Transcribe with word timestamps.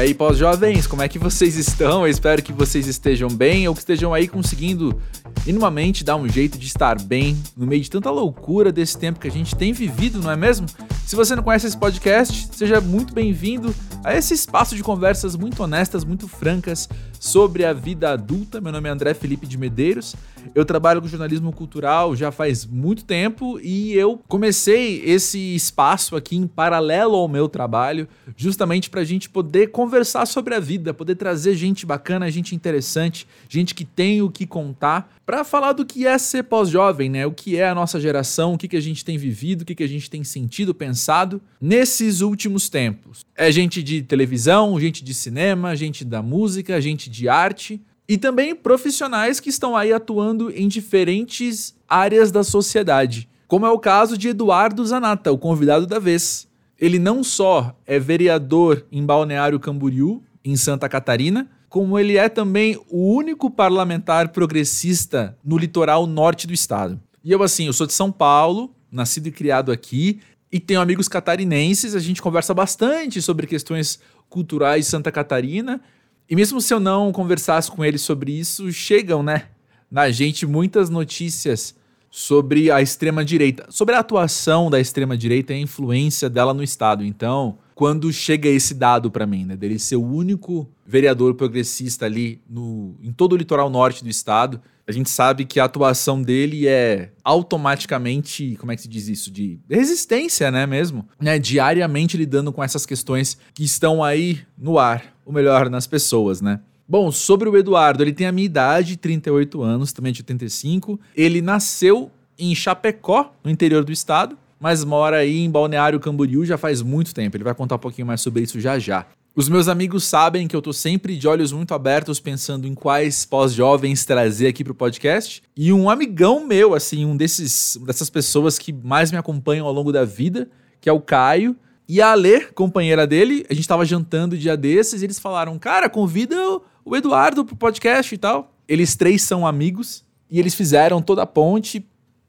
E 0.00 0.02
aí, 0.02 0.14
pós-jovens, 0.14 0.86
como 0.86 1.02
é 1.02 1.08
que 1.10 1.18
vocês 1.18 1.56
estão? 1.56 2.06
Eu 2.06 2.08
espero 2.08 2.42
que 2.42 2.54
vocês 2.54 2.86
estejam 2.86 3.28
bem 3.28 3.68
ou 3.68 3.74
que 3.74 3.80
estejam 3.80 4.14
aí 4.14 4.26
conseguindo 4.26 4.98
minimamente 5.44 6.02
dar 6.02 6.16
um 6.16 6.26
jeito 6.26 6.56
de 6.56 6.66
estar 6.66 6.98
bem 7.02 7.36
no 7.54 7.66
meio 7.66 7.82
de 7.82 7.90
tanta 7.90 8.10
loucura 8.10 8.72
desse 8.72 8.96
tempo 8.96 9.20
que 9.20 9.28
a 9.28 9.30
gente 9.30 9.54
tem 9.54 9.74
vivido, 9.74 10.18
não 10.18 10.30
é 10.30 10.36
mesmo? 10.36 10.66
Se 11.04 11.14
você 11.14 11.36
não 11.36 11.42
conhece 11.42 11.66
esse 11.66 11.76
podcast, 11.76 12.48
seja 12.56 12.80
muito 12.80 13.12
bem-vindo 13.12 13.74
a 14.02 14.16
esse 14.16 14.32
espaço 14.32 14.74
de 14.74 14.82
conversas 14.82 15.36
muito 15.36 15.62
honestas, 15.62 16.04
muito 16.04 16.26
francas 16.26 16.88
sobre 17.18 17.64
a 17.66 17.72
vida 17.72 18.10
adulta. 18.10 18.60
Meu 18.60 18.72
nome 18.72 18.88
é 18.88 18.92
André 18.92 19.12
Felipe 19.12 19.46
de 19.46 19.58
Medeiros. 19.58 20.16
Eu 20.54 20.64
trabalho 20.64 21.02
com 21.02 21.08
jornalismo 21.08 21.52
cultural 21.52 22.16
já 22.16 22.32
faz 22.32 22.64
muito 22.64 23.04
tempo 23.04 23.60
e 23.62 23.92
eu 23.92 24.18
comecei 24.26 25.02
esse 25.04 25.54
espaço 25.54 26.16
aqui 26.16 26.34
em 26.34 26.46
paralelo 26.46 27.14
ao 27.14 27.28
meu 27.28 27.46
trabalho, 27.46 28.08
justamente 28.34 28.88
para 28.88 29.02
a 29.02 29.04
gente 29.04 29.28
poder 29.28 29.68
conversar 29.68 30.26
sobre 30.26 30.54
a 30.54 30.60
vida, 30.60 30.94
poder 30.94 31.16
trazer 31.16 31.54
gente 31.54 31.84
bacana, 31.84 32.30
gente 32.30 32.54
interessante, 32.54 33.28
gente 33.48 33.74
que 33.74 33.84
tem 33.84 34.22
o 34.22 34.30
que 34.30 34.46
contar, 34.46 35.12
para 35.26 35.44
falar 35.44 35.72
do 35.74 35.86
que 35.86 36.06
é 36.06 36.18
ser 36.18 36.42
pós-jovem, 36.44 37.08
né? 37.08 37.24
O 37.24 37.30
que 37.30 37.56
é 37.56 37.68
a 37.68 37.74
nossa 37.74 38.00
geração, 38.00 38.54
o 38.54 38.58
que, 38.58 38.66
que 38.66 38.76
a 38.76 38.80
gente 38.80 39.04
tem 39.04 39.16
vivido, 39.16 39.62
o 39.62 39.64
que, 39.64 39.76
que 39.76 39.84
a 39.84 39.88
gente 39.88 40.10
tem 40.10 40.24
sentido, 40.24 40.74
pensado 40.74 41.40
nesses 41.60 42.20
últimos 42.20 42.68
tempos. 42.68 43.24
É 43.36 43.52
gente 43.52 43.80
de 43.80 43.89
televisão, 44.02 44.78
gente 44.78 45.02
de 45.04 45.14
cinema, 45.14 45.76
gente 45.76 46.04
da 46.04 46.22
música, 46.22 46.80
gente 46.80 47.08
de 47.08 47.28
arte 47.28 47.80
e 48.10 48.18
também 48.18 48.56
profissionais 48.56 49.38
que 49.38 49.50
estão 49.50 49.76
aí 49.76 49.92
atuando 49.92 50.50
em 50.50 50.66
diferentes 50.66 51.76
áreas 51.88 52.32
da 52.32 52.42
sociedade, 52.42 53.28
como 53.46 53.64
é 53.64 53.70
o 53.70 53.78
caso 53.78 54.18
de 54.18 54.30
Eduardo 54.30 54.84
Zanata, 54.84 55.30
o 55.30 55.38
convidado 55.38 55.86
da 55.86 55.98
vez. 55.98 56.48
Ele 56.76 56.98
não 56.98 57.22
só 57.22 57.76
é 57.86 57.98
vereador 58.00 58.84
em 58.90 59.04
Balneário 59.04 59.60
Camboriú, 59.60 60.22
em 60.44 60.56
Santa 60.56 60.88
Catarina, 60.88 61.48
como 61.68 61.96
ele 61.96 62.16
é 62.16 62.28
também 62.28 62.76
o 62.88 63.14
único 63.14 63.48
parlamentar 63.48 64.30
progressista 64.30 65.38
no 65.44 65.56
litoral 65.56 66.04
norte 66.04 66.48
do 66.48 66.52
estado. 66.52 67.00
E 67.22 67.30
eu, 67.30 67.42
assim, 67.44 67.66
eu 67.66 67.72
sou 67.72 67.86
de 67.86 67.92
São 67.92 68.10
Paulo, 68.10 68.74
nascido 68.90 69.28
e 69.28 69.30
criado 69.30 69.70
aqui, 69.70 70.18
e 70.52 70.58
tenho 70.58 70.80
amigos 70.80 71.08
catarinenses, 71.08 71.94
a 71.94 72.00
gente 72.00 72.20
conversa 72.20 72.52
bastante 72.52 73.22
sobre 73.22 73.46
questões 73.46 74.00
culturais 74.28 74.84
de 74.84 74.90
Santa 74.90 75.12
Catarina, 75.12 75.80
e 76.28 76.36
mesmo 76.36 76.60
se 76.60 76.72
eu 76.72 76.80
não 76.80 77.12
conversasse 77.12 77.70
com 77.70 77.84
eles 77.84 78.02
sobre 78.02 78.32
isso, 78.32 78.70
chegam, 78.72 79.22
né, 79.22 79.46
na 79.90 80.10
gente 80.10 80.46
muitas 80.46 80.88
notícias 80.88 81.74
sobre 82.10 82.70
a 82.70 82.82
extrema 82.82 83.24
direita, 83.24 83.66
sobre 83.70 83.94
a 83.94 84.00
atuação 84.00 84.68
da 84.68 84.80
extrema 84.80 85.16
direita 85.16 85.52
e 85.52 85.56
a 85.56 85.60
influência 85.60 86.28
dela 86.28 86.52
no 86.52 86.62
estado. 86.62 87.04
Então, 87.04 87.58
quando 87.74 88.12
chega 88.12 88.48
esse 88.48 88.74
dado 88.74 89.10
para 89.10 89.26
mim, 89.26 89.44
né, 89.44 89.56
dele 89.56 89.78
ser 89.78 89.96
o 89.96 90.04
único 90.04 90.68
vereador 90.84 91.34
progressista 91.34 92.06
ali 92.06 92.40
no, 92.48 92.96
em 93.00 93.12
todo 93.12 93.32
o 93.32 93.36
litoral 93.36 93.70
norte 93.70 94.02
do 94.02 94.10
estado, 94.10 94.60
a 94.90 94.92
gente 94.92 95.08
sabe 95.08 95.44
que 95.44 95.60
a 95.60 95.64
atuação 95.64 96.20
dele 96.20 96.66
é 96.66 97.12
automaticamente, 97.24 98.56
como 98.58 98.72
é 98.72 98.76
que 98.76 98.82
se 98.82 98.88
diz 98.88 99.08
isso, 99.08 99.30
de 99.30 99.58
resistência, 99.70 100.50
né, 100.50 100.66
mesmo, 100.66 101.08
né, 101.20 101.38
diariamente 101.38 102.16
lidando 102.16 102.52
com 102.52 102.62
essas 102.62 102.84
questões 102.84 103.38
que 103.54 103.64
estão 103.64 104.02
aí 104.02 104.40
no 104.58 104.78
ar, 104.78 105.14
ou 105.24 105.32
melhor, 105.32 105.70
nas 105.70 105.86
pessoas, 105.86 106.40
né. 106.40 106.60
Bom, 106.88 107.12
sobre 107.12 107.48
o 107.48 107.56
Eduardo, 107.56 108.02
ele 108.02 108.12
tem 108.12 108.26
a 108.26 108.32
minha 108.32 108.46
idade, 108.46 108.96
38 108.96 109.62
anos, 109.62 109.92
também 109.92 110.12
de 110.12 110.22
85. 110.22 110.98
Ele 111.14 111.40
nasceu 111.40 112.10
em 112.36 112.52
Chapecó, 112.52 113.32
no 113.44 113.50
interior 113.50 113.84
do 113.84 113.92
estado, 113.92 114.36
mas 114.58 114.84
mora 114.84 115.18
aí 115.18 115.38
em 115.38 115.48
Balneário 115.48 116.00
Camboriú 116.00 116.44
já 116.44 116.58
faz 116.58 116.82
muito 116.82 117.14
tempo. 117.14 117.36
Ele 117.36 117.44
vai 117.44 117.54
contar 117.54 117.76
um 117.76 117.78
pouquinho 117.78 118.08
mais 118.08 118.20
sobre 118.20 118.42
isso 118.42 118.58
já 118.58 118.76
já. 118.78 119.06
Os 119.34 119.48
meus 119.48 119.68
amigos 119.68 120.04
sabem 120.04 120.48
que 120.48 120.56
eu 120.56 120.60
tô 120.60 120.72
sempre 120.72 121.16
de 121.16 121.28
olhos 121.28 121.52
muito 121.52 121.72
abertos 121.72 122.18
pensando 122.18 122.66
em 122.66 122.74
quais 122.74 123.24
pós-jovens 123.24 124.04
trazer 124.04 124.48
aqui 124.48 124.64
pro 124.64 124.74
podcast. 124.74 125.40
E 125.56 125.72
um 125.72 125.88
amigão 125.88 126.44
meu, 126.44 126.74
assim, 126.74 127.04
um 127.04 127.16
desses 127.16 127.78
dessas 127.86 128.10
pessoas 128.10 128.58
que 128.58 128.72
mais 128.72 129.12
me 129.12 129.16
acompanham 129.16 129.68
ao 129.68 129.72
longo 129.72 129.92
da 129.92 130.04
vida, 130.04 130.50
que 130.80 130.88
é 130.88 130.92
o 130.92 131.00
Caio, 131.00 131.56
e 131.88 132.02
a 132.02 132.10
Alê, 132.10 132.40
companheira 132.40 133.06
dele, 133.06 133.46
a 133.48 133.54
gente 133.54 133.68
tava 133.68 133.84
jantando 133.84 134.36
dia 134.36 134.56
desses 134.56 135.00
e 135.00 135.04
eles 135.04 135.20
falaram: 135.20 135.56
"Cara, 135.60 135.88
convida 135.88 136.36
o 136.84 136.96
Eduardo 136.96 137.44
pro 137.44 137.54
podcast 137.54 138.12
e 138.12 138.18
tal". 138.18 138.52
Eles 138.66 138.96
três 138.96 139.22
são 139.22 139.46
amigos 139.46 140.04
e 140.28 140.40
eles 140.40 140.56
fizeram 140.56 141.00
toda 141.00 141.22
a 141.22 141.26
ponte 141.26 141.86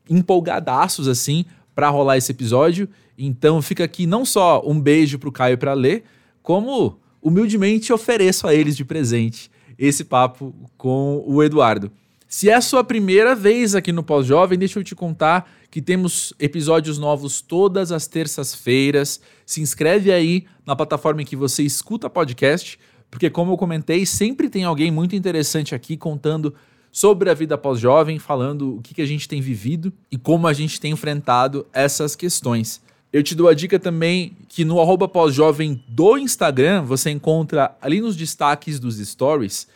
empolgadaços 0.08 1.08
assim 1.08 1.46
para 1.74 1.90
rolar 1.90 2.18
esse 2.18 2.31
episódio. 2.31 2.88
Então 3.18 3.59
fica 3.59 3.84
aqui 3.84 4.06
não 4.06 4.24
só 4.24 4.62
um 4.64 4.80
beijo 4.80 5.18
pro 5.18 5.31
Caio 5.31 5.56
e 5.56 5.58
pra 5.58 5.74
Lê, 5.74 6.04
como 6.41 7.00
humildemente 7.22 7.94
ofereço 7.94 8.47
a 8.47 8.53
eles 8.53 8.75
de 8.75 8.84
presente 8.84 9.52
esse 9.78 10.03
papo 10.03 10.53
com 10.78 11.24
o 11.25 11.41
Eduardo. 11.41 11.91
Se 12.28 12.50
é 12.50 12.53
a 12.53 12.62
sua 12.62 12.84
primeira 12.84 13.35
vez 13.35 13.75
aqui 13.75 13.91
no 13.91 14.03
Pós-Jovem, 14.03 14.57
deixa 14.57 14.80
eu 14.80 14.84
te 14.84 14.96
contar 14.96 15.51
que 15.69 15.81
temos 15.81 16.34
episódios 16.40 16.97
novos 16.97 17.41
todas 17.41 17.91
as 17.91 18.07
terças-feiras. 18.07 19.19
Se 19.46 19.59
inscreve 19.59 20.12
aí 20.12 20.46
na 20.66 20.75
plataforma 20.75 21.22
em 21.22 21.25
que 21.25 21.35
você 21.35 21.63
escuta 21.63 22.09
podcast, 22.09 22.80
porque 23.09 23.30
como 23.30 23.51
eu 23.51 23.57
comentei, 23.57 24.06
sempre 24.06 24.50
tem 24.50 24.63
alguém 24.63 24.91
muito 24.91 25.16
interessante 25.16 25.75
aqui 25.75 25.97
contando 25.97 26.53
sobre 26.91 27.30
a 27.30 27.34
vida 27.34 27.57
pós-jovem, 27.57 28.19
falando 28.19 28.78
o 28.78 28.81
que, 28.81 28.94
que 28.94 29.01
a 29.01 29.06
gente 29.06 29.28
tem 29.28 29.41
vivido 29.41 29.91
e 30.12 30.18
como 30.18 30.47
a 30.47 30.53
gente 30.53 30.80
tem 30.80 30.91
enfrentado 30.91 31.66
essas 31.74 32.16
questões. 32.16 32.81
Eu 33.14 33.22
te 33.22 33.36
dou 33.36 33.50
a 33.50 33.54
dica 33.54 33.78
também 33.78 34.38
que 34.48 34.64
no 34.64 34.80
arroba 34.80 35.06
pós-jovem 35.06 35.84
do 35.86 36.18
Instagram 36.18 36.84
você 36.84 37.10
encontra 37.10 37.76
ali 37.82 38.00
nos 38.00 38.16
destaques 38.16 38.80
dos 38.80 38.98
stories. 38.98 39.68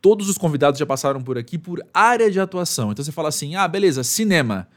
Todos 0.00 0.28
os 0.28 0.38
convidados 0.38 0.78
já 0.78 0.86
passaram 0.86 1.20
por 1.20 1.36
aqui 1.36 1.58
por 1.58 1.84
área 1.92 2.30
de 2.30 2.38
atuação. 2.38 2.92
Então 2.92 3.04
você 3.04 3.10
fala 3.10 3.28
assim: 3.28 3.56
ah, 3.56 3.66
beleza, 3.66 4.04
cinema. 4.04 4.68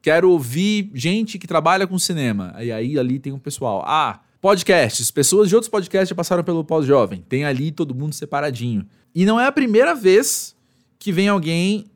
Quero 0.00 0.28
ouvir 0.30 0.90
gente 0.92 1.38
que 1.38 1.46
trabalha 1.46 1.86
com 1.86 1.96
cinema. 2.00 2.52
E 2.58 2.72
aí 2.72 2.98
ali 2.98 3.20
tem 3.20 3.32
um 3.32 3.38
pessoal. 3.38 3.84
Ah, 3.86 4.20
podcasts. 4.40 5.12
Pessoas 5.12 5.48
de 5.48 5.54
outros 5.54 5.70
podcasts 5.70 6.08
já 6.08 6.14
passaram 6.16 6.42
pelo 6.42 6.64
pós-jovem. 6.64 7.24
Tem 7.28 7.44
ali 7.44 7.70
todo 7.70 7.94
mundo 7.94 8.12
separadinho. 8.12 8.84
E 9.14 9.24
não 9.24 9.38
é 9.38 9.46
a 9.46 9.52
primeira 9.52 9.94
vez 9.94 10.56
que 10.98 11.12
vem 11.12 11.28
alguém 11.28 11.86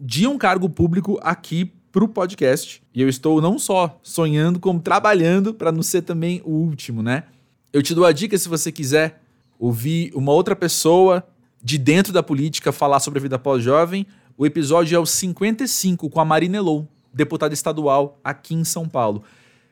de 0.00 0.26
um 0.26 0.38
cargo 0.38 0.70
público 0.70 1.20
aqui 1.22 1.70
pro 1.92 2.08
podcast. 2.08 2.82
E 2.94 3.02
eu 3.02 3.08
estou 3.08 3.40
não 3.40 3.58
só 3.58 4.00
sonhando, 4.02 4.58
como 4.58 4.80
trabalhando 4.80 5.52
para 5.52 5.70
não 5.70 5.82
ser 5.82 6.02
também 6.02 6.40
o 6.44 6.50
último, 6.50 7.02
né? 7.02 7.24
Eu 7.72 7.82
te 7.82 7.94
dou 7.94 8.06
a 8.06 8.12
dica 8.12 8.36
se 8.36 8.48
você 8.48 8.72
quiser 8.72 9.22
ouvir 9.58 10.10
uma 10.14 10.32
outra 10.32 10.56
pessoa 10.56 11.22
de 11.62 11.78
dentro 11.78 12.12
da 12.12 12.22
política 12.22 12.72
falar 12.72 12.98
sobre 12.98 13.18
a 13.18 13.22
vida 13.22 13.38
pós-jovem. 13.38 14.06
O 14.36 14.46
episódio 14.46 14.96
é 14.96 14.98
o 14.98 15.06
55 15.06 16.08
com 16.10 16.20
a 16.20 16.24
Marina 16.24 16.56
Elou, 16.56 16.88
deputada 17.12 17.54
estadual 17.54 18.18
aqui 18.24 18.54
em 18.54 18.64
São 18.64 18.88
Paulo. 18.88 19.22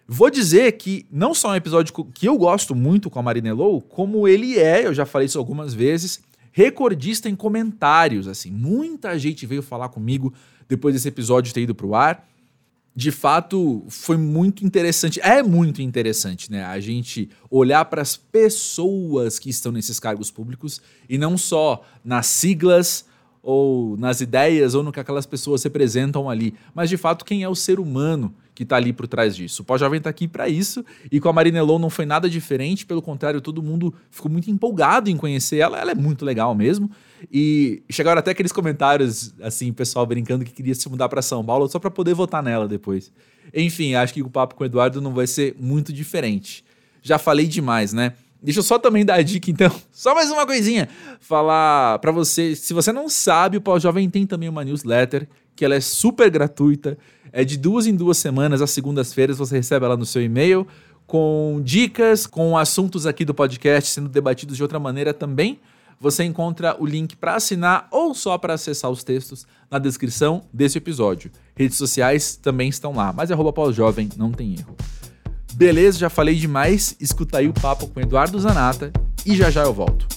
Vou 0.06 0.28
dizer 0.28 0.72
que 0.72 1.06
não 1.10 1.32
só 1.32 1.50
é 1.50 1.52
um 1.52 1.56
episódio 1.56 1.94
que 2.12 2.26
eu 2.26 2.36
gosto 2.36 2.74
muito 2.74 3.08
com 3.08 3.18
a 3.18 3.22
Marina 3.22 3.48
Elou, 3.48 3.80
como 3.80 4.28
ele 4.28 4.58
é, 4.58 4.86
eu 4.86 4.92
já 4.92 5.06
falei 5.06 5.26
isso 5.26 5.38
algumas 5.38 5.72
vezes, 5.72 6.20
recordista 6.52 7.28
em 7.28 7.36
comentários, 7.36 8.26
assim. 8.28 8.50
Muita 8.50 9.18
gente 9.18 9.46
veio 9.46 9.62
falar 9.62 9.88
comigo 9.88 10.32
depois 10.68 10.94
desse 10.94 11.08
episódio 11.08 11.52
ter 11.52 11.62
ido 11.62 11.74
pro 11.74 11.94
ar. 11.94 12.28
De 12.94 13.10
fato, 13.10 13.84
foi 13.88 14.16
muito 14.16 14.64
interessante. 14.64 15.20
É 15.20 15.42
muito 15.42 15.80
interessante, 15.80 16.50
né? 16.50 16.64
A 16.64 16.80
gente 16.80 17.30
olhar 17.48 17.84
para 17.84 18.02
as 18.02 18.16
pessoas 18.16 19.38
que 19.38 19.48
estão 19.48 19.70
nesses 19.70 20.00
cargos 20.00 20.30
públicos 20.30 20.82
e 21.08 21.16
não 21.16 21.38
só 21.38 21.84
nas 22.04 22.26
siglas 22.26 23.04
ou 23.42 23.96
nas 23.96 24.20
ideias 24.20 24.74
ou 24.74 24.82
no 24.82 24.92
que 24.92 25.00
aquelas 25.00 25.26
pessoas 25.26 25.62
representam 25.62 26.28
ali, 26.28 26.54
mas 26.74 26.90
de 26.90 26.96
fato 26.96 27.24
quem 27.24 27.42
é 27.42 27.48
o 27.48 27.54
ser 27.54 27.80
humano 27.80 28.34
que 28.54 28.64
está 28.64 28.76
ali 28.76 28.92
por 28.92 29.08
trás 29.08 29.34
disso. 29.34 29.62
O 29.62 29.64
Pós-Jovem 29.64 29.96
está 29.98 30.10
aqui 30.10 30.28
para 30.28 30.46
isso, 30.46 30.84
e 31.10 31.18
com 31.18 31.30
a 31.30 31.32
Marina 31.32 31.58
Elon 31.58 31.78
não 31.78 31.88
foi 31.88 32.04
nada 32.04 32.28
diferente, 32.28 32.84
pelo 32.84 33.00
contrário, 33.00 33.40
todo 33.40 33.62
mundo 33.62 33.94
ficou 34.10 34.30
muito 34.30 34.50
empolgado 34.50 35.08
em 35.08 35.16
conhecer 35.16 35.56
ela, 35.56 35.78
ela 35.78 35.92
é 35.92 35.94
muito 35.94 36.26
legal 36.26 36.54
mesmo. 36.54 36.90
E 37.32 37.82
chegaram 37.88 38.18
até 38.18 38.32
aqueles 38.32 38.52
comentários, 38.52 39.32
assim, 39.40 39.72
pessoal 39.72 40.04
brincando 40.04 40.44
que 40.44 40.52
queria 40.52 40.74
se 40.74 40.86
mudar 40.90 41.08
para 41.08 41.22
São 41.22 41.42
Paulo 41.42 41.68
só 41.68 41.78
para 41.78 41.90
poder 41.90 42.12
votar 42.12 42.42
nela 42.42 42.68
depois. 42.68 43.10
Enfim, 43.54 43.94
acho 43.94 44.12
que 44.12 44.22
o 44.22 44.28
papo 44.28 44.54
com 44.54 44.62
o 44.62 44.66
Eduardo 44.66 45.00
não 45.00 45.14
vai 45.14 45.26
ser 45.26 45.56
muito 45.58 45.90
diferente. 45.90 46.62
Já 47.02 47.18
falei 47.18 47.46
demais, 47.46 47.94
né? 47.94 48.12
Deixa 48.42 48.60
eu 48.60 48.64
só 48.64 48.78
também 48.78 49.04
dar 49.04 49.16
a 49.16 49.22
dica, 49.22 49.50
então. 49.50 49.70
Só 49.92 50.14
mais 50.14 50.30
uma 50.30 50.46
coisinha. 50.46 50.88
Falar 51.20 51.98
para 51.98 52.10
você, 52.10 52.56
se 52.56 52.72
você 52.72 52.90
não 52.90 53.08
sabe, 53.08 53.58
o 53.58 53.60
Pós-Jovem 53.60 54.08
tem 54.08 54.26
também 54.26 54.48
uma 54.48 54.64
newsletter, 54.64 55.28
que 55.54 55.64
ela 55.64 55.74
é 55.74 55.80
super 55.80 56.30
gratuita. 56.30 56.96
É 57.32 57.44
de 57.44 57.58
duas 57.58 57.86
em 57.86 57.94
duas 57.94 58.16
semanas, 58.16 58.62
às 58.62 58.70
segundas-feiras, 58.70 59.36
você 59.36 59.56
recebe 59.56 59.84
ela 59.84 59.96
no 59.96 60.06
seu 60.06 60.22
e-mail, 60.22 60.66
com 61.06 61.60
dicas, 61.62 62.26
com 62.26 62.56
assuntos 62.56 63.06
aqui 63.06 63.24
do 63.24 63.34
podcast 63.34 63.90
sendo 63.90 64.08
debatidos 64.08 64.56
de 64.56 64.62
outra 64.62 64.78
maneira 64.78 65.12
também. 65.12 65.60
Você 66.00 66.24
encontra 66.24 66.74
o 66.80 66.86
link 66.86 67.14
para 67.14 67.34
assinar 67.34 67.86
ou 67.90 68.14
só 68.14 68.38
para 68.38 68.54
acessar 68.54 68.90
os 68.90 69.04
textos 69.04 69.46
na 69.70 69.78
descrição 69.78 70.44
desse 70.50 70.78
episódio. 70.78 71.30
Redes 71.54 71.76
sociais 71.76 72.36
também 72.36 72.70
estão 72.70 72.94
lá, 72.94 73.12
mas 73.12 73.30
arroba 73.30 73.52
pós-jovem, 73.52 74.08
não 74.16 74.32
tem 74.32 74.54
erro. 74.54 74.74
Beleza, 75.60 75.98
já 75.98 76.08
falei 76.08 76.36
demais. 76.36 76.96
Escuta 76.98 77.36
aí 77.36 77.46
o 77.46 77.52
papo 77.52 77.86
com 77.86 78.00
Eduardo 78.00 78.40
Zanata 78.40 78.90
e 79.26 79.36
já 79.36 79.50
já 79.50 79.62
eu 79.62 79.74
volto. 79.74 80.08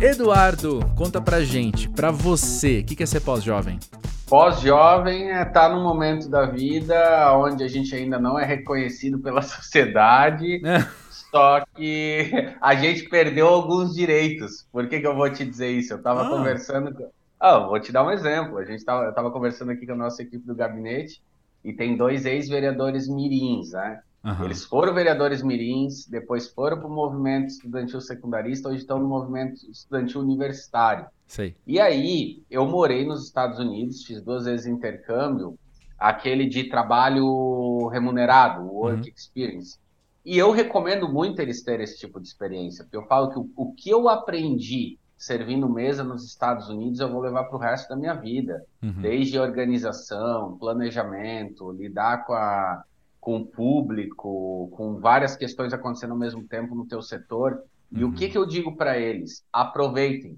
Eduardo, 0.00 0.88
conta 0.94 1.20
pra 1.20 1.42
gente, 1.42 1.88
pra 1.88 2.12
você, 2.12 2.78
o 2.78 2.84
que 2.84 3.02
é 3.02 3.06
ser 3.06 3.22
pós-jovem? 3.22 3.80
Pós-jovem 4.28 5.32
é 5.32 5.42
estar 5.42 5.68
tá 5.68 5.68
num 5.68 5.82
momento 5.82 6.28
da 6.28 6.46
vida 6.46 7.36
onde 7.36 7.64
a 7.64 7.68
gente 7.68 7.92
ainda 7.92 8.20
não 8.20 8.38
é 8.38 8.44
reconhecido 8.44 9.18
pela 9.18 9.42
sociedade, 9.42 10.64
é. 10.64 10.86
Só 11.34 11.64
que 11.74 12.30
a 12.62 12.76
gente 12.76 13.08
perdeu 13.08 13.48
alguns 13.48 13.92
direitos. 13.92 14.68
Por 14.70 14.88
que, 14.88 15.00
que 15.00 15.06
eu 15.06 15.16
vou 15.16 15.28
te 15.28 15.44
dizer 15.44 15.68
isso? 15.68 15.92
Eu 15.92 15.96
estava 15.96 16.26
ah. 16.26 16.30
conversando. 16.30 16.96
Ah, 17.40 17.58
vou 17.58 17.80
te 17.80 17.90
dar 17.90 18.06
um 18.06 18.10
exemplo. 18.12 18.58
A 18.58 18.64
gente 18.64 18.84
tava, 18.84 19.02
eu 19.02 19.10
estava 19.10 19.32
conversando 19.32 19.72
aqui 19.72 19.84
com 19.84 19.94
a 19.94 19.96
nossa 19.96 20.22
equipe 20.22 20.46
do 20.46 20.54
gabinete 20.54 21.20
e 21.64 21.72
tem 21.72 21.96
dois 21.96 22.24
ex-vereadores 22.24 23.08
mirins, 23.08 23.72
né? 23.72 24.00
Uhum. 24.22 24.44
Eles 24.44 24.64
foram 24.64 24.94
vereadores 24.94 25.42
mirins, 25.42 26.06
depois 26.06 26.48
foram 26.48 26.78
para 26.78 26.86
o 26.86 26.90
movimento 26.90 27.48
estudantil 27.48 28.00
secundarista, 28.00 28.68
hoje 28.68 28.78
estão 28.78 28.98
no 28.98 29.08
movimento 29.08 29.54
estudantil 29.70 30.20
universitário. 30.20 31.06
Sei. 31.26 31.54
E 31.66 31.80
aí, 31.80 32.42
eu 32.50 32.64
morei 32.64 33.04
nos 33.04 33.24
Estados 33.24 33.58
Unidos, 33.58 34.04
fiz 34.04 34.22
duas 34.22 34.44
vezes 34.44 34.66
intercâmbio, 34.66 35.58
aquele 35.98 36.46
de 36.46 36.70
trabalho 36.70 37.88
remunerado, 37.88 38.62
Work 38.62 39.08
uhum. 39.08 39.14
Experience. 39.14 39.78
E 40.24 40.38
eu 40.38 40.50
recomendo 40.50 41.08
muito 41.08 41.40
eles 41.40 41.62
terem 41.62 41.84
esse 41.84 41.98
tipo 41.98 42.20
de 42.20 42.26
experiência, 42.26 42.84
porque 42.84 42.96
eu 42.96 43.06
falo 43.06 43.30
que 43.30 43.38
o, 43.38 43.50
o 43.56 43.74
que 43.74 43.90
eu 43.90 44.08
aprendi 44.08 44.98
servindo 45.16 45.68
mesa 45.68 46.02
nos 46.02 46.24
Estados 46.24 46.68
Unidos 46.68 47.00
eu 47.00 47.10
vou 47.10 47.20
levar 47.20 47.44
para 47.44 47.56
o 47.56 47.60
resto 47.60 47.88
da 47.88 47.96
minha 47.96 48.14
vida. 48.14 48.64
Uhum. 48.82 49.00
Desde 49.00 49.38
organização, 49.38 50.56
planejamento, 50.58 51.72
lidar 51.72 52.24
com 52.26 52.32
a 52.32 52.84
com 53.24 53.38
o 53.38 53.46
público, 53.46 54.68
com 54.76 55.00
várias 55.00 55.34
questões 55.34 55.72
acontecendo 55.72 56.10
ao 56.10 56.18
mesmo 56.18 56.46
tempo 56.46 56.74
no 56.74 56.86
teu 56.86 57.00
setor. 57.00 57.64
E 57.90 58.04
uhum. 58.04 58.10
o 58.10 58.12
que, 58.12 58.28
que 58.28 58.36
eu 58.36 58.44
digo 58.44 58.76
para 58.76 58.98
eles? 58.98 59.42
Aproveitem, 59.50 60.36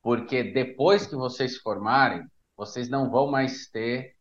porque 0.00 0.44
depois 0.44 1.04
que 1.04 1.16
vocês 1.16 1.54
se 1.54 1.60
formarem, 1.60 2.24
vocês 2.56 2.88
não 2.88 3.10
vão 3.10 3.28
mais 3.28 3.66
ter 3.66 4.14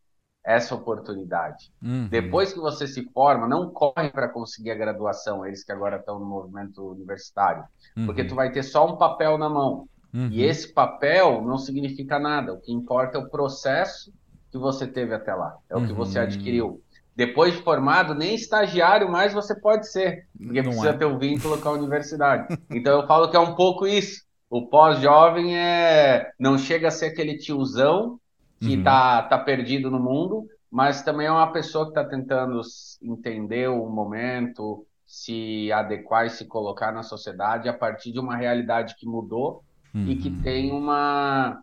essa 0.43 0.73
oportunidade. 0.73 1.71
Uhum. 1.81 2.07
Depois 2.09 2.51
que 2.51 2.59
você 2.59 2.87
se 2.87 3.03
forma, 3.11 3.47
não 3.47 3.69
corre 3.69 4.09
para 4.09 4.27
conseguir 4.27 4.71
a 4.71 4.75
graduação, 4.75 5.45
eles 5.45 5.63
que 5.63 5.71
agora 5.71 5.97
estão 5.97 6.19
no 6.19 6.25
movimento 6.25 6.83
universitário, 6.91 7.63
uhum. 7.95 8.05
porque 8.05 8.23
tu 8.23 8.35
vai 8.35 8.51
ter 8.51 8.63
só 8.63 8.87
um 8.87 8.97
papel 8.97 9.37
na 9.37 9.49
mão. 9.49 9.87
Uhum. 10.13 10.29
E 10.31 10.43
esse 10.43 10.73
papel 10.73 11.41
não 11.41 11.57
significa 11.57 12.19
nada. 12.19 12.53
O 12.53 12.59
que 12.59 12.71
importa 12.71 13.17
é 13.17 13.21
o 13.21 13.29
processo 13.29 14.11
que 14.51 14.57
você 14.57 14.85
teve 14.85 15.13
até 15.13 15.33
lá, 15.33 15.55
é 15.69 15.77
o 15.77 15.85
que 15.85 15.93
você 15.93 16.17
uhum. 16.17 16.25
adquiriu. 16.25 16.81
Depois 17.15 17.53
de 17.53 17.61
formado, 17.61 18.15
nem 18.15 18.35
estagiário 18.35 19.09
mais 19.09 19.33
você 19.33 19.53
pode 19.53 19.89
ser, 19.91 20.27
porque 20.37 20.61
não 20.61 20.71
precisa 20.71 20.89
é. 20.89 20.97
ter 20.97 21.05
um 21.05 21.17
vínculo 21.17 21.57
com 21.59 21.69
a 21.69 21.73
universidade. 21.73 22.57
Então 22.71 22.99
eu 22.99 23.07
falo 23.07 23.29
que 23.29 23.35
é 23.35 23.39
um 23.39 23.53
pouco 23.53 23.85
isso. 23.85 24.23
O 24.49 24.67
pós-jovem 24.67 25.57
é 25.57 26.31
não 26.39 26.57
chega 26.57 26.87
a 26.87 26.91
ser 26.91 27.07
aquele 27.07 27.37
tiozão 27.37 28.19
que 28.61 28.75
está 28.75 29.23
uhum. 29.23 29.29
tá 29.29 29.39
perdido 29.39 29.89
no 29.89 29.99
mundo, 29.99 30.47
mas 30.69 31.01
também 31.01 31.27
é 31.27 31.31
uma 31.31 31.51
pessoa 31.51 31.85
que 31.85 31.91
está 31.91 32.05
tentando 32.05 32.61
entender 33.01 33.67
o 33.67 33.89
momento, 33.89 34.85
se 35.05 35.71
adequar 35.71 36.27
e 36.27 36.29
se 36.29 36.45
colocar 36.45 36.91
na 36.91 37.03
sociedade 37.03 37.67
a 37.67 37.73
partir 37.73 38.11
de 38.11 38.19
uma 38.19 38.37
realidade 38.37 38.95
que 38.95 39.05
mudou 39.05 39.63
uhum. 39.93 40.07
e 40.07 40.15
que 40.15 40.29
uhum. 40.29 40.41
tem 40.43 40.71
uma, 40.71 41.59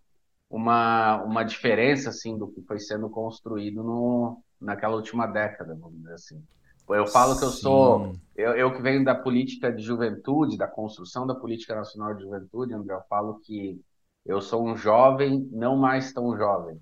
uma, 0.51 1.23
uma 1.23 1.45
diferença 1.45 2.11
assim 2.11 2.37
do 2.37 2.49
que 2.49 2.61
foi 2.63 2.81
sendo 2.81 3.09
construído 3.09 3.83
no, 3.83 4.43
naquela 4.61 4.97
última 4.97 5.27
década, 5.27 5.79
vamos 5.81 5.99
dizer 5.99 6.15
assim. 6.15 6.43
Eu 6.91 7.07
falo 7.07 7.39
que 7.39 7.45
eu 7.45 7.51
sou, 7.51 8.15
eu, 8.35 8.53
eu, 8.53 8.75
que 8.75 8.81
venho 8.81 9.05
da 9.05 9.15
política 9.15 9.71
de 9.71 9.83
juventude, 9.83 10.57
da 10.57 10.67
construção 10.67 11.27
da 11.27 11.35
política 11.35 11.75
nacional 11.75 12.15
de 12.15 12.23
juventude, 12.23 12.73
André, 12.73 12.95
eu 12.95 13.03
falo 13.11 13.41
que 13.41 13.79
eu 14.25 14.41
sou 14.41 14.67
um 14.67 14.75
jovem 14.75 15.49
não 15.53 15.77
mais 15.77 16.13
tão 16.13 16.37
jovem. 16.37 16.79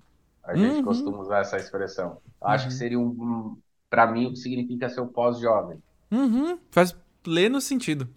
A 0.47 0.55
gente 0.55 0.77
uhum. 0.77 0.83
costuma 0.83 1.19
usar 1.19 1.39
essa 1.39 1.57
expressão. 1.57 2.17
Acho 2.41 2.65
uhum. 2.65 2.69
que 2.69 2.75
seria 2.75 2.99
um, 2.99 3.07
um 3.07 3.57
para 3.89 4.09
mim, 4.11 4.27
o 4.27 4.31
que 4.31 4.39
significa 4.39 4.89
ser 4.89 5.01
o 5.01 5.07
pós-jovem. 5.07 5.81
Uhum. 6.11 6.57
Faz 6.71 6.95
pleno 7.21 7.59
sentido. 7.59 8.07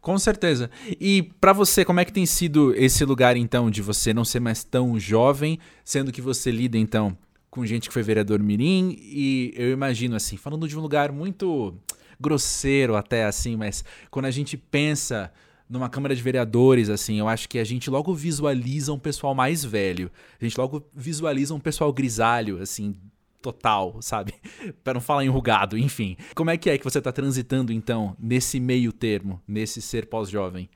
Com 0.00 0.18
certeza. 0.18 0.70
E 1.00 1.22
para 1.40 1.52
você, 1.52 1.84
como 1.84 2.00
é 2.00 2.04
que 2.04 2.12
tem 2.12 2.26
sido 2.26 2.74
esse 2.74 3.04
lugar 3.04 3.36
então 3.36 3.70
de 3.70 3.80
você 3.80 4.12
não 4.12 4.24
ser 4.24 4.40
mais 4.40 4.62
tão 4.62 4.98
jovem, 4.98 5.58
sendo 5.84 6.12
que 6.12 6.20
você 6.20 6.50
lida 6.50 6.76
então 6.76 7.16
com 7.50 7.64
gente 7.64 7.88
que 7.88 7.94
foi 7.94 8.02
vereador 8.02 8.42
mirim 8.42 8.96
e 8.98 9.54
eu 9.56 9.70
imagino 9.70 10.16
assim, 10.16 10.36
falando 10.36 10.66
de 10.66 10.76
um 10.76 10.82
lugar 10.82 11.12
muito 11.12 11.74
grosseiro 12.20 12.96
até 12.96 13.24
assim, 13.24 13.56
mas 13.56 13.84
quando 14.10 14.26
a 14.26 14.30
gente 14.30 14.56
pensa 14.56 15.32
numa 15.68 15.88
Câmara 15.88 16.14
de 16.14 16.22
Vereadores, 16.22 16.88
assim, 16.88 17.18
eu 17.18 17.28
acho 17.28 17.48
que 17.48 17.58
a 17.58 17.64
gente 17.64 17.90
logo 17.90 18.14
visualiza 18.14 18.92
um 18.92 18.98
pessoal 18.98 19.34
mais 19.34 19.64
velho. 19.64 20.10
A 20.40 20.44
gente 20.44 20.58
logo 20.58 20.84
visualiza 20.94 21.54
um 21.54 21.60
pessoal 21.60 21.92
grisalho, 21.92 22.60
assim, 22.60 22.94
total, 23.40 24.00
sabe? 24.00 24.34
Para 24.82 24.94
não 24.94 25.00
falar 25.00 25.24
enrugado, 25.24 25.76
enfim. 25.76 26.16
Como 26.34 26.50
é 26.50 26.56
que 26.56 26.70
é 26.70 26.78
que 26.78 26.84
você 26.84 26.98
está 26.98 27.12
transitando, 27.12 27.72
então, 27.72 28.16
nesse 28.18 28.60
meio 28.60 28.92
termo, 28.92 29.40
nesse 29.46 29.82
ser 29.82 30.06
pós-jovem? 30.06 30.68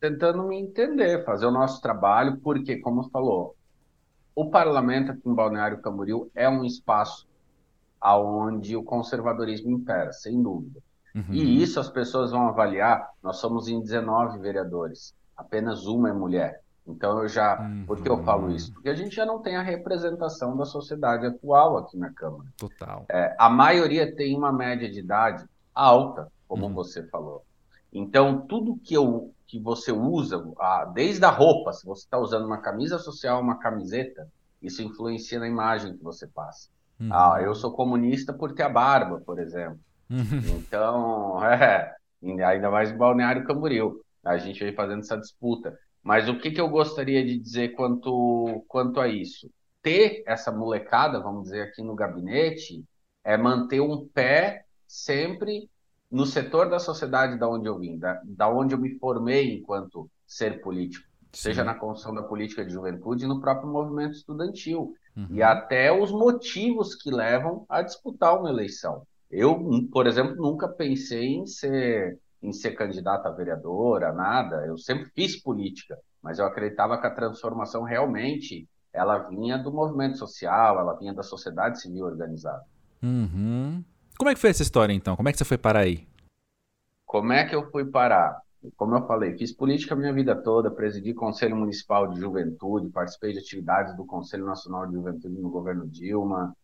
Tentando 0.00 0.42
me 0.42 0.58
entender, 0.58 1.24
fazer 1.24 1.46
o 1.46 1.50
nosso 1.50 1.80
trabalho, 1.80 2.38
porque, 2.42 2.76
como 2.76 3.08
falou, 3.10 3.54
o 4.34 4.50
parlamento 4.50 5.12
aqui 5.12 5.28
em 5.28 5.34
Balneário 5.34 5.80
Camboriú 5.80 6.30
é 6.34 6.48
um 6.48 6.64
espaço 6.64 7.26
aonde 8.00 8.76
o 8.76 8.82
conservadorismo 8.82 9.70
impera, 9.70 10.12
sem 10.12 10.42
dúvida. 10.42 10.80
Uhum. 11.14 11.24
E 11.30 11.62
isso 11.62 11.78
as 11.78 11.88
pessoas 11.88 12.30
vão 12.30 12.48
avaliar. 12.48 13.10
Nós 13.22 13.36
somos 13.38 13.68
em 13.68 13.80
19 13.80 14.38
vereadores, 14.38 15.14
apenas 15.36 15.86
uma 15.86 16.10
é 16.10 16.12
mulher. 16.12 16.62
Então 16.86 17.22
eu 17.22 17.28
já. 17.28 17.60
Uhum. 17.60 17.84
Por 17.86 18.02
que 18.02 18.08
eu 18.08 18.22
falo 18.24 18.50
isso? 18.50 18.72
Porque 18.72 18.88
a 18.88 18.94
gente 18.94 19.14
já 19.14 19.24
não 19.24 19.40
tem 19.40 19.56
a 19.56 19.62
representação 19.62 20.56
da 20.56 20.64
sociedade 20.64 21.26
atual 21.26 21.78
aqui 21.78 21.96
na 21.96 22.12
Câmara. 22.12 22.48
Total. 22.56 23.04
É, 23.08 23.34
a 23.38 23.48
maioria 23.48 24.14
tem 24.14 24.36
uma 24.36 24.52
média 24.52 24.90
de 24.90 24.98
idade 24.98 25.44
alta, 25.74 26.28
como 26.48 26.66
uhum. 26.66 26.74
você 26.74 27.04
falou. 27.04 27.44
Então, 27.92 28.40
tudo 28.46 28.76
que 28.82 28.94
eu 28.94 29.32
que 29.52 29.60
você 29.60 29.92
usa, 29.92 30.42
desde 30.94 31.22
a 31.26 31.28
roupa, 31.28 31.74
se 31.74 31.84
você 31.84 32.04
está 32.04 32.18
usando 32.18 32.46
uma 32.46 32.56
camisa 32.56 32.98
social, 32.98 33.38
uma 33.38 33.58
camiseta, 33.58 34.26
isso 34.62 34.82
influencia 34.82 35.38
na 35.38 35.46
imagem 35.46 35.94
que 35.94 36.02
você 36.02 36.26
passa. 36.26 36.70
Uhum. 36.98 37.10
Ah, 37.12 37.38
eu 37.42 37.54
sou 37.54 37.70
comunista 37.70 38.32
por 38.32 38.54
ter 38.54 38.62
a 38.62 38.68
barba, 38.70 39.20
por 39.20 39.38
exemplo. 39.38 39.78
Então, 40.58 41.42
é, 41.44 41.94
ainda 42.44 42.70
mais 42.70 42.90
em 42.90 42.96
Balneário 42.96 43.44
Camboriú. 43.44 44.00
A 44.24 44.38
gente 44.38 44.62
vem 44.62 44.74
fazendo 44.74 45.00
essa 45.00 45.16
disputa. 45.16 45.76
Mas 46.02 46.28
o 46.28 46.38
que, 46.38 46.50
que 46.50 46.60
eu 46.60 46.68
gostaria 46.68 47.24
de 47.24 47.38
dizer 47.38 47.70
quanto, 47.70 48.64
quanto 48.68 49.00
a 49.00 49.08
isso? 49.08 49.50
Ter 49.82 50.22
essa 50.26 50.50
molecada, 50.52 51.20
vamos 51.20 51.44
dizer, 51.44 51.62
aqui 51.62 51.82
no 51.82 51.94
gabinete, 51.94 52.84
é 53.24 53.36
manter 53.36 53.80
um 53.80 54.06
pé 54.08 54.64
sempre 54.86 55.68
no 56.10 56.26
setor 56.26 56.68
da 56.68 56.78
sociedade 56.78 57.38
da 57.38 57.48
onde 57.48 57.66
eu 57.66 57.78
vim, 57.78 57.98
da, 57.98 58.20
da 58.24 58.48
onde 58.48 58.74
eu 58.74 58.78
me 58.78 58.98
formei 58.98 59.54
enquanto 59.54 60.10
ser 60.26 60.60
político, 60.60 61.08
Sim. 61.32 61.48
seja 61.48 61.64
na 61.64 61.74
construção 61.74 62.14
da 62.14 62.22
política 62.22 62.64
de 62.64 62.72
juventude 62.72 63.24
e 63.24 63.28
no 63.28 63.40
próprio 63.40 63.70
movimento 63.70 64.12
estudantil, 64.12 64.94
uhum. 65.16 65.28
e 65.30 65.42
até 65.42 65.90
os 65.90 66.10
motivos 66.12 66.94
que 66.94 67.10
levam 67.10 67.64
a 67.68 67.80
disputar 67.80 68.38
uma 68.38 68.50
eleição. 68.50 69.06
Eu, 69.32 69.58
por 69.90 70.06
exemplo, 70.06 70.36
nunca 70.36 70.68
pensei 70.68 71.36
em 71.36 71.46
ser 71.46 72.20
em 72.42 72.52
ser 72.52 72.72
candidato 72.72 73.26
a 73.26 73.30
vereadora, 73.30 74.12
nada. 74.12 74.66
Eu 74.66 74.76
sempre 74.76 75.08
fiz 75.14 75.40
política, 75.40 75.96
mas 76.20 76.38
eu 76.38 76.44
acreditava 76.44 77.00
que 77.00 77.06
a 77.06 77.14
transformação 77.14 77.84
realmente 77.84 78.68
ela 78.92 79.18
vinha 79.18 79.56
do 79.56 79.72
movimento 79.72 80.18
social, 80.18 80.78
ela 80.78 80.98
vinha 80.98 81.14
da 81.14 81.22
sociedade 81.22 81.80
civil 81.80 82.04
organizada. 82.04 82.64
Uhum. 83.02 83.82
Como 84.18 84.28
é 84.28 84.34
que 84.34 84.40
foi 84.40 84.50
essa 84.50 84.62
história, 84.62 84.92
então? 84.92 85.16
Como 85.16 85.28
é 85.28 85.32
que 85.32 85.38
você 85.38 85.44
foi 85.44 85.56
parar 85.56 85.80
aí? 85.80 86.06
Como 87.06 87.32
é 87.32 87.44
que 87.44 87.54
eu 87.54 87.70
fui 87.70 87.84
parar? 87.84 88.40
Como 88.76 88.94
eu 88.94 89.06
falei, 89.06 89.36
fiz 89.36 89.52
política 89.52 89.94
a 89.94 89.96
minha 89.96 90.12
vida 90.12 90.36
toda, 90.36 90.70
presidi 90.70 91.14
Conselho 91.14 91.56
Municipal 91.56 92.08
de 92.08 92.20
Juventude, 92.20 92.90
participei 92.90 93.32
de 93.32 93.38
atividades 93.38 93.96
do 93.96 94.04
Conselho 94.04 94.46
Nacional 94.46 94.86
de 94.86 94.92
Juventude 94.92 95.40
no 95.40 95.50
governo 95.50 95.86
Dilma. 95.88 96.56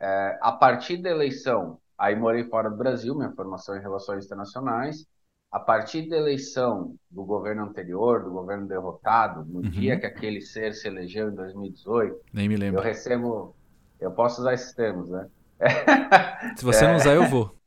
É, 0.00 0.38
a 0.42 0.52
partir 0.52 0.98
da 0.98 1.10
eleição, 1.10 1.78
aí 1.98 2.14
morei 2.14 2.44
fora 2.44 2.70
do 2.70 2.76
Brasil, 2.76 3.14
minha 3.14 3.32
formação 3.32 3.76
em 3.76 3.80
Relações 3.80 4.24
Internacionais. 4.24 5.06
A 5.50 5.58
partir 5.58 6.08
da 6.08 6.16
eleição 6.16 6.94
do 7.10 7.24
governo 7.24 7.64
anterior, 7.64 8.22
do 8.22 8.30
governo 8.30 8.68
derrotado, 8.68 9.44
no 9.46 9.60
uhum. 9.60 9.62
dia 9.62 9.98
que 9.98 10.06
aquele 10.06 10.42
ser 10.42 10.74
se 10.74 10.86
elegeu 10.86 11.30
em 11.30 11.34
2018, 11.34 12.20
nem 12.34 12.48
me 12.48 12.56
lembro. 12.56 12.80
Eu 12.80 12.84
recebo, 12.84 13.56
eu 13.98 14.10
posso 14.10 14.42
usar 14.42 14.52
esses 14.52 14.74
termos, 14.74 15.08
né? 15.08 15.28
Se 16.56 16.64
você 16.64 16.86
não 16.86 16.96
usar, 16.96 17.14
eu 17.14 17.24
vou. 17.26 17.58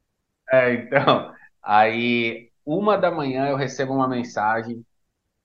É, 0.50 0.74
então, 0.74 1.34
aí, 1.62 2.52
uma 2.64 2.98
da 2.98 3.10
manhã 3.10 3.48
eu 3.48 3.56
recebo 3.56 3.94
uma 3.94 4.08
mensagem 4.08 4.86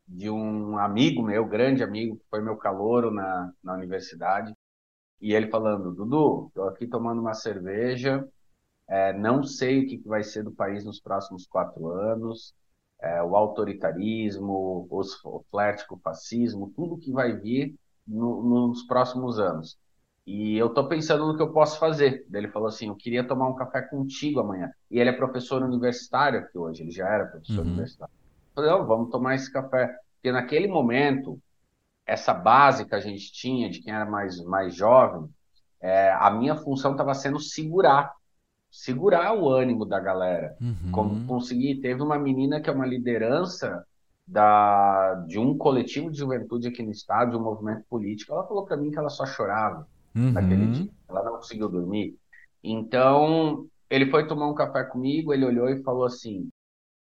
de 0.07 0.31
um 0.31 0.79
amigo 0.79 1.23
meu, 1.23 1.45
grande 1.47 1.83
amigo, 1.83 2.17
que 2.17 2.25
foi 2.29 2.43
meu 2.43 2.57
calouro 2.57 3.11
na, 3.11 3.51
na 3.63 3.75
universidade, 3.75 4.53
e 5.21 5.33
ele 5.33 5.49
falando, 5.49 5.95
Dudu, 5.95 6.49
estou 6.49 6.69
aqui 6.69 6.87
tomando 6.87 7.21
uma 7.21 7.35
cerveja, 7.35 8.27
é, 8.89 9.13
não 9.13 9.43
sei 9.43 9.81
o 9.81 9.87
que, 9.87 9.99
vai 10.07 10.23
ser 10.23 10.45
do 10.45 10.53
país 10.53 10.85
nos 10.85 11.01
próximos 11.01 11.47
quatro 11.47 11.89
anos, 11.89 12.55
é, 13.01 13.23
o 13.23 13.37
autoritarismo, 13.37 14.87
os, 14.91 15.23
o 15.25 15.45
flerte 15.51 15.87
com 15.87 15.97
o 15.97 16.01
fascismo, 16.01 16.73
tudo 16.75 16.99
que 16.99 17.13
vai 17.13 17.33
vir 17.33 17.75
no, 18.07 18.69
nos 18.69 18.85
próximos 18.85 19.39
anos. 19.39 19.77
E 20.27 20.57
eu 20.57 20.67
estou 20.67 20.89
pensando 20.89 21.27
no 21.27 21.37
que 21.37 21.43
eu 21.43 21.53
posso 21.53 21.79
fazer. 21.79 22.27
Ele 22.33 22.49
falou 22.49 22.69
assim: 22.69 22.89
eu 22.89 22.97
queria 22.97 23.27
tomar 23.27 23.49
um 23.49 23.55
café 23.55 23.81
contigo 23.83 24.41
amanhã. 24.41 24.73
E 24.91 24.99
ele 24.99 25.11
é 25.11 25.13
professor 25.13 25.63
universitário 25.63 26.41
aqui 26.41 26.59
hoje, 26.59 26.83
ele 26.83 26.91
já 26.91 27.09
era 27.09 27.27
professor 27.27 27.61
uhum. 27.61 27.71
universitário. 27.71 28.13
Eu 28.13 28.55
falei: 28.55 28.71
oh, 28.73 28.85
vamos 28.85 29.11
tomar 29.11 29.37
esse 29.37 29.53
café. 29.53 29.95
Porque 30.17 30.33
naquele 30.33 30.67
momento, 30.67 31.39
essa 32.05 32.35
base 32.35 32.85
que 32.85 32.95
a 32.95 33.01
gente 33.01 33.33
tinha 33.33 33.71
de 33.71 33.81
quem 33.81 33.95
era 33.95 34.05
mais, 34.05 34.43
mais 34.43 34.75
jovem, 34.75 35.31
é, 35.81 36.11
a 36.13 36.29
minha 36.31 36.57
função 36.57 36.93
estava 36.93 37.15
sendo 37.15 37.39
segurar 37.39 38.13
segurar 38.77 39.33
o 39.33 39.49
ânimo 39.49 39.87
da 39.87 39.99
galera. 39.99 40.55
Uhum. 40.61 40.93
Como 40.93 41.27
conseguir. 41.27 41.81
Teve 41.81 42.03
uma 42.03 42.19
menina 42.19 42.61
que 42.61 42.69
é 42.69 42.73
uma 42.73 42.87
liderança 42.87 43.85
da, 44.27 45.15
de 45.27 45.39
um 45.39 45.57
coletivo 45.57 46.11
de 46.11 46.19
juventude 46.19 46.69
aqui 46.69 46.83
no 46.83 46.91
estado, 46.91 47.31
de 47.31 47.37
um 47.39 47.43
movimento 47.43 47.85
político. 47.89 48.35
Ela 48.35 48.47
falou 48.47 48.67
para 48.67 48.77
mim 48.77 48.91
que 48.91 48.99
ela 48.99 49.09
só 49.09 49.25
chorava 49.25 49.89
uhum. 50.15 50.33
naquele 50.33 50.67
dia. 50.67 50.91
Ela 51.09 51.25
não 51.25 51.37
conseguiu 51.37 51.71
dormir. 51.71 52.15
Então, 52.63 53.67
ele 53.89 54.11
foi 54.11 54.27
tomar 54.27 54.47
um 54.47 54.55
café 54.55 54.85
comigo, 54.85 55.33
ele 55.33 55.47
olhou 55.47 55.71
e 55.71 55.83
falou 55.83 56.05
assim: 56.05 56.51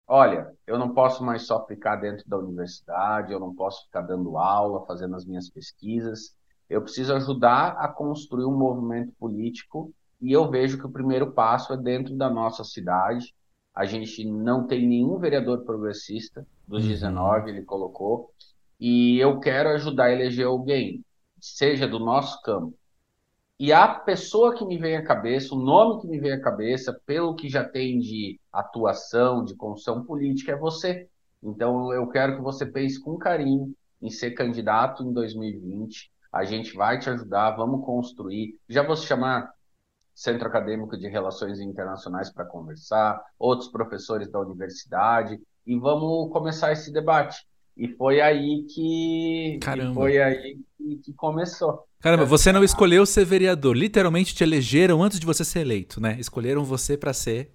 Olha, 0.08 0.52
eu 0.66 0.76
não 0.76 0.92
posso 0.92 1.22
mais 1.22 1.46
só 1.46 1.64
ficar 1.64 1.94
dentro 1.96 2.28
da 2.28 2.38
universidade, 2.38 3.32
eu 3.32 3.38
não 3.38 3.54
posso 3.54 3.84
ficar 3.84 4.02
dando 4.02 4.36
aula, 4.36 4.84
fazendo 4.84 5.14
as 5.14 5.24
minhas 5.24 5.48
pesquisas. 5.48 6.34
Eu 6.68 6.82
preciso 6.82 7.14
ajudar 7.14 7.76
a 7.78 7.86
construir 7.86 8.46
um 8.46 8.56
movimento 8.56 9.12
político 9.12 9.92
e 10.22 10.30
eu 10.32 10.48
vejo 10.48 10.78
que 10.78 10.86
o 10.86 10.92
primeiro 10.92 11.32
passo 11.32 11.72
é 11.72 11.76
dentro 11.76 12.16
da 12.16 12.30
nossa 12.30 12.62
cidade. 12.62 13.34
A 13.74 13.84
gente 13.84 14.24
não 14.24 14.66
tem 14.66 14.86
nenhum 14.86 15.18
vereador 15.18 15.64
progressista, 15.64 16.46
dos 16.66 16.84
uhum. 16.84 16.90
19 16.90 17.50
ele 17.50 17.62
colocou, 17.62 18.32
e 18.78 19.18
eu 19.18 19.40
quero 19.40 19.70
ajudar 19.70 20.04
a 20.04 20.12
eleger 20.12 20.46
alguém, 20.46 21.04
seja 21.40 21.88
do 21.88 21.98
nosso 21.98 22.40
campo. 22.42 22.72
E 23.58 23.72
a 23.72 23.88
pessoa 23.88 24.54
que 24.54 24.64
me 24.64 24.78
vem 24.78 24.96
à 24.96 25.04
cabeça, 25.04 25.54
o 25.54 25.58
nome 25.58 26.00
que 26.00 26.08
me 26.08 26.18
vem 26.18 26.32
à 26.32 26.40
cabeça, 26.40 27.00
pelo 27.06 27.34
que 27.34 27.48
já 27.48 27.64
tem 27.64 27.98
de 27.98 28.40
atuação, 28.52 29.44
de 29.44 29.54
construção 29.54 30.04
política, 30.04 30.52
é 30.52 30.56
você. 30.56 31.08
Então 31.42 31.92
eu 31.92 32.06
quero 32.08 32.36
que 32.36 32.42
você 32.42 32.66
pense 32.66 33.00
com 33.00 33.16
carinho 33.16 33.74
em 34.00 34.10
ser 34.10 34.32
candidato 34.32 35.04
em 35.04 35.12
2020. 35.12 36.10
A 36.32 36.44
gente 36.44 36.74
vai 36.74 36.98
te 36.98 37.10
ajudar, 37.10 37.52
vamos 37.52 37.84
construir. 37.84 38.58
Já 38.68 38.82
vou 38.82 38.96
se 38.96 39.06
chamar 39.06 39.52
Centro 40.14 40.46
Acadêmico 40.46 40.96
de 40.96 41.08
Relações 41.08 41.60
Internacionais 41.60 42.30
para 42.30 42.44
conversar, 42.44 43.20
outros 43.38 43.70
professores 43.70 44.30
da 44.30 44.40
universidade, 44.40 45.40
e 45.66 45.78
vamos 45.78 46.30
começar 46.32 46.72
esse 46.72 46.92
debate. 46.92 47.46
E 47.76 47.88
foi 47.88 48.20
aí 48.20 48.66
que, 48.68 49.58
Caramba. 49.62 49.94
foi 49.94 50.20
aí 50.20 50.58
que, 50.76 50.96
que 50.96 51.12
começou. 51.14 51.86
Caramba, 52.00 52.24
você 52.24 52.52
não 52.52 52.62
escolheu 52.62 53.06
ser 53.06 53.24
vereador, 53.24 53.74
literalmente 53.76 54.34
te 54.34 54.44
elegeram 54.44 55.02
antes 55.02 55.18
de 55.18 55.24
você 55.24 55.44
ser 55.44 55.60
eleito, 55.60 56.00
né? 56.00 56.16
Escolheram 56.18 56.64
você 56.64 56.96
para 56.96 57.12
ser. 57.12 57.50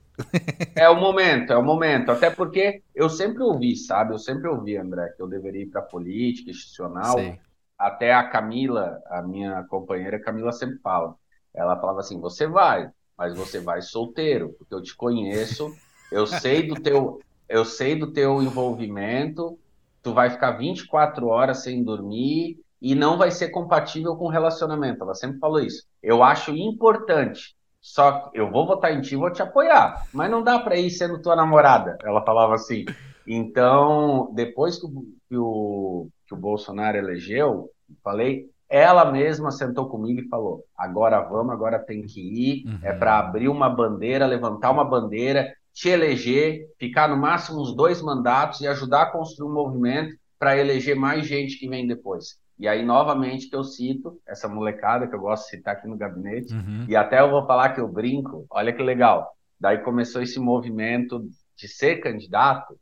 é 0.76 0.90
o 0.90 0.96
momento, 0.96 1.54
é 1.54 1.58
o 1.58 1.64
momento. 1.64 2.12
Até 2.12 2.32
porque 2.32 2.82
eu 2.96 3.10
sempre 3.10 3.44
ouvi, 3.44 3.76
sabe? 3.76 4.14
Eu 4.14 4.18
sempre 4.18 4.48
ouvi, 4.48 4.76
André, 4.76 5.10
que 5.16 5.22
eu 5.22 5.28
deveria 5.28 5.62
ir 5.62 5.68
para 5.68 5.82
política 5.84 6.50
institucional. 6.50 7.14
Sei. 7.14 7.40
Até 7.78 8.12
a 8.12 8.28
Camila, 8.28 9.00
a 9.06 9.22
minha 9.22 9.64
companheira 9.66 10.20
Camila, 10.20 10.52
sempre 10.52 10.80
fala 10.80 11.16
ela 11.58 11.80
falava 11.80 12.00
assim: 12.00 12.20
você 12.20 12.48
vai, 12.48 12.90
mas 13.18 13.36
você 13.36 13.60
vai 13.60 13.82
solteiro, 13.82 14.56
porque 14.58 14.74
eu 14.74 14.82
te 14.82 14.96
conheço, 14.96 15.74
eu 16.12 16.28
sei 16.28 16.68
do 16.68 16.76
teu, 16.76 17.20
eu 17.50 17.66
sei 17.66 17.96
do 17.96 18.14
teu 18.14 18.42
envolvimento, 18.42 19.58
tu 20.02 20.14
vai 20.14 20.30
ficar 20.30 20.52
24 20.52 21.28
horas 21.28 21.64
sem 21.64 21.84
dormir 21.84 22.60
e 22.82 22.94
não 22.94 23.18
vai 23.18 23.32
ser 23.32 23.50
compatível 23.50 24.16
com 24.16 24.26
o 24.26 24.32
relacionamento. 24.32 25.04
Ela 25.04 25.16
sempre 25.16 25.40
falou 25.40 25.60
isso. 25.60 25.84
Eu 26.02 26.24
acho 26.24 26.52
importante. 26.52 27.58
Só 27.82 28.30
que 28.30 28.40
eu 28.40 28.52
vou 28.52 28.68
votar 28.68 28.94
em 28.94 29.02
ti, 29.02 29.16
vou 29.16 29.32
te 29.32 29.42
apoiar, 29.42 30.06
mas 30.14 30.30
não 30.30 30.44
dá 30.44 30.60
para 30.60 30.76
ir 30.76 30.90
sendo 30.90 31.22
tua 31.22 31.36
namorada. 31.36 31.98
Ela 32.04 32.24
falava 32.24 32.56
assim. 32.56 32.86
Então, 33.26 34.32
depois 34.34 34.80
que 34.80 34.86
o, 34.86 35.06
que 35.28 35.38
o, 35.38 36.08
que 36.28 36.34
o 36.34 36.38
Bolsonaro 36.38 36.98
elegeu, 36.98 37.70
falei, 38.04 38.50
ela 38.70 39.12
mesma 39.12 39.52
sentou 39.52 39.88
comigo 39.88 40.22
e 40.22 40.28
falou: 40.28 40.64
agora 40.78 41.22
vamos, 41.22 41.54
agora 41.54 41.80
tem 41.80 42.04
que 42.04 42.20
ir, 42.20 42.68
é 42.68 42.70
uhum. 42.70 42.80
é 42.84 42.94
para 42.94 43.20
abrir 43.20 43.48
uma 43.48 43.70
bandeira, 43.70 44.26
levantar 44.26 44.72
uma 44.72 44.84
bandeira, 44.84 45.54
te 45.74 45.90
eleger, 45.90 46.68
ficar 46.80 47.08
no 47.08 47.18
máximo 47.18 47.62
uns 47.62 47.76
dois 47.76 48.02
mandatos 48.02 48.62
e 48.62 48.68
ajudar 48.68 49.04
a 49.04 49.12
construir 49.12 49.50
um 49.50 49.54
movimento 49.54 50.16
para 50.40 50.58
eleger 50.58 50.96
mais 50.96 51.26
gente 51.26 51.58
que 51.58 51.70
vem 51.70 51.88
depois. 51.88 52.40
E 52.60 52.68
aí, 52.68 52.84
novamente, 52.84 53.50
que 53.50 53.56
eu 53.56 53.64
cito 53.64 54.20
essa 54.28 54.48
molecada 54.48 55.08
que 55.08 55.16
eu 55.16 55.20
gosto 55.20 55.44
de 55.44 55.52
citar 55.52 55.76
aqui 55.76 55.88
no 55.88 55.96
gabinete, 55.96 56.54
uhum. 56.54 56.86
e 56.90 56.96
até 56.96 57.22
eu 57.22 57.30
vou 57.30 57.46
falar 57.46 57.70
que 57.70 57.80
eu 57.80 57.88
brinco, 57.88 58.46
olha 58.50 58.74
que 58.74 58.82
legal. 58.82 59.32
Daí 59.60 59.78
começou 59.80 60.22
esse 60.22 60.40
movimento 60.40 61.24
de 61.56 61.68
ser 61.68 61.98
candidato, 61.98 62.78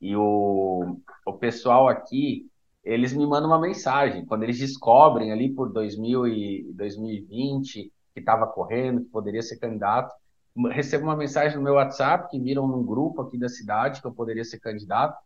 e 0.00 0.16
o, 0.16 0.98
o 1.24 1.32
pessoal 1.34 1.88
aqui 1.88 2.46
eles 2.84 3.12
me 3.12 3.26
mandam 3.26 3.48
uma 3.48 3.60
mensagem. 3.60 4.26
Quando 4.26 4.42
eles 4.42 4.58
descobrem 4.58 5.32
ali 5.32 5.52
por 5.52 5.72
2000 5.72 6.26
e 6.28 6.72
2020 6.74 7.90
que 8.12 8.20
estava 8.20 8.46
correndo, 8.46 9.02
que 9.02 9.10
poderia 9.10 9.42
ser 9.42 9.58
candidato, 9.58 10.14
recebo 10.70 11.04
uma 11.04 11.16
mensagem 11.16 11.56
no 11.56 11.64
meu 11.64 11.74
WhatsApp 11.74 12.30
que 12.30 12.38
viram 12.38 12.68
num 12.68 12.84
grupo 12.84 13.22
aqui 13.22 13.38
da 13.38 13.48
cidade 13.48 14.00
que 14.00 14.06
eu 14.06 14.12
poderia 14.12 14.44
ser 14.44 14.60
candidato. 14.60 15.18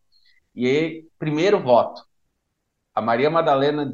E 0.55 0.67
aí, 0.67 1.07
primeiro 1.19 1.61
voto. 1.61 2.03
A 2.95 3.03
Maria 3.03 3.31
Madalena, 3.31 3.91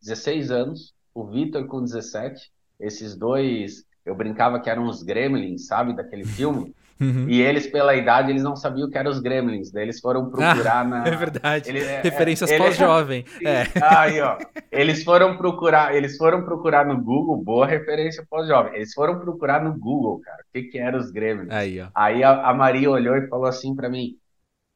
16 0.00 0.50
anos, 0.50 0.94
o 1.12 1.24
Vitor 1.26 1.66
com 1.66 1.82
17. 1.82 2.52
Esses 2.78 3.16
dois, 3.16 3.84
eu 4.04 4.14
brincava 4.14 4.60
que 4.60 4.70
eram 4.70 4.86
os 4.86 5.02
gremlins, 5.02 5.66
sabe, 5.66 5.94
daquele 5.94 6.24
filme. 6.24 6.74
Uhum. 7.00 7.26
E 7.28 7.40
eles, 7.40 7.66
pela 7.66 7.94
idade, 7.94 8.30
eles 8.30 8.42
não 8.42 8.56
sabiam 8.56 8.90
que 8.90 8.98
eram 8.98 9.10
os 9.10 9.20
Gremlins. 9.20 9.70
Daí 9.70 9.84
eles 9.84 10.00
foram 10.00 10.30
procurar 10.30 10.80
ah, 10.80 10.84
na. 10.84 11.06
É 11.08 11.16
verdade. 11.16 11.68
Ele, 11.68 11.80
é, 11.80 12.00
Referências 12.02 12.50
é, 12.50 12.58
pós-jovem. 12.58 13.24
É. 13.44 13.66
Aí, 13.80 14.20
ó. 14.20 14.36
Eles 14.70 15.04
foram 15.04 15.36
procurar, 15.36 15.94
eles 15.94 16.16
foram 16.16 16.44
procurar 16.44 16.84
no 16.84 17.00
Google, 17.00 17.36
boa 17.42 17.66
referência 17.66 18.24
pós-jovem. 18.28 18.74
Eles 18.74 18.92
foram 18.92 19.18
procurar 19.20 19.62
no 19.62 19.78
Google, 19.78 20.20
cara, 20.20 20.38
o 20.42 20.52
que, 20.52 20.64
que 20.64 20.78
eram 20.78 20.98
os 20.98 21.10
Gremlins. 21.10 21.50
Aí, 21.50 21.80
ó. 21.80 21.86
Aí 21.94 22.22
a, 22.22 22.48
a 22.48 22.54
Maria 22.54 22.90
olhou 22.90 23.16
e 23.16 23.28
falou 23.28 23.46
assim 23.46 23.74
para 23.74 23.88
mim: 23.88 24.16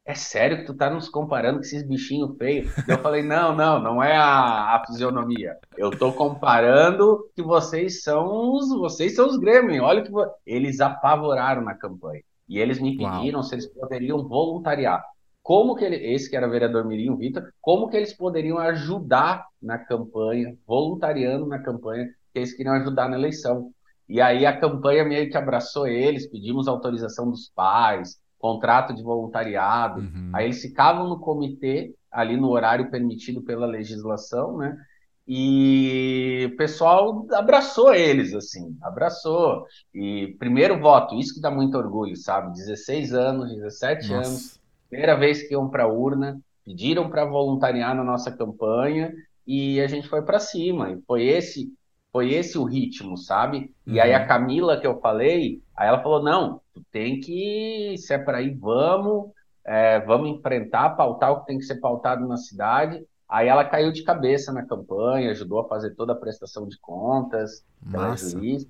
é 0.05 0.13
sério 0.15 0.57
que 0.57 0.65
tu 0.65 0.73
tá 0.73 0.89
nos 0.89 1.07
comparando 1.07 1.59
com 1.59 1.63
esses 1.63 1.81
bichinhos 1.87 2.35
feios? 2.37 2.71
Eu 2.87 2.99
falei, 2.99 3.23
não, 3.23 3.55
não, 3.55 3.81
não 3.81 4.03
é 4.03 4.15
a, 4.15 4.75
a 4.75 4.83
fisionomia. 4.85 5.55
Eu 5.77 5.91
tô 5.91 6.11
comparando 6.11 7.29
que 7.35 7.41
vocês 7.41 8.03
são 8.03 8.53
os, 8.53 8.69
vocês 8.69 9.15
são 9.15 9.27
os 9.27 9.37
Grêmio. 9.37 9.83
Olha 9.83 10.03
que 10.03 10.11
eles 10.45 10.81
apavoraram 10.81 11.61
na 11.61 11.73
campanha. 11.73 12.21
E 12.49 12.59
eles 12.59 12.79
me 12.79 12.97
pediram 12.97 13.39
Uau. 13.39 13.43
se 13.43 13.55
eles 13.55 13.67
poderiam 13.67 14.27
voluntariar. 14.27 15.03
Como 15.41 15.75
que 15.75 15.85
ele, 15.85 15.95
esse 15.95 16.29
que 16.29 16.35
era 16.35 16.49
vereador 16.49 16.85
Mirinho 16.85 17.17
Vitor, 17.17 17.43
como 17.61 17.89
que 17.89 17.97
eles 17.97 18.13
poderiam 18.13 18.57
ajudar 18.57 19.45
na 19.61 19.77
campanha, 19.77 20.55
voluntariando 20.67 21.45
na 21.45 21.59
campanha, 21.59 22.07
que 22.33 22.39
eles 22.39 22.53
queriam 22.53 22.75
ajudar 22.75 23.09
na 23.09 23.17
eleição. 23.17 23.71
E 24.07 24.19
aí 24.21 24.45
a 24.45 24.57
campanha 24.57 25.05
meio 25.05 25.29
que 25.29 25.37
abraçou 25.37 25.87
eles, 25.87 26.29
pedimos 26.29 26.67
autorização 26.67 27.29
dos 27.29 27.49
pais, 27.49 28.21
contrato 28.43 28.93
de 28.93 29.01
voluntariado. 29.01 30.01
Uhum. 30.01 30.31
Aí 30.33 30.47
eles 30.47 30.61
ficavam 30.61 31.07
no 31.07 31.17
comitê, 31.17 31.95
ali 32.11 32.35
no 32.35 32.49
horário 32.49 32.91
permitido 32.91 33.41
pela 33.41 33.65
legislação, 33.65 34.57
né? 34.57 34.77
E 35.25 36.49
o 36.51 36.57
pessoal 36.57 37.25
abraçou 37.31 37.93
eles, 37.93 38.33
assim, 38.33 38.75
abraçou. 38.81 39.65
E 39.95 40.35
primeiro 40.37 40.77
voto, 40.77 41.15
isso 41.15 41.33
que 41.33 41.39
dá 41.39 41.49
muito 41.49 41.77
orgulho, 41.77 42.17
sabe? 42.17 42.51
16 42.51 43.13
anos, 43.13 43.55
17 43.55 44.09
Nossa. 44.09 44.27
anos, 44.27 44.59
primeira 44.89 45.15
vez 45.15 45.47
que 45.47 45.53
iam 45.53 45.69
para 45.69 45.83
a 45.83 45.87
urna, 45.87 46.37
pediram 46.65 47.09
para 47.09 47.23
voluntariar 47.23 47.95
na 47.95 48.03
nossa 48.03 48.29
campanha 48.29 49.13
e 49.47 49.79
a 49.79 49.87
gente 49.87 50.09
foi 50.09 50.21
para 50.21 50.37
cima. 50.37 50.91
E 50.91 51.01
foi 51.07 51.23
esse 51.23 51.71
foi 52.13 52.31
esse 52.31 52.59
o 52.59 52.63
ritmo, 52.63 53.17
sabe? 53.17 53.73
E 53.87 53.99
aí 53.99 54.13
a 54.13 54.21
uhum. 54.21 54.27
Camila 54.27 54.79
que 54.79 54.85
eu 54.85 54.99
falei, 55.01 55.63
aí 55.75 55.87
ela 55.87 56.03
falou: 56.03 56.23
não, 56.23 56.61
tu 56.71 56.81
tem 56.91 57.19
que, 57.19 57.95
se 57.97 58.13
é 58.13 58.19
para 58.19 58.39
ir, 58.39 58.55
vamos, 58.55 59.31
é, 59.65 59.99
vamos 60.01 60.29
enfrentar, 60.29 60.91
pautar 60.91 61.31
o 61.31 61.39
que 61.39 61.47
tem 61.47 61.57
que 61.57 61.65
ser 61.65 61.81
pautado 61.81 62.27
na 62.27 62.37
cidade. 62.37 63.03
Aí 63.27 63.47
ela 63.47 63.65
caiu 63.65 63.91
de 63.91 64.03
cabeça 64.03 64.53
na 64.53 64.63
campanha, 64.63 65.31
ajudou 65.31 65.61
a 65.61 65.67
fazer 65.67 65.95
toda 65.95 66.13
a 66.13 66.15
prestação 66.15 66.67
de 66.67 66.77
contas, 66.79 67.65
ela 67.91 68.13
é 68.13 68.17
juiz, 68.17 68.67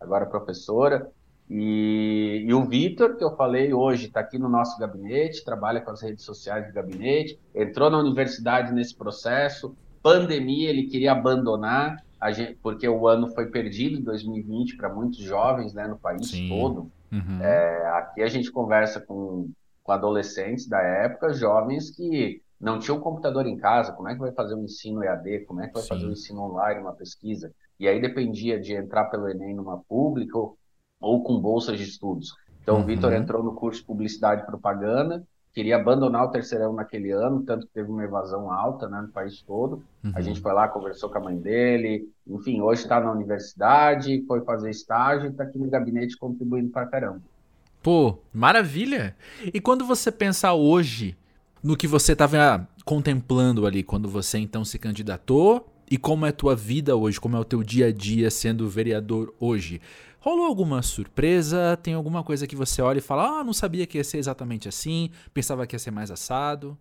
agora 0.00 0.26
professora. 0.26 1.08
E, 1.48 2.44
e 2.44 2.52
o 2.52 2.64
Vitor, 2.64 3.16
que 3.16 3.22
eu 3.22 3.36
falei 3.36 3.72
hoje, 3.72 4.06
está 4.06 4.18
aqui 4.18 4.36
no 4.36 4.48
nosso 4.48 4.76
gabinete, 4.80 5.44
trabalha 5.44 5.80
com 5.80 5.92
as 5.92 6.02
redes 6.02 6.24
sociais 6.24 6.66
do 6.66 6.72
gabinete, 6.72 7.38
entrou 7.54 7.88
na 7.88 7.98
universidade 7.98 8.72
nesse 8.72 8.96
processo, 8.96 9.76
pandemia, 10.02 10.70
ele 10.70 10.84
queria 10.84 11.12
abandonar, 11.12 12.04
gente, 12.30 12.54
porque 12.62 12.86
o 12.86 13.08
ano 13.08 13.28
foi 13.28 13.46
perdido 13.46 13.98
em 13.98 14.02
2020 14.02 14.76
para 14.76 14.92
muitos 14.92 15.18
jovens 15.18 15.72
né, 15.72 15.86
no 15.86 15.98
país 15.98 16.28
Sim. 16.28 16.48
todo. 16.48 16.90
Uhum. 17.10 17.42
É, 17.42 17.86
aqui 17.98 18.22
a 18.22 18.28
gente 18.28 18.52
conversa 18.52 19.00
com, 19.00 19.50
com 19.82 19.92
adolescentes 19.92 20.68
da 20.68 20.80
época, 20.80 21.32
jovens 21.32 21.90
que 21.90 22.42
não 22.60 22.78
tinham 22.78 23.00
computador 23.00 23.46
em 23.46 23.56
casa, 23.56 23.92
como 23.92 24.08
é 24.08 24.14
que 24.14 24.20
vai 24.20 24.32
fazer 24.32 24.54
um 24.54 24.64
ensino 24.64 25.02
EAD, 25.02 25.46
como 25.46 25.62
é 25.62 25.68
que 25.68 25.72
vai 25.72 25.82
Sim. 25.82 25.88
fazer 25.88 26.06
um 26.06 26.12
ensino 26.12 26.42
online, 26.42 26.80
uma 26.80 26.92
pesquisa? 26.92 27.50
E 27.78 27.88
aí 27.88 27.98
dependia 28.00 28.60
de 28.60 28.74
entrar 28.74 29.06
pelo 29.06 29.28
Enem 29.28 29.54
numa 29.54 29.78
pública 29.78 30.36
ou, 30.36 30.58
ou 31.00 31.24
com 31.24 31.40
bolsas 31.40 31.78
de 31.78 31.84
estudos. 31.84 32.34
Então 32.62 32.76
uhum. 32.76 32.82
o 32.82 32.84
Vitor 32.84 33.14
entrou 33.14 33.42
no 33.42 33.54
curso 33.54 33.80
de 33.80 33.86
Publicidade 33.86 34.42
e 34.42 34.46
Propaganda, 34.46 35.26
queria 35.52 35.76
abandonar 35.76 36.24
o 36.24 36.30
terceirão 36.30 36.72
naquele 36.72 37.10
ano, 37.10 37.42
tanto 37.42 37.66
que 37.66 37.72
teve 37.72 37.90
uma 37.90 38.04
evasão 38.04 38.50
alta 38.50 38.88
né, 38.88 39.00
no 39.00 39.08
país 39.08 39.42
todo. 39.42 39.82
Uhum. 40.04 40.12
A 40.14 40.20
gente 40.20 40.40
foi 40.40 40.52
lá, 40.52 40.68
conversou 40.68 41.10
com 41.10 41.18
a 41.18 41.22
mãe 41.22 41.36
dele, 41.36 42.08
enfim, 42.26 42.60
hoje 42.60 42.82
está 42.82 43.00
na 43.00 43.10
universidade, 43.10 44.24
foi 44.26 44.42
fazer 44.42 44.70
estágio 44.70 45.26
e 45.26 45.30
está 45.30 45.44
aqui 45.44 45.58
no 45.58 45.68
gabinete 45.68 46.16
contribuindo 46.16 46.70
para 46.70 46.86
caramba. 46.86 47.20
Pô, 47.82 48.18
maravilha! 48.32 49.16
E 49.52 49.60
quando 49.60 49.84
você 49.86 50.12
pensa 50.12 50.52
hoje 50.52 51.16
no 51.62 51.76
que 51.76 51.86
você 51.86 52.12
estava 52.12 52.68
contemplando 52.84 53.66
ali, 53.66 53.82
quando 53.82 54.08
você 54.08 54.38
então 54.38 54.64
se 54.64 54.78
candidatou, 54.78 55.66
e 55.90 55.96
como 55.96 56.24
é 56.24 56.28
a 56.28 56.32
tua 56.32 56.54
vida 56.54 56.94
hoje, 56.94 57.20
como 57.20 57.36
é 57.36 57.40
o 57.40 57.44
teu 57.44 57.64
dia 57.64 57.86
a 57.86 57.92
dia 57.92 58.30
sendo 58.30 58.68
vereador 58.68 59.34
hoje, 59.40 59.80
Rolou 60.20 60.44
alguma 60.44 60.82
surpresa? 60.82 61.76
Tem 61.82 61.94
alguma 61.94 62.22
coisa 62.22 62.46
que 62.46 62.54
você 62.54 62.82
olha 62.82 62.98
e 62.98 63.02
fala: 63.02 63.40
Ah, 63.40 63.44
não 63.44 63.54
sabia 63.54 63.86
que 63.86 63.98
ia 63.98 64.04
ser 64.04 64.18
exatamente 64.18 64.68
assim, 64.68 65.10
pensava 65.32 65.66
que 65.66 65.74
ia 65.74 65.78
ser 65.78 65.90
mais 65.90 66.10
assado? 66.10 66.76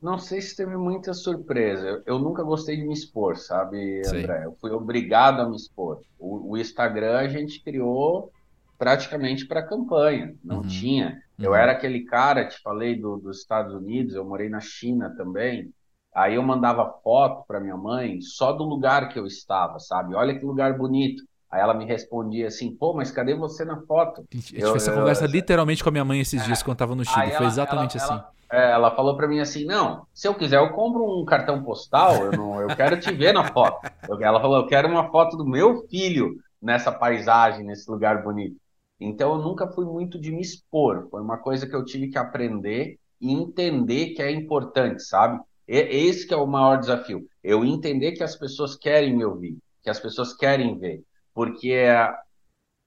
Não 0.00 0.18
sei 0.18 0.42
se 0.42 0.54
teve 0.54 0.76
muita 0.76 1.14
surpresa. 1.14 2.02
Eu, 2.04 2.18
nunca 2.18 2.42
gostei 2.42 2.76
de 2.76 2.84
me 2.84 2.92
expor, 2.92 3.38
sabe, 3.38 4.02
André? 4.06 4.44
Eu 4.44 4.54
fui 4.60 4.70
obrigado 4.70 5.40
a 5.40 5.48
me 5.48 5.56
expor. 5.56 6.02
O, 6.18 6.50
o 6.52 6.58
Instagram 6.58 7.16
a 7.16 7.28
gente 7.28 7.62
criou 7.64 8.30
praticamente 8.76 9.46
para 9.46 9.66
campanha, 9.66 10.34
não 10.44 10.56
uhum. 10.56 10.66
tinha. 10.66 11.22
Eu 11.38 11.52
uhum. 11.52 11.56
era 11.56 11.72
aquele 11.72 12.04
cara, 12.04 12.46
te 12.46 12.60
falei 12.60 13.00
do, 13.00 13.16
dos 13.16 13.38
Estados 13.38 13.72
Unidos, 13.74 14.14
eu 14.14 14.26
morei 14.26 14.50
na 14.50 14.60
China 14.60 15.08
também. 15.16 15.72
Aí 16.14 16.34
eu 16.34 16.42
mandava 16.42 17.00
foto 17.02 17.46
para 17.46 17.58
minha 17.58 17.76
mãe 17.76 18.20
só 18.20 18.52
do 18.52 18.62
lugar 18.62 19.08
que 19.08 19.18
eu 19.18 19.26
estava, 19.26 19.78
sabe? 19.78 20.14
Olha 20.14 20.38
que 20.38 20.44
lugar 20.44 20.76
bonito. 20.76 21.24
Aí 21.54 21.60
ela 21.60 21.72
me 21.72 21.84
respondia 21.84 22.48
assim, 22.48 22.74
pô, 22.74 22.92
mas 22.92 23.12
cadê 23.12 23.32
você 23.32 23.64
na 23.64 23.80
foto? 23.82 24.26
A 24.28 24.36
gente 24.36 24.60
eu, 24.60 24.72
fez 24.72 24.82
essa 24.82 24.90
eu, 24.90 24.96
conversa 24.96 25.24
eu, 25.24 25.28
literalmente 25.28 25.84
com 25.84 25.88
a 25.88 25.92
minha 25.92 26.04
mãe 26.04 26.18
esses 26.18 26.42
é, 26.42 26.44
dias 26.44 26.64
quando 26.64 26.78
tava 26.78 26.96
no 26.96 27.04
Chile. 27.04 27.30
Foi 27.30 27.46
exatamente 27.46 27.96
ela, 27.96 28.04
assim. 28.04 28.24
Ela, 28.50 28.60
é, 28.60 28.72
ela, 28.72 28.90
falou 28.90 29.16
para 29.16 29.28
mim 29.28 29.38
assim, 29.38 29.64
não, 29.64 30.04
se 30.12 30.26
eu 30.26 30.34
quiser 30.34 30.58
eu 30.58 30.72
compro 30.72 31.04
um 31.04 31.24
cartão 31.24 31.62
postal, 31.62 32.16
eu, 32.16 32.32
não, 32.32 32.60
eu 32.60 32.74
quero 32.74 32.98
te 32.98 33.12
ver 33.12 33.32
na 33.32 33.44
foto. 33.44 33.88
ela 34.20 34.40
falou, 34.40 34.56
eu 34.56 34.66
quero 34.66 34.88
uma 34.88 35.12
foto 35.12 35.36
do 35.36 35.46
meu 35.46 35.86
filho 35.86 36.34
nessa 36.60 36.90
paisagem, 36.90 37.64
nesse 37.64 37.88
lugar 37.88 38.24
bonito. 38.24 38.56
Então 39.00 39.34
eu 39.34 39.38
nunca 39.38 39.68
fui 39.68 39.84
muito 39.84 40.20
de 40.20 40.32
me 40.32 40.40
expor. 40.40 41.06
Foi 41.08 41.22
uma 41.22 41.38
coisa 41.38 41.68
que 41.68 41.76
eu 41.76 41.84
tive 41.84 42.08
que 42.08 42.18
aprender 42.18 42.98
e 43.20 43.32
entender 43.32 44.06
que 44.06 44.22
é 44.22 44.32
importante, 44.32 45.04
sabe? 45.04 45.40
E, 45.68 45.78
esse 45.78 46.26
que 46.26 46.34
é 46.34 46.36
o 46.36 46.48
maior 46.48 46.80
desafio. 46.80 47.24
Eu 47.44 47.64
entender 47.64 48.10
que 48.10 48.24
as 48.24 48.34
pessoas 48.34 48.74
querem 48.74 49.16
me 49.16 49.24
ouvir, 49.24 49.56
que 49.84 49.90
as 49.90 50.00
pessoas 50.00 50.34
querem 50.34 50.76
ver 50.76 51.04
porque 51.34 51.86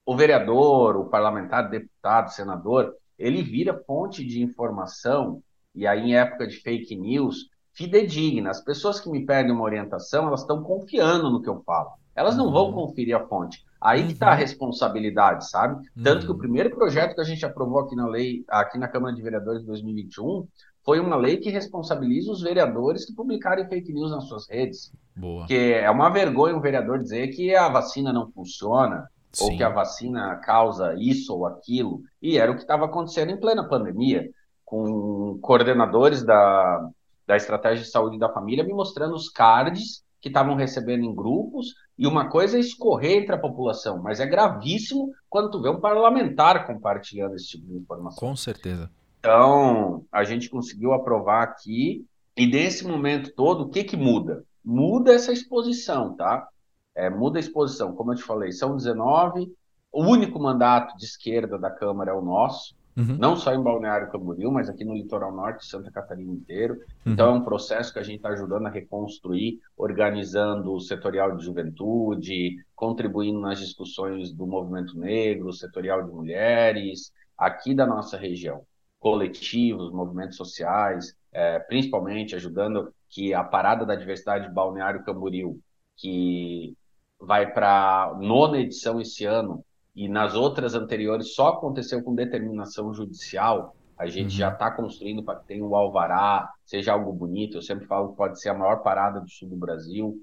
o 0.06 0.16
vereador, 0.16 0.96
o 0.96 1.10
parlamentar, 1.10 1.68
deputado, 1.68 2.32
senador, 2.32 2.94
ele 3.18 3.42
vira 3.42 3.82
fonte 3.86 4.24
de 4.24 4.42
informação, 4.42 5.42
e 5.74 5.86
aí 5.86 6.10
em 6.10 6.16
época 6.16 6.46
de 6.46 6.56
fake 6.56 6.96
news, 6.96 7.50
fidedigna. 7.74 8.50
As 8.50 8.64
pessoas 8.64 9.00
que 9.00 9.10
me 9.10 9.24
pedem 9.26 9.52
uma 9.52 9.64
orientação, 9.64 10.26
elas 10.26 10.40
estão 10.40 10.62
confiando 10.62 11.30
no 11.30 11.42
que 11.42 11.48
eu 11.48 11.62
falo. 11.62 11.90
Elas 12.16 12.36
não 12.36 12.50
vão 12.50 12.66
uhum. 12.66 12.86
conferir 12.86 13.14
a 13.14 13.26
fonte. 13.26 13.64
Aí 13.80 14.04
que 14.04 14.12
está 14.12 14.30
a 14.30 14.32
uhum. 14.32 14.38
responsabilidade, 14.38 15.48
sabe? 15.48 15.86
Tanto 16.02 16.26
que 16.26 16.32
o 16.32 16.34
uhum. 16.34 16.40
primeiro 16.40 16.70
projeto 16.70 17.14
que 17.14 17.20
a 17.20 17.24
gente 17.24 17.46
aprovou 17.46 17.78
aqui 17.80 17.94
na 17.94 18.08
lei, 18.08 18.44
aqui 18.48 18.76
na 18.76 18.88
Câmara 18.88 19.14
de 19.14 19.22
Vereadores 19.22 19.60
de 19.60 19.66
2021, 19.68 20.48
foi 20.88 21.00
uma 21.00 21.16
lei 21.16 21.36
que 21.36 21.50
responsabiliza 21.50 22.32
os 22.32 22.40
vereadores 22.40 23.04
que 23.04 23.12
publicarem 23.12 23.68
fake 23.68 23.92
news 23.92 24.10
nas 24.10 24.24
suas 24.24 24.48
redes. 24.48 24.90
Boa. 25.14 25.46
Que 25.46 25.74
é 25.74 25.90
uma 25.90 26.08
vergonha 26.08 26.56
um 26.56 26.62
vereador 26.62 26.98
dizer 26.98 27.28
que 27.28 27.54
a 27.54 27.68
vacina 27.68 28.10
não 28.10 28.32
funciona, 28.32 29.06
Sim. 29.30 29.44
ou 29.44 29.56
que 29.58 29.62
a 29.62 29.68
vacina 29.68 30.36
causa 30.36 30.94
isso 30.98 31.34
ou 31.34 31.44
aquilo. 31.44 32.00
E 32.22 32.38
era 32.38 32.50
o 32.50 32.54
que 32.54 32.62
estava 32.62 32.86
acontecendo 32.86 33.30
em 33.30 33.36
plena 33.38 33.68
pandemia, 33.68 34.30
com 34.64 35.38
coordenadores 35.42 36.24
da, 36.24 36.88
da 37.26 37.36
estratégia 37.36 37.84
de 37.84 37.90
saúde 37.90 38.18
da 38.18 38.32
família 38.32 38.64
me 38.64 38.72
mostrando 38.72 39.14
os 39.14 39.28
cards 39.28 40.02
que 40.22 40.28
estavam 40.28 40.54
recebendo 40.54 41.04
em 41.04 41.14
grupos, 41.14 41.74
e 41.98 42.06
uma 42.06 42.30
coisa 42.30 42.56
é 42.56 42.60
escorrer 42.60 43.18
entre 43.18 43.34
a 43.34 43.38
população, 43.38 44.02
mas 44.02 44.20
é 44.20 44.26
gravíssimo 44.26 45.12
quando 45.28 45.50
tu 45.50 45.60
vê 45.60 45.68
um 45.68 45.80
parlamentar 45.80 46.66
compartilhando 46.66 47.34
esse 47.34 47.48
tipo 47.48 47.66
de 47.66 47.76
informação. 47.76 48.26
Com 48.26 48.34
certeza. 48.34 48.90
Então, 49.18 50.04
a 50.12 50.22
gente 50.24 50.48
conseguiu 50.48 50.92
aprovar 50.92 51.42
aqui, 51.42 52.06
e 52.36 52.46
nesse 52.46 52.86
momento 52.86 53.32
todo, 53.34 53.64
o 53.64 53.68
que, 53.68 53.82
que 53.82 53.96
muda? 53.96 54.44
Muda 54.64 55.12
essa 55.12 55.32
exposição, 55.32 56.14
tá? 56.14 56.48
É, 56.94 57.10
muda 57.10 57.38
a 57.38 57.40
exposição, 57.40 57.94
como 57.94 58.12
eu 58.12 58.16
te 58.16 58.22
falei, 58.22 58.52
são 58.52 58.76
19, 58.76 59.52
o 59.92 60.04
único 60.04 60.38
mandato 60.38 60.96
de 60.96 61.04
esquerda 61.04 61.58
da 61.58 61.70
Câmara 61.70 62.12
é 62.12 62.14
o 62.14 62.20
nosso, 62.20 62.76
uhum. 62.96 63.16
não 63.18 63.36
só 63.36 63.52
em 63.54 63.62
Balneário 63.62 64.10
Camboriú, 64.10 64.52
mas 64.52 64.68
aqui 64.68 64.84
no 64.84 64.94
litoral 64.94 65.34
norte, 65.34 65.66
Santa 65.66 65.90
Catarina 65.90 66.32
inteiro. 66.32 66.74
Uhum. 67.04 67.12
Então 67.12 67.34
é 67.34 67.38
um 67.38 67.44
processo 67.44 67.92
que 67.92 67.98
a 67.98 68.02
gente 68.02 68.16
está 68.16 68.28
ajudando 68.30 68.66
a 68.66 68.70
reconstruir, 68.70 69.60
organizando 69.76 70.72
o 70.72 70.80
setorial 70.80 71.36
de 71.36 71.44
juventude, 71.44 72.56
contribuindo 72.76 73.40
nas 73.40 73.58
discussões 73.58 74.32
do 74.32 74.46
movimento 74.46 74.96
negro, 74.98 75.52
setorial 75.52 76.04
de 76.04 76.12
mulheres, 76.12 77.12
aqui 77.36 77.74
da 77.74 77.86
nossa 77.86 78.16
região 78.16 78.62
coletivos, 78.98 79.92
movimentos 79.92 80.36
sociais, 80.36 81.16
é, 81.32 81.58
principalmente 81.58 82.34
ajudando 82.34 82.92
que 83.08 83.32
a 83.32 83.44
parada 83.44 83.86
da 83.86 83.94
diversidade 83.94 84.52
Balneário 84.52 85.04
Camboriú, 85.04 85.58
que 85.96 86.76
vai 87.20 87.52
para 87.52 88.16
nona 88.20 88.58
edição 88.58 89.00
esse 89.00 89.24
ano, 89.24 89.64
e 89.94 90.08
nas 90.08 90.34
outras 90.34 90.74
anteriores 90.74 91.34
só 91.34 91.48
aconteceu 91.48 92.02
com 92.02 92.14
determinação 92.14 92.92
judicial, 92.94 93.74
a 93.98 94.06
gente 94.06 94.30
uhum. 94.32 94.38
já 94.38 94.48
está 94.50 94.70
construindo 94.70 95.24
para 95.24 95.40
que 95.40 95.46
tenha 95.46 95.64
o 95.64 95.74
alvará, 95.74 96.48
seja 96.64 96.92
algo 96.92 97.12
bonito. 97.12 97.56
Eu 97.56 97.62
sempre 97.62 97.84
falo 97.86 98.10
que 98.10 98.16
pode 98.16 98.40
ser 98.40 98.50
a 98.50 98.54
maior 98.54 98.76
parada 98.76 99.20
do 99.20 99.28
sul 99.28 99.48
do 99.48 99.56
Brasil. 99.56 100.16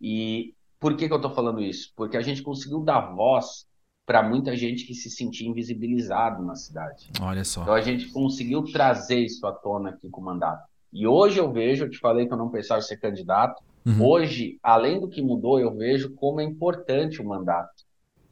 E 0.00 0.54
por 0.78 0.96
que, 0.96 1.06
que 1.06 1.12
eu 1.12 1.18
estou 1.18 1.34
falando 1.34 1.60
isso? 1.60 1.92
Porque 1.94 2.16
a 2.16 2.22
gente 2.22 2.42
conseguiu 2.42 2.80
dar 2.80 3.14
voz 3.14 3.66
para 4.10 4.24
muita 4.24 4.56
gente 4.56 4.84
que 4.84 4.92
se 4.92 5.08
sentia 5.08 5.48
invisibilizado 5.48 6.44
na 6.44 6.56
cidade. 6.56 7.12
Olha 7.22 7.44
só. 7.44 7.62
Então 7.62 7.74
a 7.74 7.80
gente 7.80 8.08
conseguiu 8.08 8.64
trazer 8.64 9.20
isso 9.20 9.46
à 9.46 9.52
tona 9.52 9.90
aqui 9.90 10.10
com 10.10 10.20
o 10.20 10.24
mandato. 10.24 10.64
E 10.92 11.06
hoje 11.06 11.38
eu 11.38 11.52
vejo, 11.52 11.84
eu 11.84 11.90
te 11.90 11.96
falei 11.96 12.26
que 12.26 12.32
eu 12.32 12.36
não 12.36 12.50
pensava 12.50 12.80
em 12.80 12.82
ser 12.82 12.96
candidato. 12.96 13.62
Uhum. 13.86 14.04
Hoje, 14.04 14.58
além 14.64 15.00
do 15.00 15.08
que 15.08 15.22
mudou, 15.22 15.60
eu 15.60 15.76
vejo 15.76 16.12
como 16.16 16.40
é 16.40 16.44
importante 16.44 17.22
o 17.22 17.24
mandato. 17.24 17.84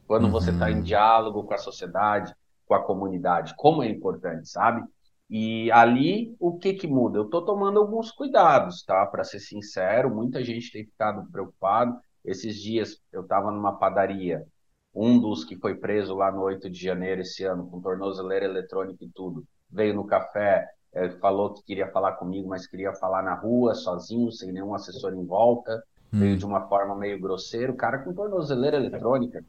Quando 0.05 0.25
uhum. 0.25 0.31
você 0.31 0.51
está 0.51 0.69
em 0.69 0.81
diálogo 0.81 1.45
com 1.45 1.53
a 1.53 1.57
sociedade, 1.57 2.35
com 2.67 2.73
a 2.73 2.83
comunidade, 2.83 3.53
como 3.55 3.81
é 3.81 3.87
importante, 3.87 4.49
sabe? 4.49 4.83
E 5.29 5.71
ali, 5.71 6.35
o 6.41 6.57
que 6.57 6.73
que 6.73 6.87
muda? 6.87 7.19
Eu 7.19 7.23
estou 7.23 7.45
tomando 7.45 7.79
alguns 7.79 8.11
cuidados, 8.11 8.83
tá? 8.83 9.05
Para 9.05 9.23
ser 9.23 9.39
sincero, 9.39 10.13
muita 10.13 10.43
gente 10.43 10.73
tem 10.73 10.83
ficado 10.83 11.25
preocupado. 11.31 11.97
Esses 12.25 12.61
dias 12.61 12.99
eu 13.13 13.21
estava 13.21 13.49
numa 13.49 13.77
padaria 13.77 14.45
um 14.93 15.19
dos 15.19 15.43
que 15.43 15.55
foi 15.55 15.75
preso 15.75 16.15
lá 16.15 16.31
no 16.31 16.41
8 16.41 16.69
de 16.69 16.81
janeiro 16.81 17.21
esse 17.21 17.43
ano, 17.43 17.67
com 17.67 17.81
tornozeleira 17.81 18.45
eletrônica 18.45 19.03
e 19.03 19.09
tudo, 19.09 19.43
veio 19.69 19.93
no 19.93 20.05
café, 20.05 20.67
é, 20.93 21.09
falou 21.09 21.53
que 21.53 21.63
queria 21.63 21.87
falar 21.91 22.13
comigo, 22.13 22.47
mas 22.49 22.67
queria 22.67 22.93
falar 22.93 23.21
na 23.21 23.35
rua, 23.35 23.75
sozinho, 23.75 24.31
sem 24.31 24.51
nenhum 24.51 24.73
assessor 24.73 25.13
em 25.13 25.25
volta, 25.25 25.83
hum. 26.11 26.19
veio 26.19 26.37
de 26.37 26.45
uma 26.45 26.67
forma 26.67 26.95
meio 26.95 27.19
grosseira, 27.19 27.71
o 27.71 27.75
cara 27.75 27.99
com 27.99 28.13
tornozeleira 28.13 28.77
eletrônica. 28.77 29.43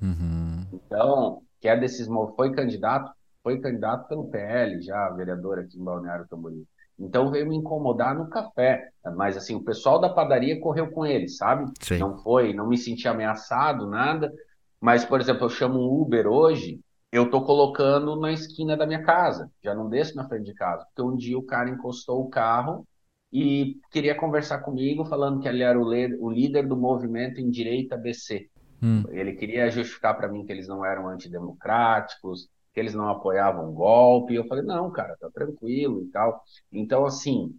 Uhum. 0.00 0.66
Então, 0.72 1.42
que 1.60 1.68
é 1.68 1.76
desses 1.76 2.08
foi 2.34 2.52
candidato, 2.52 3.12
foi 3.42 3.58
candidato 3.60 4.08
pelo 4.08 4.28
PL, 4.28 4.80
já 4.82 5.08
vereador 5.10 5.58
aqui 5.58 5.78
em 5.78 5.84
Balneário 5.84 6.26
Camboriú. 6.28 6.66
Então 6.98 7.30
veio 7.30 7.46
me 7.46 7.56
incomodar 7.56 8.14
no 8.14 8.28
café, 8.28 8.88
mas 9.14 9.36
assim, 9.36 9.54
o 9.54 9.62
pessoal 9.62 10.00
da 10.00 10.08
padaria 10.08 10.58
correu 10.58 10.90
com 10.90 11.04
ele, 11.04 11.28
sabe? 11.28 11.70
Sim. 11.80 11.98
Não 11.98 12.16
foi, 12.16 12.54
não 12.54 12.66
me 12.66 12.78
senti 12.78 13.06
ameaçado, 13.06 13.86
nada, 13.86 14.32
mas, 14.80 15.04
por 15.04 15.20
exemplo, 15.20 15.44
eu 15.44 15.50
chamo 15.50 15.78
um 15.78 16.02
Uber 16.02 16.26
hoje, 16.26 16.80
eu 17.10 17.24
estou 17.24 17.44
colocando 17.44 18.16
na 18.16 18.32
esquina 18.32 18.76
da 18.76 18.86
minha 18.86 19.02
casa, 19.02 19.50
já 19.62 19.74
não 19.74 19.88
desço 19.88 20.16
na 20.16 20.28
frente 20.28 20.44
de 20.44 20.54
casa, 20.54 20.84
porque 20.86 21.02
um 21.02 21.16
dia 21.16 21.38
o 21.38 21.42
cara 21.42 21.70
encostou 21.70 22.22
o 22.22 22.28
carro 22.28 22.86
e 23.32 23.80
queria 23.90 24.14
conversar 24.14 24.58
comigo, 24.58 25.04
falando 25.04 25.40
que 25.40 25.48
ele 25.48 25.62
era 25.62 25.78
o, 25.78 25.84
o 25.84 26.30
líder 26.30 26.66
do 26.66 26.76
movimento 26.76 27.40
em 27.40 27.50
direita 27.50 27.96
BC. 27.96 28.48
Hum. 28.82 29.04
Ele 29.08 29.32
queria 29.32 29.70
justificar 29.70 30.16
para 30.16 30.28
mim 30.28 30.44
que 30.44 30.52
eles 30.52 30.68
não 30.68 30.84
eram 30.84 31.08
antidemocráticos, 31.08 32.48
que 32.72 32.80
eles 32.80 32.94
não 32.94 33.08
apoiavam 33.08 33.70
o 33.70 33.72
golpe. 33.72 34.34
Eu 34.34 34.46
falei, 34.46 34.64
não, 34.64 34.90
cara, 34.90 35.16
tá 35.18 35.30
tranquilo 35.30 36.02
e 36.02 36.06
tal. 36.08 36.42
Então, 36.70 37.04
assim, 37.06 37.54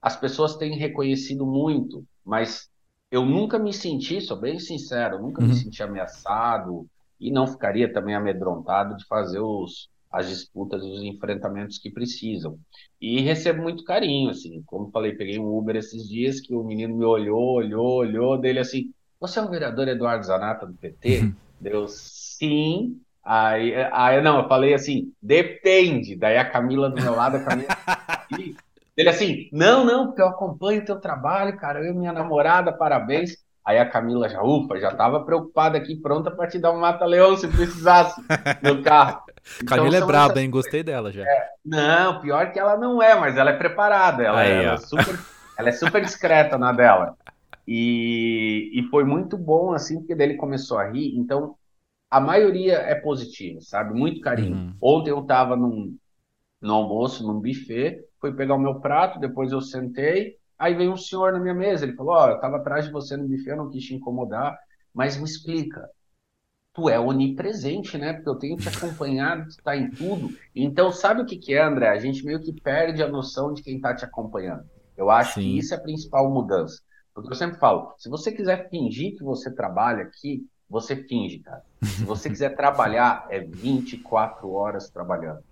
as 0.00 0.16
pessoas 0.16 0.56
têm 0.56 0.76
reconhecido 0.76 1.46
muito, 1.46 2.04
mas 2.24 2.70
eu 3.10 3.24
nunca 3.24 3.58
me 3.58 3.72
senti, 3.72 4.20
sou 4.20 4.38
bem 4.38 4.58
sincero, 4.58 5.20
nunca 5.20 5.42
uhum. 5.42 5.48
me 5.48 5.54
senti 5.54 5.82
ameaçado 5.82 6.86
e 7.18 7.30
não 7.30 7.46
ficaria 7.46 7.92
também 7.92 8.14
amedrontado 8.14 8.96
de 8.96 9.04
fazer 9.06 9.40
os, 9.40 9.88
as 10.10 10.28
disputas 10.28 10.82
os 10.82 11.02
enfrentamentos 11.02 11.78
que 11.78 11.90
precisam. 11.90 12.58
E 13.00 13.20
recebo 13.20 13.62
muito 13.62 13.84
carinho, 13.84 14.30
assim, 14.30 14.62
como 14.64 14.90
falei, 14.90 15.12
peguei 15.12 15.38
um 15.38 15.56
Uber 15.56 15.76
esses 15.76 16.08
dias 16.08 16.40
que 16.40 16.54
o 16.54 16.62
menino 16.62 16.96
me 16.96 17.04
olhou, 17.04 17.56
olhou, 17.56 17.98
olhou, 17.98 18.38
dele 18.38 18.60
assim, 18.60 18.92
você 19.18 19.38
é 19.38 19.42
o 19.42 19.50
vereador 19.50 19.88
Eduardo 19.88 20.24
Zanata 20.24 20.66
do 20.66 20.74
PT? 20.74 21.20
Uhum. 21.20 21.34
Deu 21.60 21.86
sim, 21.88 22.98
Aí, 23.22 23.74
aí, 23.92 24.22
não, 24.22 24.40
eu 24.40 24.48
falei 24.48 24.72
assim, 24.72 25.12
depende. 25.22 26.16
Daí 26.16 26.38
a 26.38 26.50
Camila 26.50 26.88
do 26.88 27.00
meu 27.00 27.14
lado, 27.14 27.36
a 27.36 27.44
Camila. 27.44 27.68
ele 29.00 29.08
assim, 29.08 29.48
não, 29.50 29.84
não, 29.84 30.06
porque 30.06 30.20
eu 30.20 30.28
acompanho 30.28 30.82
o 30.82 30.84
teu 30.84 31.00
trabalho, 31.00 31.56
cara, 31.56 31.80
eu 31.80 31.92
e 31.92 31.96
minha 31.96 32.12
namorada, 32.12 32.70
parabéns. 32.70 33.36
Aí 33.64 33.78
a 33.78 33.88
Camila 33.88 34.28
já, 34.28 34.42
ufa, 34.42 34.78
já 34.78 34.88
estava 34.88 35.24
preocupada 35.24 35.78
aqui, 35.78 35.94
pronta 35.94 36.30
para 36.30 36.48
te 36.48 36.58
dar 36.58 36.72
um 36.72 36.78
mata-leão 36.78 37.36
se 37.36 37.48
precisasse 37.48 38.20
no 38.62 38.82
carro. 38.82 39.22
Então, 39.56 39.78
Camila 39.78 39.96
é 39.96 40.00
braba, 40.04 40.32
essas... 40.32 40.42
hein? 40.42 40.50
Gostei 40.50 40.82
dela 40.82 41.10
já. 41.10 41.22
É, 41.22 41.48
não, 41.64 42.20
pior 42.20 42.52
que 42.52 42.58
ela 42.58 42.76
não 42.76 43.02
é, 43.02 43.18
mas 43.18 43.38
ela 43.38 43.50
é 43.50 43.56
preparada. 43.56 44.22
Ela, 44.22 44.40
Aí, 44.40 44.52
ela 44.52 44.74
é, 44.74 44.76
super, 44.76 45.18
ela 45.56 45.68
é 45.70 45.72
super 45.72 46.02
discreta 46.02 46.58
na 46.58 46.72
dela. 46.72 47.16
E, 47.66 48.70
e 48.74 48.82
foi 48.90 49.02
muito 49.02 49.38
bom, 49.38 49.72
assim, 49.72 49.98
porque 49.98 50.14
dele 50.14 50.34
começou 50.34 50.78
a 50.78 50.90
rir. 50.90 51.16
Então, 51.16 51.56
a 52.10 52.20
maioria 52.20 52.74
é 52.74 52.94
positiva, 52.94 53.60
sabe? 53.62 53.98
Muito 53.98 54.20
carinho. 54.20 54.54
Uhum. 54.54 54.74
Ontem 54.80 55.10
eu 55.10 55.20
estava 55.20 55.56
num, 55.56 55.96
no 56.60 56.74
almoço, 56.74 57.26
num 57.26 57.40
buffet, 57.40 58.04
fui 58.20 58.32
pegar 58.32 58.54
o 58.54 58.58
meu 58.58 58.80
prato, 58.80 59.18
depois 59.18 59.52
eu 59.52 59.60
sentei, 59.60 60.36
aí 60.58 60.74
veio 60.74 60.92
um 60.92 60.96
senhor 60.96 61.32
na 61.32 61.40
minha 61.40 61.54
mesa, 61.54 61.84
ele 61.84 61.96
falou, 61.96 62.14
ó, 62.14 62.26
oh, 62.26 62.28
eu 62.30 62.34
estava 62.36 62.56
atrás 62.58 62.84
de 62.84 62.92
você 62.92 63.16
no 63.16 63.26
buffet, 63.26 63.50
eu 63.50 63.56
não 63.56 63.70
quis 63.70 63.84
te 63.84 63.94
incomodar, 63.94 64.58
mas 64.92 65.16
me 65.16 65.24
explica, 65.24 65.88
tu 66.72 66.88
é 66.88 66.98
onipresente, 66.98 67.98
né? 67.98 68.12
Porque 68.12 68.28
eu 68.28 68.36
tenho 68.36 68.56
te 68.56 68.68
acompanhado, 68.68 69.48
tu 69.48 69.62
tá 69.62 69.76
em 69.76 69.90
tudo. 69.90 70.30
Então, 70.54 70.92
sabe 70.92 71.22
o 71.22 71.26
que 71.26 71.36
que 71.36 71.54
é, 71.54 71.62
André? 71.62 71.88
A 71.88 71.98
gente 71.98 72.24
meio 72.24 72.40
que 72.40 72.52
perde 72.52 73.02
a 73.02 73.08
noção 73.08 73.52
de 73.52 73.62
quem 73.62 73.76
está 73.76 73.94
te 73.94 74.04
acompanhando. 74.04 74.64
Eu 74.96 75.10
acho 75.10 75.34
Sim. 75.34 75.40
que 75.40 75.58
isso 75.58 75.74
é 75.74 75.76
a 75.76 75.80
principal 75.80 76.30
mudança. 76.30 76.80
Porque 77.14 77.30
eu 77.30 77.36
sempre 77.36 77.58
falo, 77.58 77.92
se 77.98 78.08
você 78.08 78.30
quiser 78.30 78.68
fingir 78.68 79.16
que 79.16 79.24
você 79.24 79.50
trabalha 79.50 80.02
aqui, 80.02 80.46
você 80.68 80.94
finge, 80.94 81.40
cara. 81.40 81.64
Se 81.82 82.04
você 82.04 82.30
quiser 82.30 82.54
trabalhar, 82.54 83.26
é 83.28 83.40
24 83.40 84.50
horas 84.52 84.88
trabalhando. 84.88 85.42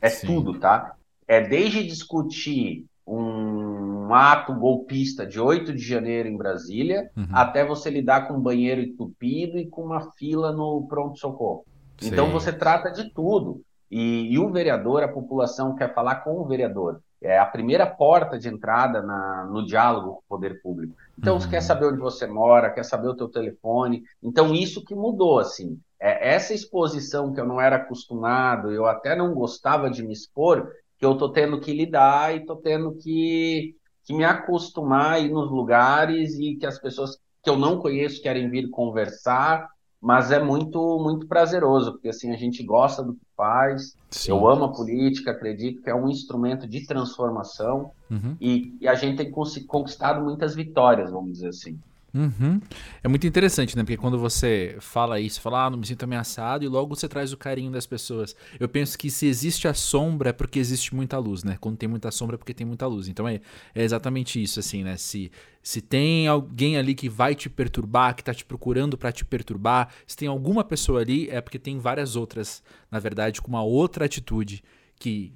É 0.00 0.08
Sim. 0.08 0.26
tudo, 0.26 0.58
tá? 0.58 0.96
É 1.26 1.40
desde 1.40 1.82
discutir 1.84 2.84
um 3.06 4.14
ato 4.14 4.54
golpista 4.54 5.26
de 5.26 5.38
8 5.38 5.72
de 5.72 5.82
janeiro 5.82 6.28
em 6.28 6.36
Brasília, 6.36 7.10
uhum. 7.16 7.28
até 7.32 7.64
você 7.64 7.90
lidar 7.90 8.26
com 8.26 8.34
um 8.34 8.40
banheiro 8.40 8.80
entupido 8.80 9.58
e 9.58 9.66
com 9.66 9.82
uma 9.82 10.12
fila 10.12 10.52
no 10.52 10.86
pronto-socorro. 10.88 11.64
Então 12.02 12.30
você 12.30 12.52
trata 12.52 12.90
de 12.90 13.10
tudo. 13.10 13.62
E, 13.90 14.32
e, 14.32 14.38
o 14.38 14.50
vereador, 14.50 15.02
a 15.02 15.08
população 15.08 15.76
quer 15.76 15.94
falar 15.94 16.16
com 16.16 16.40
o 16.40 16.44
vereador. 16.44 17.00
É 17.22 17.38
a 17.38 17.46
primeira 17.46 17.86
porta 17.86 18.38
de 18.38 18.48
entrada 18.48 19.00
na, 19.00 19.44
no 19.44 19.64
diálogo 19.64 20.14
com 20.14 20.18
o 20.18 20.28
poder 20.28 20.60
público. 20.60 20.94
Então, 21.16 21.34
uhum. 21.34 21.40
você 21.40 21.48
quer 21.48 21.60
saber 21.60 21.86
onde 21.86 22.00
você 22.00 22.26
mora, 22.26 22.70
quer 22.70 22.84
saber 22.84 23.08
o 23.08 23.14
teu 23.14 23.28
telefone. 23.28 24.02
Então, 24.22 24.52
isso 24.52 24.84
que 24.84 24.94
mudou, 24.94 25.38
assim. 25.38 25.78
É 26.00 26.34
essa 26.34 26.52
exposição 26.52 27.32
que 27.32 27.40
eu 27.40 27.46
não 27.46 27.60
era 27.60 27.76
acostumado, 27.76 28.70
eu 28.70 28.84
até 28.84 29.14
não 29.14 29.32
gostava 29.32 29.88
de 29.88 30.02
me 30.02 30.12
expor, 30.12 30.70
que 31.04 31.06
eu 31.06 31.18
tô 31.18 31.28
tendo 31.28 31.60
que 31.60 31.70
lidar 31.70 32.34
e 32.34 32.46
tô 32.46 32.56
tendo 32.56 32.94
que, 32.94 33.76
que 34.04 34.14
me 34.14 34.24
acostumar 34.24 35.12
a 35.12 35.18
ir 35.20 35.30
nos 35.30 35.50
lugares 35.50 36.34
e 36.38 36.56
que 36.56 36.64
as 36.64 36.78
pessoas 36.78 37.18
que 37.42 37.50
eu 37.50 37.58
não 37.58 37.78
conheço 37.78 38.22
querem 38.22 38.48
vir 38.48 38.70
conversar, 38.70 39.68
mas 40.00 40.30
é 40.30 40.42
muito 40.42 40.98
muito 40.98 41.26
prazeroso, 41.26 41.92
porque 41.92 42.08
assim 42.08 42.32
a 42.32 42.38
gente 42.38 42.62
gosta 42.62 43.02
do 43.02 43.12
que 43.12 43.26
faz. 43.36 43.94
Sim. 44.10 44.30
Eu 44.30 44.48
amo 44.48 44.64
a 44.64 44.72
política, 44.72 45.32
acredito 45.32 45.82
que 45.82 45.90
é 45.90 45.94
um 45.94 46.08
instrumento 46.08 46.66
de 46.66 46.86
transformação 46.86 47.90
uhum. 48.10 48.34
e, 48.40 48.74
e, 48.80 48.88
a 48.88 48.94
gente 48.94 49.18
tem 49.18 49.30
conquistado 49.30 50.24
muitas 50.24 50.54
vitórias, 50.54 51.10
vamos 51.10 51.32
dizer 51.32 51.48
assim. 51.48 51.78
Uhum. 52.14 52.60
É 53.02 53.08
muito 53.08 53.26
interessante, 53.26 53.76
né? 53.76 53.82
Porque 53.82 53.96
quando 53.96 54.16
você 54.16 54.76
fala 54.78 55.18
isso, 55.18 55.40
fala, 55.40 55.66
ah, 55.66 55.70
não 55.70 55.78
me 55.78 55.84
sinto 55.84 56.04
ameaçado, 56.04 56.64
e 56.64 56.68
logo 56.68 56.94
você 56.94 57.08
traz 57.08 57.32
o 57.32 57.36
carinho 57.36 57.72
das 57.72 57.86
pessoas. 57.86 58.36
Eu 58.60 58.68
penso 58.68 58.96
que 58.96 59.10
se 59.10 59.26
existe 59.26 59.66
a 59.66 59.74
sombra 59.74 60.30
é 60.30 60.32
porque 60.32 60.60
existe 60.60 60.94
muita 60.94 61.18
luz, 61.18 61.42
né? 61.42 61.58
Quando 61.60 61.76
tem 61.76 61.88
muita 61.88 62.12
sombra 62.12 62.36
é 62.36 62.38
porque 62.38 62.54
tem 62.54 62.64
muita 62.66 62.86
luz. 62.86 63.08
Então 63.08 63.26
é, 63.26 63.40
é 63.74 63.82
exatamente 63.82 64.40
isso, 64.40 64.60
assim, 64.60 64.84
né? 64.84 64.96
Se, 64.96 65.32
se 65.60 65.80
tem 65.80 66.28
alguém 66.28 66.76
ali 66.76 66.94
que 66.94 67.08
vai 67.08 67.34
te 67.34 67.50
perturbar, 67.50 68.14
que 68.14 68.22
tá 68.22 68.32
te 68.32 68.44
procurando 68.44 68.96
para 68.96 69.10
te 69.10 69.24
perturbar, 69.24 69.88
se 70.06 70.16
tem 70.16 70.28
alguma 70.28 70.62
pessoa 70.62 71.00
ali, 71.00 71.28
é 71.30 71.40
porque 71.40 71.58
tem 71.58 71.80
várias 71.80 72.14
outras, 72.14 72.62
na 72.92 73.00
verdade, 73.00 73.42
com 73.42 73.48
uma 73.48 73.64
outra 73.64 74.04
atitude 74.04 74.62
que 75.00 75.32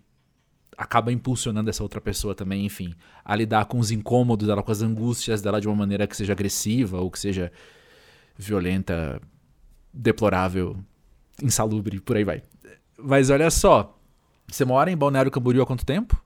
acaba 0.79 1.13
impulsionando 1.13 1.69
essa 1.69 1.83
outra 1.83 2.01
pessoa 2.01 2.37
também, 2.37 2.65
enfim, 2.65 2.95
a 3.25 3.35
lidar 3.35 3.65
com 3.65 3.81
os 3.81 3.91
incômodos 3.91 4.47
dela, 4.47 4.63
com 4.63 4.71
as 4.71 4.81
angústias 4.81 5.43
dela 5.43 5.61
de 5.61 5.67
uma 5.67 5.75
maneira 5.75 6.07
que 6.07 6.17
seja 6.17 6.33
agressiva 6.33 7.01
ou 7.01 7.11
que 7.11 7.19
seja 7.19 7.51
violenta, 8.37 9.21
deplorável, 9.93 10.77
insalubre, 11.43 12.01
por 12.01 12.17
aí 12.17 12.23
vai. 12.23 12.43
Mas 12.97 13.29
olha 13.29 13.51
só, 13.51 13.99
você 14.47 14.65
mora 14.65 14.89
em 14.89 14.97
Balneário 14.97 15.33
Camboriú 15.33 15.63
há 15.63 15.67
quanto 15.67 15.85
tempo? 15.85 16.23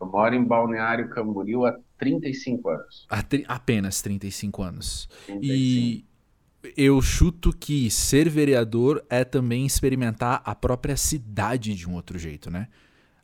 Eu 0.00 0.06
moro 0.06 0.32
em 0.32 0.44
Balneário 0.44 1.08
Camboriú 1.08 1.66
há 1.66 1.76
35 1.98 2.68
anos. 2.68 3.06
Há 3.10 3.20
tri 3.20 3.44
apenas 3.48 4.00
35 4.00 4.62
anos. 4.62 5.08
35. 5.26 5.44
E 5.44 6.04
eu 6.76 7.02
chuto 7.02 7.52
que 7.52 7.90
ser 7.90 8.28
vereador 8.28 9.04
é 9.10 9.24
também 9.24 9.66
experimentar 9.66 10.40
a 10.44 10.54
própria 10.54 10.96
cidade 10.96 11.74
de 11.74 11.88
um 11.88 11.94
outro 11.94 12.16
jeito, 12.16 12.48
né? 12.48 12.68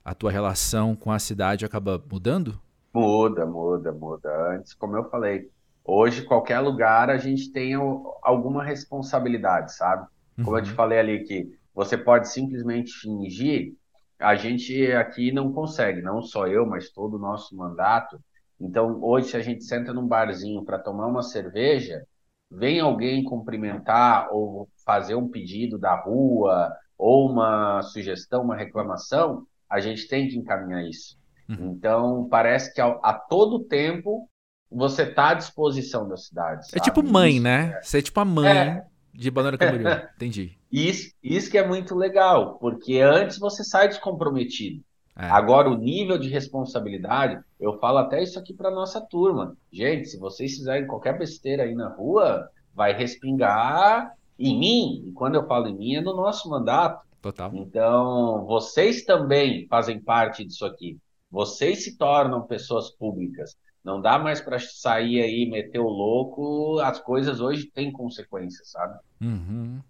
A 0.04 0.14
tua 0.14 0.30
relação 0.30 0.94
com 0.94 1.10
a 1.10 1.18
cidade 1.18 1.64
acaba 1.64 2.02
mudando? 2.10 2.60
Muda, 2.92 3.46
muda, 3.46 3.92
muda. 3.92 4.52
Antes, 4.52 4.74
como 4.74 4.96
eu 4.96 5.08
falei, 5.08 5.50
hoje 5.84 6.22
qualquer 6.22 6.60
lugar 6.60 7.08
a 7.08 7.16
gente 7.16 7.50
tem 7.50 7.74
alguma 8.22 8.62
responsabilidade, 8.62 9.74
sabe? 9.74 10.06
Como 10.36 10.50
uhum. 10.50 10.58
eu 10.58 10.62
te 10.62 10.70
uhum. 10.70 10.76
falei 10.76 10.98
ali 10.98 11.24
que 11.24 11.50
você 11.74 11.96
pode 11.96 12.28
simplesmente 12.28 12.92
fingir, 12.92 13.74
a 14.18 14.36
gente 14.36 14.92
aqui 14.92 15.32
não 15.32 15.52
consegue, 15.52 16.02
não 16.02 16.22
só 16.22 16.46
eu, 16.46 16.66
mas 16.66 16.90
todo 16.90 17.14
o 17.14 17.18
nosso 17.18 17.56
mandato. 17.56 18.20
Então, 18.60 19.02
hoje, 19.02 19.30
se 19.30 19.36
a 19.36 19.40
gente 19.40 19.64
senta 19.64 19.92
num 19.92 20.06
barzinho 20.06 20.64
para 20.64 20.78
tomar 20.78 21.06
uma 21.06 21.22
cerveja, 21.22 22.06
vem 22.50 22.78
alguém 22.78 23.24
cumprimentar 23.24 24.28
ou 24.32 24.68
fazer 24.84 25.14
um 25.14 25.28
pedido 25.28 25.78
da 25.78 25.96
rua 26.00 26.72
ou 26.96 27.28
uma 27.28 27.82
sugestão, 27.82 28.42
uma 28.42 28.56
reclamação, 28.56 29.44
a 29.74 29.80
gente 29.80 30.06
tem 30.06 30.28
que 30.28 30.36
encaminhar 30.36 30.84
isso. 30.84 31.18
Uhum. 31.48 31.72
Então, 31.72 32.28
parece 32.30 32.72
que 32.72 32.80
a, 32.80 32.86
a, 33.02 33.12
todo 33.12 33.64
tempo 33.64 34.28
você 34.70 35.02
está 35.02 35.30
à 35.30 35.34
disposição 35.34 36.08
da 36.08 36.16
cidade. 36.16 36.66
Sabe? 36.66 36.78
É 36.78 36.80
tipo 36.80 37.02
mãe, 37.02 37.34
isso, 37.34 37.42
né? 37.42 37.74
É. 37.76 37.82
Você 37.82 37.98
é 37.98 38.02
tipo 38.02 38.20
a 38.20 38.24
mãe 38.24 38.48
é. 38.48 38.84
de 39.12 39.30
Banana 39.30 39.58
Camboriú. 39.58 39.88
Entendi. 40.14 40.56
Isso, 40.70 41.12
isso 41.22 41.50
que 41.50 41.58
é 41.58 41.66
muito 41.66 41.94
legal, 41.94 42.56
porque 42.58 43.00
antes 43.00 43.38
você 43.38 43.64
sai 43.64 43.88
descomprometido. 43.88 44.82
É. 45.16 45.26
Agora, 45.26 45.68
o 45.68 45.76
nível 45.76 46.18
de 46.18 46.28
responsabilidade, 46.28 47.40
eu 47.60 47.78
falo 47.78 47.98
até 47.98 48.22
isso 48.22 48.38
aqui 48.38 48.54
para 48.54 48.70
nossa 48.70 49.00
turma. 49.00 49.56
Gente, 49.72 50.08
se 50.08 50.18
vocês 50.18 50.54
fizerem 50.54 50.86
qualquer 50.86 51.18
besteira 51.18 51.64
aí 51.64 51.74
na 51.74 51.88
rua, 51.88 52.48
vai 52.72 52.92
respingar 52.92 54.12
em 54.38 54.58
mim. 54.58 55.04
E 55.08 55.12
quando 55.12 55.34
eu 55.34 55.46
falo 55.46 55.68
em 55.68 55.76
mim, 55.76 55.94
é 55.96 56.00
no 56.00 56.16
nosso 56.16 56.48
mandato. 56.48 57.04
Total. 57.24 57.50
Então, 57.54 58.44
vocês 58.44 59.02
também 59.02 59.66
fazem 59.66 59.98
parte 59.98 60.44
disso 60.44 60.66
aqui. 60.66 60.98
Vocês 61.30 61.82
se 61.82 61.96
tornam 61.96 62.46
pessoas 62.46 62.90
públicas. 62.90 63.56
Não 63.82 63.98
dá 63.98 64.18
mais 64.18 64.42
para 64.42 64.58
sair 64.58 65.22
aí, 65.22 65.48
meter 65.48 65.78
o 65.78 65.88
louco. 65.88 66.78
As 66.80 67.00
coisas 67.00 67.40
hoje 67.40 67.64
têm 67.64 67.90
consequências, 67.90 68.70
sabe? 68.70 68.98
Uhum. 69.22 69.80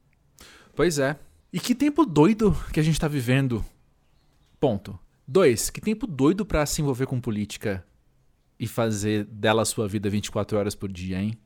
Pois 0.77 1.01
é. 1.01 1.17
E 1.53 1.59
que 1.59 1.75
tempo 1.75 2.07
doido 2.07 2.55
que 2.73 2.79
a 2.79 2.85
gente 2.85 2.95
está 2.95 3.09
vivendo. 3.09 3.65
Ponto. 4.61 4.97
Dois, 5.27 5.71
que 5.71 5.81
tempo 5.81 6.07
doido 6.07 6.47
para 6.47 6.65
se 6.65 6.83
envolver 6.83 7.07
com 7.07 7.21
política 7.21 7.85
e 8.61 8.69
fazer 8.69 9.25
dela 9.25 9.63
a 9.63 9.65
sua 9.65 9.89
vida 9.89 10.09
24 10.09 10.57
horas 10.57 10.77
por 10.77 10.89
dia, 10.89 11.21
hein? 11.21 11.37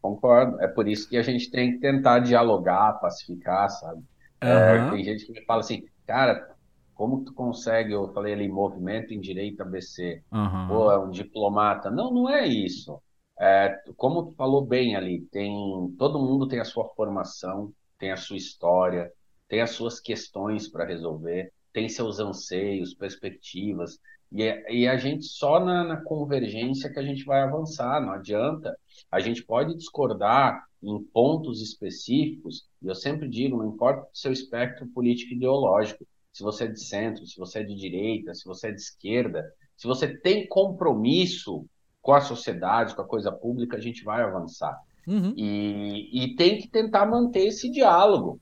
Concordo. 0.00 0.58
É 0.62 0.66
por 0.66 0.88
isso 0.88 1.06
que 1.06 1.18
a 1.18 1.22
gente 1.22 1.50
tem 1.50 1.72
que 1.72 1.80
tentar 1.80 2.20
dialogar, 2.20 2.94
pacificar, 2.94 3.68
sabe? 3.68 4.02
Uhum. 4.44 4.90
tem 4.90 5.04
gente 5.04 5.26
que 5.26 5.32
me 5.32 5.44
fala 5.44 5.60
assim, 5.60 5.84
cara, 6.06 6.54
como 6.94 7.24
tu 7.24 7.32
consegue, 7.34 7.92
eu 7.92 8.12
falei 8.12 8.32
ali, 8.32 8.48
movimento 8.48 9.12
em 9.12 9.20
direito 9.20 9.62
ABC, 9.62 10.22
uhum. 10.32 10.68
pô, 10.68 10.90
é 10.90 10.98
um 10.98 11.10
diplomata. 11.10 11.90
Não, 11.90 12.12
não 12.12 12.28
é 12.28 12.46
isso. 12.46 13.00
É, 13.38 13.76
como 13.96 14.26
tu 14.26 14.32
falou 14.36 14.64
bem 14.64 14.94
ali, 14.94 15.22
tem 15.32 15.52
todo 15.98 16.20
mundo 16.20 16.46
tem 16.46 16.60
a 16.60 16.64
sua 16.64 16.88
formação, 16.94 17.72
tem 17.98 18.12
a 18.12 18.16
sua 18.16 18.36
história, 18.36 19.10
tem 19.48 19.60
as 19.60 19.70
suas 19.70 20.00
questões 20.00 20.68
para 20.68 20.84
resolver, 20.84 21.52
tem 21.74 21.88
seus 21.88 22.20
anseios, 22.20 22.94
perspectivas, 22.94 23.98
e, 24.32 24.42
e 24.70 24.88
a 24.88 24.96
gente 24.96 25.24
só 25.26 25.58
na, 25.62 25.84
na, 25.84 25.96
convergência 25.96 26.90
que 26.90 26.98
a 26.98 27.02
gente 27.02 27.24
vai 27.24 27.42
avançar, 27.42 28.00
não 28.00 28.12
adianta. 28.12 28.76
A 29.10 29.20
gente 29.20 29.44
pode 29.44 29.76
discordar 29.76 30.64
em 30.82 31.02
pontos 31.12 31.60
específicos, 31.60 32.66
e 32.80 32.86
eu 32.86 32.94
sempre 32.94 33.28
digo, 33.28 33.58
não 33.58 33.68
importa 33.68 34.02
o 34.02 34.16
seu 34.16 34.32
espectro 34.32 34.86
político 34.88 35.34
ideológico, 35.34 36.06
se 36.32 36.42
você 36.42 36.64
é 36.64 36.68
de 36.68 36.80
centro, 36.80 37.26
se 37.26 37.38
você 37.38 37.60
é 37.60 37.62
de 37.62 37.74
direita, 37.74 38.34
se 38.34 38.44
você 38.44 38.68
é 38.68 38.72
de 38.72 38.80
esquerda, 38.80 39.44
se 39.76 39.86
você 39.86 40.08
tem 40.08 40.46
compromisso 40.46 41.64
com 42.02 42.12
a 42.12 42.20
sociedade, 42.20 42.94
com 42.94 43.02
a 43.02 43.06
coisa 43.06 43.32
pública, 43.32 43.76
a 43.76 43.80
gente 43.80 44.04
vai 44.04 44.22
avançar. 44.22 44.76
Uhum. 45.06 45.32
E, 45.36 46.24
e 46.24 46.36
tem 46.36 46.58
que 46.58 46.68
tentar 46.68 47.06
manter 47.06 47.46
esse 47.46 47.70
diálogo. 47.70 48.40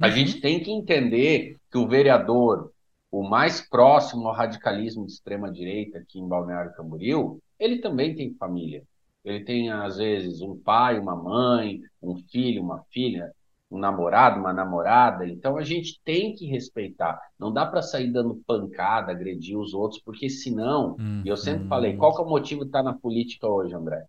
A 0.00 0.06
uhum. 0.06 0.12
gente 0.12 0.40
tem 0.40 0.60
que 0.62 0.70
entender 0.70 1.57
que 1.70 1.78
o 1.78 1.86
vereador, 1.86 2.72
o 3.10 3.22
mais 3.22 3.60
próximo 3.60 4.28
ao 4.28 4.34
radicalismo 4.34 5.06
de 5.06 5.12
extrema 5.12 5.50
direita 5.50 5.98
aqui 5.98 6.18
em 6.18 6.28
Balneário 6.28 6.74
Camboriú, 6.74 7.40
ele 7.58 7.78
também 7.78 8.14
tem 8.14 8.34
família. 8.34 8.82
Ele 9.24 9.44
tem 9.44 9.70
às 9.70 9.96
vezes 9.96 10.40
um 10.40 10.56
pai, 10.56 10.98
uma 10.98 11.16
mãe, 11.16 11.80
um 12.02 12.16
filho, 12.16 12.62
uma 12.62 12.82
filha, 12.90 13.32
um 13.70 13.78
namorado, 13.78 14.40
uma 14.40 14.52
namorada. 14.52 15.26
Então 15.26 15.56
a 15.56 15.62
gente 15.62 16.00
tem 16.04 16.34
que 16.34 16.46
respeitar. 16.46 17.20
Não 17.38 17.52
dá 17.52 17.66
para 17.66 17.82
sair 17.82 18.10
dando 18.10 18.42
pancada, 18.46 19.12
agredir 19.12 19.58
os 19.58 19.74
outros, 19.74 20.00
porque 20.02 20.30
senão, 20.30 20.96
hum, 20.98 21.22
e 21.24 21.28
eu 21.28 21.36
sempre 21.36 21.64
hum. 21.64 21.68
falei, 21.68 21.96
qual 21.96 22.14
que 22.14 22.22
é 22.22 22.24
o 22.24 22.28
motivo 22.28 22.62
de 22.62 22.68
estar 22.68 22.82
na 22.82 22.94
política 22.94 23.46
hoje, 23.46 23.74
André? 23.74 24.04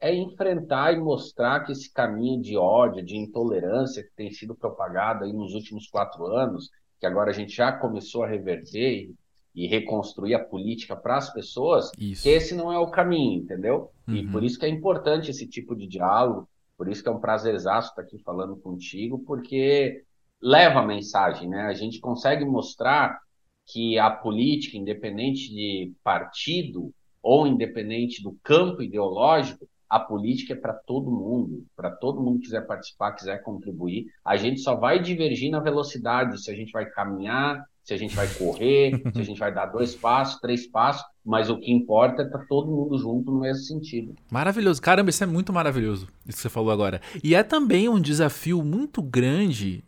É 0.00 0.14
enfrentar 0.14 0.92
e 0.92 1.00
mostrar 1.00 1.60
que 1.60 1.72
esse 1.72 1.92
caminho 1.92 2.42
de 2.42 2.56
ódio, 2.56 3.04
de 3.04 3.16
intolerância 3.16 4.02
que 4.02 4.14
tem 4.14 4.30
sido 4.30 4.54
propagado 4.54 5.24
aí 5.24 5.32
nos 5.32 5.54
últimos 5.54 5.88
quatro 5.88 6.26
anos, 6.26 6.68
que 7.04 7.06
agora 7.06 7.30
a 7.30 7.34
gente 7.34 7.54
já 7.54 7.70
começou 7.70 8.22
a 8.22 8.26
reverter 8.26 9.10
e, 9.54 9.66
reconstruir 9.66 10.34
a 10.34 10.42
política 10.42 10.96
para 10.96 11.18
as 11.18 11.32
pessoas, 11.32 11.92
isso. 11.98 12.22
que 12.22 12.30
esse 12.30 12.54
não 12.54 12.72
é 12.72 12.78
o 12.78 12.90
caminho, 12.90 13.42
entendeu? 13.42 13.90
Uhum. 14.08 14.16
E 14.16 14.26
por 14.26 14.42
isso 14.42 14.58
que 14.58 14.64
é 14.64 14.68
importante 14.68 15.30
esse 15.30 15.46
tipo 15.46 15.76
de 15.76 15.86
diálogo, 15.86 16.48
por 16.76 16.88
isso 16.88 17.02
que 17.02 17.08
é 17.08 17.12
um 17.12 17.20
prazer 17.20 17.54
exato 17.54 17.88
estar 17.88 18.02
aqui 18.02 18.18
falando 18.18 18.56
contigo, 18.56 19.18
porque 19.20 20.02
leva 20.42 20.80
a 20.80 20.86
mensagem, 20.86 21.48
né? 21.48 21.66
A 21.66 21.74
gente 21.74 22.00
consegue 22.00 22.44
mostrar 22.44 23.20
que 23.66 23.98
a 23.98 24.10
política, 24.10 24.76
independente 24.76 25.50
de 25.50 25.92
partido 26.02 26.90
ou 27.22 27.46
independente 27.46 28.22
do 28.22 28.36
campo 28.42 28.82
ideológico, 28.82 29.68
a 29.94 30.00
política 30.00 30.54
é 30.54 30.56
para 30.56 30.72
todo 30.72 31.08
mundo, 31.08 31.64
para 31.76 31.88
todo 31.88 32.20
mundo 32.20 32.40
que 32.40 32.46
quiser 32.46 32.66
participar, 32.66 33.12
quiser 33.12 33.40
contribuir. 33.44 34.06
A 34.24 34.36
gente 34.36 34.58
só 34.58 34.74
vai 34.74 35.00
divergir 35.00 35.52
na 35.52 35.60
velocidade, 35.60 36.42
se 36.42 36.50
a 36.50 36.54
gente 36.54 36.72
vai 36.72 36.84
caminhar, 36.84 37.64
se 37.84 37.94
a 37.94 37.96
gente 37.96 38.16
vai 38.16 38.26
correr, 38.26 39.00
se 39.14 39.20
a 39.20 39.22
gente 39.22 39.38
vai 39.38 39.54
dar 39.54 39.66
dois 39.66 39.94
passos, 39.94 40.40
três 40.40 40.66
passos, 40.66 41.04
mas 41.24 41.48
o 41.48 41.60
que 41.60 41.70
importa 41.70 42.22
é 42.22 42.26
estar 42.26 42.40
tá 42.40 42.44
todo 42.48 42.72
mundo 42.72 42.98
junto 42.98 43.30
no 43.30 43.38
mesmo 43.38 43.62
sentido. 43.62 44.16
Maravilhoso. 44.32 44.82
Caramba, 44.82 45.10
isso 45.10 45.22
é 45.22 45.28
muito 45.28 45.52
maravilhoso, 45.52 46.08
isso 46.26 46.38
que 46.38 46.42
você 46.42 46.48
falou 46.48 46.72
agora. 46.72 47.00
E 47.22 47.36
é 47.36 47.44
também 47.44 47.88
um 47.88 48.00
desafio 48.00 48.64
muito 48.64 49.00
grande 49.00 49.84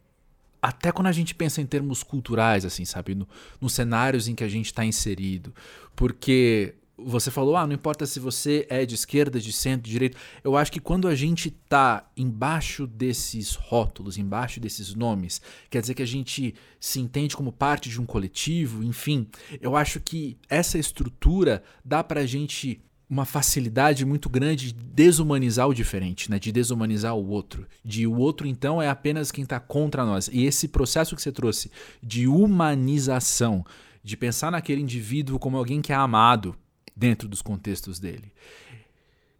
até 0.62 0.92
quando 0.92 1.08
a 1.08 1.12
gente 1.12 1.34
pensa 1.34 1.60
em 1.60 1.66
termos 1.66 2.04
culturais, 2.04 2.64
assim, 2.64 2.84
sabe? 2.84 3.16
No, 3.16 3.26
nos 3.60 3.72
cenários 3.72 4.28
em 4.28 4.36
que 4.36 4.44
a 4.44 4.48
gente 4.48 4.66
está 4.66 4.84
inserido. 4.84 5.52
Porque 5.96 6.76
você 6.98 7.30
falou, 7.30 7.56
ah, 7.56 7.66
não 7.66 7.74
importa 7.74 8.06
se 8.06 8.18
você 8.18 8.66
é 8.70 8.86
de 8.86 8.94
esquerda, 8.94 9.38
de 9.38 9.52
centro, 9.52 9.82
de 9.82 9.90
direita. 9.90 10.16
Eu 10.42 10.56
acho 10.56 10.72
que 10.72 10.80
quando 10.80 11.06
a 11.06 11.14
gente 11.14 11.50
tá 11.50 12.08
embaixo 12.16 12.86
desses 12.86 13.54
rótulos, 13.54 14.16
embaixo 14.16 14.58
desses 14.58 14.94
nomes, 14.94 15.42
quer 15.68 15.82
dizer 15.82 15.94
que 15.94 16.02
a 16.02 16.06
gente 16.06 16.54
se 16.80 16.98
entende 16.98 17.36
como 17.36 17.52
parte 17.52 17.90
de 17.90 18.00
um 18.00 18.06
coletivo, 18.06 18.82
enfim. 18.82 19.28
Eu 19.60 19.76
acho 19.76 20.00
que 20.00 20.38
essa 20.48 20.78
estrutura 20.78 21.62
dá 21.84 22.02
pra 22.02 22.24
gente 22.24 22.80
uma 23.08 23.24
facilidade 23.24 24.04
muito 24.04 24.28
grande 24.28 24.72
de 24.72 24.84
desumanizar 24.84 25.68
o 25.68 25.74
diferente, 25.74 26.30
né? 26.30 26.38
de 26.38 26.50
desumanizar 26.50 27.14
o 27.14 27.28
outro. 27.28 27.66
De 27.84 28.06
o 28.06 28.16
outro, 28.16 28.46
então, 28.46 28.80
é 28.82 28.88
apenas 28.88 29.30
quem 29.30 29.44
está 29.44 29.60
contra 29.60 30.04
nós. 30.04 30.28
E 30.32 30.44
esse 30.44 30.66
processo 30.66 31.14
que 31.14 31.22
você 31.22 31.30
trouxe 31.30 31.70
de 32.02 32.26
humanização, 32.26 33.64
de 34.02 34.16
pensar 34.16 34.50
naquele 34.50 34.80
indivíduo 34.80 35.38
como 35.38 35.56
alguém 35.56 35.80
que 35.80 35.92
é 35.92 35.96
amado, 35.96 36.56
dentro 36.96 37.28
dos 37.28 37.42
contextos 37.42 38.00
dele. 38.00 38.32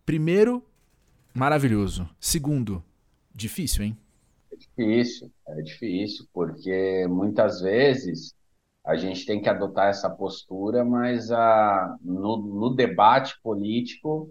Primeiro, 0.04 0.62
maravilhoso. 1.34 2.08
Segundo, 2.20 2.84
difícil, 3.34 3.84
hein? 3.84 3.98
É 4.52 4.56
difícil, 4.56 5.32
é 5.48 5.62
difícil, 5.62 6.26
porque 6.32 7.06
muitas 7.08 7.60
vezes 7.60 8.34
a 8.84 8.94
gente 8.94 9.26
tem 9.26 9.40
que 9.40 9.48
adotar 9.48 9.88
essa 9.88 10.08
postura, 10.08 10.84
mas 10.84 11.32
a, 11.32 11.96
no, 12.00 12.36
no 12.36 12.74
debate 12.74 13.34
político, 13.42 14.30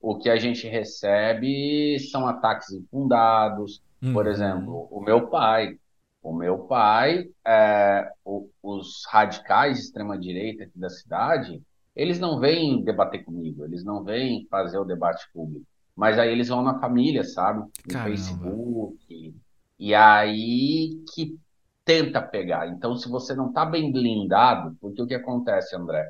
o 0.00 0.16
que 0.16 0.30
a 0.30 0.36
gente 0.36 0.68
recebe 0.68 1.98
são 1.98 2.26
ataques 2.28 2.70
infundados. 2.70 3.82
Uhum. 4.00 4.12
Por 4.12 4.28
exemplo, 4.28 4.86
o 4.92 5.00
meu 5.00 5.28
pai. 5.28 5.76
O 6.22 6.32
meu 6.32 6.58
pai, 6.58 7.28
é, 7.46 8.10
o, 8.24 8.48
os 8.62 9.04
radicais 9.08 9.78
de 9.78 9.84
extrema-direita 9.84 10.64
aqui 10.64 10.78
da 10.78 10.88
cidade, 10.88 11.62
eles 11.96 12.20
não 12.20 12.38
vêm 12.38 12.84
debater 12.84 13.24
comigo, 13.24 13.64
eles 13.64 13.82
não 13.82 14.04
vêm 14.04 14.46
fazer 14.50 14.78
o 14.78 14.84
debate 14.84 15.26
público, 15.32 15.64
mas 15.96 16.18
aí 16.18 16.30
eles 16.30 16.48
vão 16.48 16.62
na 16.62 16.78
família, 16.78 17.24
sabe? 17.24 17.60
No 17.60 17.70
Caramba. 17.88 18.10
Facebook. 18.10 19.34
E 19.78 19.94
aí 19.94 21.02
que 21.14 21.38
tenta 21.84 22.20
pegar. 22.20 22.68
Então, 22.68 22.96
se 22.96 23.08
você 23.08 23.34
não 23.34 23.48
está 23.48 23.64
bem 23.64 23.90
blindado, 23.90 24.76
porque 24.80 25.00
o 25.00 25.06
que 25.06 25.14
acontece, 25.14 25.74
André? 25.74 26.04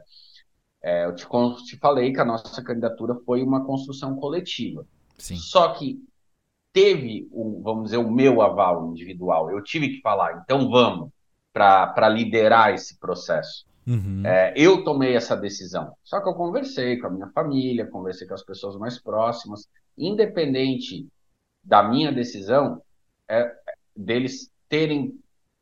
É, 0.82 1.04
eu 1.04 1.14
te, 1.14 1.26
te 1.64 1.76
falei 1.78 2.12
que 2.12 2.20
a 2.20 2.24
nossa 2.24 2.62
candidatura 2.62 3.14
foi 3.24 3.42
uma 3.42 3.64
construção 3.64 4.16
coletiva. 4.16 4.86
Sim. 5.18 5.36
Só 5.36 5.74
que 5.74 6.00
teve, 6.72 7.28
o, 7.30 7.60
vamos 7.62 7.84
dizer, 7.84 7.98
o 7.98 8.10
meu 8.10 8.40
aval 8.42 8.90
individual. 8.90 9.50
Eu 9.50 9.62
tive 9.62 9.88
que 9.90 10.00
falar, 10.00 10.42
então 10.42 10.68
vamos, 10.70 11.10
para 11.52 12.08
liderar 12.08 12.72
esse 12.72 12.98
processo. 12.98 13.66
Uhum. 13.86 14.22
É, 14.26 14.52
eu 14.56 14.82
tomei 14.82 15.14
essa 15.14 15.36
decisão. 15.36 15.92
Só 16.02 16.20
que 16.20 16.28
eu 16.28 16.34
conversei 16.34 16.98
com 16.98 17.06
a 17.06 17.10
minha 17.10 17.28
família, 17.28 17.86
conversei 17.86 18.26
com 18.26 18.34
as 18.34 18.42
pessoas 18.42 18.76
mais 18.76 19.00
próximas. 19.00 19.68
Independente 19.96 21.06
da 21.62 21.82
minha 21.82 22.12
decisão, 22.12 22.82
é, 23.28 23.52
deles 23.96 24.50
terem 24.68 25.18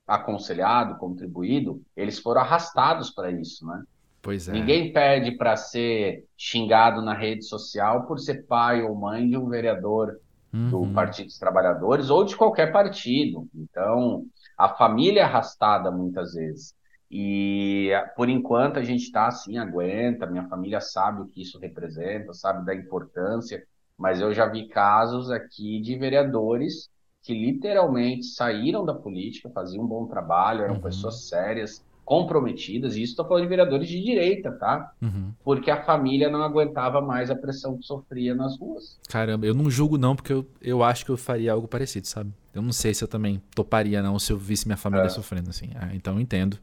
aconselhado, 0.06 0.98
contribuído, 0.98 1.82
eles 1.96 2.18
foram 2.18 2.40
arrastados 2.40 3.10
para 3.10 3.30
isso, 3.30 3.66
né? 3.66 3.82
Pois 4.20 4.48
é. 4.48 4.52
Ninguém 4.52 4.92
pede 4.92 5.32
para 5.32 5.56
ser 5.56 6.24
xingado 6.36 7.02
na 7.02 7.14
rede 7.14 7.44
social 7.44 8.06
por 8.06 8.18
ser 8.18 8.46
pai 8.46 8.82
ou 8.82 8.94
mãe 8.94 9.28
de 9.28 9.36
um 9.36 9.48
vereador 9.48 10.18
uhum. 10.52 10.70
do 10.70 10.94
Partido 10.94 11.26
dos 11.26 11.38
Trabalhadores 11.38 12.08
ou 12.08 12.24
de 12.24 12.34
qualquer 12.34 12.72
partido. 12.72 13.46
Então, 13.54 14.24
a 14.56 14.70
família 14.70 15.20
é 15.20 15.24
arrastada 15.24 15.90
muitas 15.90 16.32
vezes. 16.32 16.74
E 17.10 17.90
por 18.16 18.28
enquanto 18.28 18.78
a 18.78 18.82
gente 18.82 19.02
está 19.02 19.26
assim, 19.26 19.58
aguenta, 19.58 20.26
minha 20.26 20.48
família 20.48 20.80
sabe 20.80 21.22
o 21.22 21.26
que 21.26 21.42
isso 21.42 21.58
representa, 21.58 22.32
sabe 22.32 22.64
da 22.64 22.74
importância, 22.74 23.62
mas 23.96 24.20
eu 24.20 24.32
já 24.32 24.46
vi 24.46 24.68
casos 24.68 25.30
aqui 25.30 25.80
de 25.80 25.96
vereadores 25.96 26.90
que 27.22 27.32
literalmente 27.32 28.26
saíram 28.26 28.84
da 28.84 28.92
política, 28.92 29.48
faziam 29.48 29.84
um 29.84 29.88
bom 29.88 30.06
trabalho, 30.06 30.62
eram 30.62 30.74
uhum. 30.74 30.80
pessoas 30.80 31.28
sérias, 31.28 31.82
comprometidas, 32.04 32.96
e 32.96 33.02
isso 33.02 33.12
estou 33.12 33.26
falando 33.26 33.44
de 33.44 33.48
vereadores 33.48 33.88
de 33.88 33.98
direita, 34.02 34.52
tá? 34.52 34.92
Uhum. 35.00 35.32
Porque 35.42 35.70
a 35.70 35.82
família 35.82 36.28
não 36.28 36.42
aguentava 36.42 37.00
mais 37.00 37.30
a 37.30 37.34
pressão 37.34 37.78
que 37.78 37.86
sofria 37.86 38.34
nas 38.34 38.58
ruas. 38.58 38.98
Caramba, 39.08 39.46
eu 39.46 39.54
não 39.54 39.70
julgo 39.70 39.96
não, 39.96 40.14
porque 40.14 40.32
eu, 40.32 40.46
eu 40.60 40.82
acho 40.82 41.04
que 41.04 41.10
eu 41.10 41.16
faria 41.16 41.52
algo 41.52 41.66
parecido, 41.66 42.06
sabe? 42.06 42.30
Eu 42.52 42.60
não 42.60 42.72
sei 42.72 42.92
se 42.92 43.02
eu 43.02 43.08
também 43.08 43.40
toparia 43.54 44.02
não 44.02 44.18
se 44.18 44.32
eu 44.32 44.36
visse 44.36 44.66
minha 44.66 44.76
família 44.76 45.06
é. 45.06 45.08
sofrendo 45.08 45.48
assim. 45.48 45.70
Ah, 45.74 45.94
então 45.94 46.14
eu 46.14 46.20
entendo. 46.20 46.58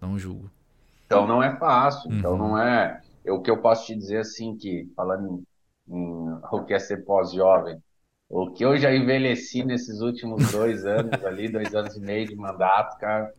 Não 0.00 0.18
julgo. 0.18 0.50
Então 1.06 1.26
não 1.26 1.42
é 1.42 1.56
fácil. 1.56 2.12
Então 2.12 2.32
uhum. 2.32 2.38
não 2.38 2.58
é. 2.58 3.00
Eu, 3.24 3.36
o 3.36 3.42
que 3.42 3.50
eu 3.50 3.60
posso 3.60 3.86
te 3.86 3.94
dizer 3.94 4.18
assim 4.18 4.56
que 4.56 4.90
falando 4.94 5.44
em, 5.88 5.94
em 5.94 6.38
o 6.50 6.64
que 6.64 6.74
é 6.74 6.78
ser 6.78 7.04
pós-jovem, 7.04 7.78
o 8.28 8.50
que 8.50 8.64
eu 8.64 8.76
já 8.76 8.94
envelheci 8.94 9.64
nesses 9.64 10.00
últimos 10.00 10.52
dois 10.52 10.84
anos 10.86 11.24
ali, 11.24 11.48
dois 11.48 11.74
anos 11.74 11.96
e 11.96 12.00
meio 12.00 12.26
de 12.26 12.36
mandato, 12.36 12.98
cara. 12.98 13.32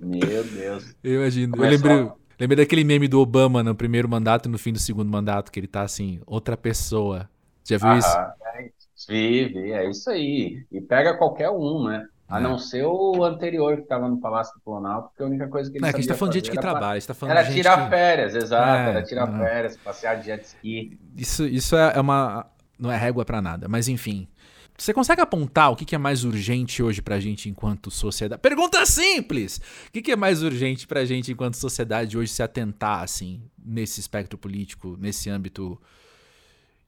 Meu 0.00 0.44
Deus. 0.44 0.94
Eu 1.02 1.20
imagino. 1.20 1.52
Começou... 1.56 1.90
Eu 1.90 1.96
lembrei, 1.96 2.16
lembrei 2.40 2.64
daquele 2.64 2.84
meme 2.84 3.08
do 3.08 3.20
Obama 3.20 3.62
no 3.62 3.74
primeiro 3.74 4.08
mandato 4.08 4.48
e 4.48 4.52
no 4.52 4.58
fim 4.58 4.72
do 4.72 4.78
segundo 4.78 5.10
mandato, 5.10 5.50
que 5.50 5.60
ele 5.60 5.66
tá 5.66 5.82
assim, 5.82 6.20
outra 6.24 6.56
pessoa. 6.56 7.28
Já 7.64 7.76
viu 7.76 7.98
isso? 7.98 8.16
É, 8.16 8.70
vi, 9.08 9.44
vi, 9.48 9.72
é 9.72 9.90
isso 9.90 10.08
aí. 10.08 10.64
E 10.72 10.80
pega 10.80 11.18
qualquer 11.18 11.50
um, 11.50 11.84
né? 11.84 12.06
A 12.28 12.38
é. 12.38 12.42
não 12.42 12.58
ser 12.58 12.84
o 12.84 13.24
anterior 13.24 13.76
que 13.76 13.82
estava 13.84 14.06
no 14.06 14.20
Palácio 14.20 14.54
do 14.54 14.60
Planalto, 14.60 15.08
porque 15.08 15.22
a 15.22 15.26
única 15.26 15.48
coisa 15.48 15.70
que 15.70 15.78
ele 15.78 15.82
não, 15.82 15.88
é, 15.88 15.92
que 15.92 15.96
a 15.96 16.00
gente 16.00 16.08
tá 16.10 16.14
falando 16.14 16.32
de 16.32 16.38
gente 16.40 16.50
que 16.50 16.60
trabalha, 16.60 17.00
tá 17.00 17.14
falando 17.14 17.36
era 17.38 17.48
de 17.48 17.54
tirar 17.54 17.84
que... 17.84 17.90
férias, 17.90 18.34
exato, 18.34 18.68
é, 18.68 18.90
era 18.90 19.02
tirar 19.02 19.26
não. 19.26 19.38
férias, 19.38 19.76
passear 19.78 20.20
de 20.20 20.26
jet 20.26 20.44
ski. 20.44 20.98
Isso, 21.16 21.46
isso 21.46 21.74
é, 21.74 21.94
é 21.96 22.00
uma. 22.00 22.46
Não 22.78 22.92
é 22.92 22.96
régua 22.96 23.24
para 23.24 23.40
nada, 23.40 23.66
mas 23.66 23.88
enfim. 23.88 24.28
Você 24.76 24.94
consegue 24.94 25.20
apontar 25.20 25.72
o 25.72 25.76
que 25.76 25.92
é 25.92 25.98
mais 25.98 26.22
urgente 26.22 26.80
hoje 26.84 27.02
pra 27.02 27.18
gente 27.18 27.48
enquanto 27.48 27.90
sociedade? 27.90 28.40
Pergunta 28.40 28.86
simples! 28.86 29.60
O 29.88 29.90
que 29.90 30.12
é 30.12 30.14
mais 30.14 30.40
urgente 30.40 30.86
pra 30.86 31.04
gente 31.04 31.32
enquanto 31.32 31.56
sociedade 31.56 32.16
hoje 32.16 32.30
se 32.30 32.44
atentar, 32.44 33.02
assim, 33.02 33.42
nesse 33.58 33.98
espectro 33.98 34.38
político, 34.38 34.96
nesse 35.00 35.28
âmbito, 35.28 35.80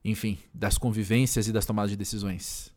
enfim, 0.05 0.37
das 0.53 0.77
convivências 0.77 1.49
e 1.49 1.51
das 1.51 1.65
tomadas 1.65 1.91
de 1.91 1.97
decisões? 1.97 2.71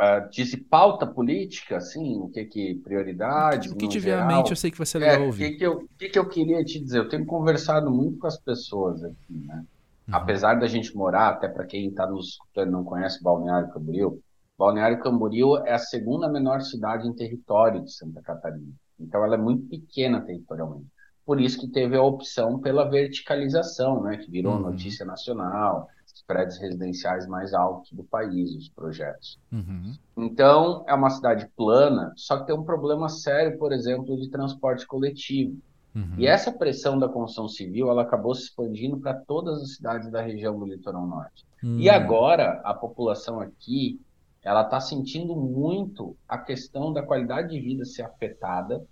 Uh, 0.00 0.30
disse 0.30 0.56
pauta 0.56 1.06
política, 1.06 1.76
assim, 1.76 2.16
o 2.16 2.30
que 2.30 2.46
que 2.46 2.74
prioridade? 2.76 3.68
O 3.68 3.76
que, 3.76 3.86
tiver 3.86 4.18
à 4.18 4.24
mente, 4.24 4.48
eu 4.48 4.56
sei 4.56 4.70
que 4.70 4.78
vai 4.78 4.86
ser 4.86 4.98
legal 4.98 5.16
é, 5.16 5.26
ouvir. 5.26 5.44
O 5.44 5.48
que, 5.50 5.56
que, 5.58 5.66
eu, 5.66 5.88
que, 5.98 6.08
que 6.08 6.18
eu 6.18 6.26
queria 6.26 6.64
te 6.64 6.80
dizer? 6.80 7.00
Eu 7.00 7.08
tenho 7.10 7.26
conversado 7.26 7.90
muito 7.90 8.18
com 8.18 8.26
as 8.26 8.38
pessoas 8.38 9.04
aqui, 9.04 9.16
né? 9.28 9.62
Uhum. 10.08 10.14
Apesar 10.14 10.54
da 10.54 10.66
gente 10.66 10.96
morar, 10.96 11.28
até 11.28 11.48
para 11.48 11.66
quem 11.66 11.88
está 11.88 12.06
nos 12.06 12.28
escutando 12.28 12.70
não 12.70 12.82
conhece 12.82 13.22
Balneário 13.22 13.70
Camboriú, 13.70 14.22
Balneário 14.58 15.00
Camboriú 15.00 15.58
é 15.58 15.74
a 15.74 15.78
segunda 15.78 16.30
menor 16.30 16.62
cidade 16.62 17.06
em 17.06 17.12
território 17.12 17.82
de 17.82 17.92
Santa 17.92 18.22
Catarina. 18.22 18.72
Então 18.98 19.22
ela 19.22 19.34
é 19.34 19.38
muito 19.38 19.66
pequena 19.68 20.22
territorialmente. 20.22 20.86
Por 21.26 21.40
isso 21.40 21.60
que 21.60 21.68
teve 21.68 21.96
a 21.96 22.02
opção 22.02 22.58
pela 22.58 22.88
verticalização, 22.88 24.02
né, 24.02 24.16
que 24.16 24.30
virou 24.30 24.54
uhum. 24.54 24.60
notícia 24.60 25.04
nacional, 25.04 25.88
os 26.20 26.22
prédios 26.22 26.58
residenciais 26.58 27.26
mais 27.26 27.54
altos 27.54 27.90
do 27.92 28.04
país, 28.04 28.54
os 28.54 28.68
projetos. 28.68 29.38
Uhum. 29.50 29.94
Então 30.16 30.84
é 30.86 30.94
uma 30.94 31.10
cidade 31.10 31.48
plana, 31.56 32.12
só 32.16 32.38
que 32.38 32.46
tem 32.46 32.54
um 32.54 32.62
problema 32.62 33.08
sério, 33.08 33.58
por 33.58 33.72
exemplo, 33.72 34.16
de 34.16 34.28
transporte 34.28 34.86
coletivo. 34.86 35.56
Uhum. 35.94 36.14
E 36.18 36.26
essa 36.26 36.52
pressão 36.52 36.98
da 36.98 37.08
construção 37.08 37.48
civil, 37.48 37.90
ela 37.90 38.02
acabou 38.02 38.34
se 38.34 38.44
expandindo 38.44 38.98
para 38.98 39.14
todas 39.14 39.60
as 39.62 39.74
cidades 39.74 40.10
da 40.10 40.20
região 40.20 40.56
do 40.58 40.66
litoral 40.66 41.06
norte. 41.06 41.44
E 41.62 41.90
hum. 41.90 41.92
agora 41.92 42.60
a 42.64 42.72
população 42.72 43.40
aqui 43.40 44.00
ela 44.42 44.62
está 44.62 44.80
sentindo 44.80 45.36
muito 45.36 46.16
a 46.26 46.38
questão 46.38 46.92
da 46.92 47.02
qualidade 47.02 47.50
de 47.50 47.60
vida 47.60 47.84
ser 47.84 48.02
afetada 48.02 48.82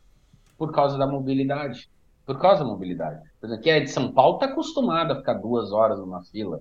por 0.59 0.71
causa 0.73 0.99
da 0.99 1.07
mobilidade. 1.07 1.89
Por 2.27 2.39
causa 2.39 2.63
da 2.63 2.69
mobilidade. 2.69 3.23
Por 3.41 3.47
exemplo, 3.47 3.63
quem 3.63 3.73
é 3.73 3.81
de 3.81 3.91
São 3.91 4.13
Paulo 4.13 4.35
está 4.35 4.47
acostumado 4.47 5.13
a 5.13 5.17
ficar 5.17 5.35
duas 5.35 5.73
horas 5.73 5.99
numa 5.99 6.23
fila, 6.25 6.61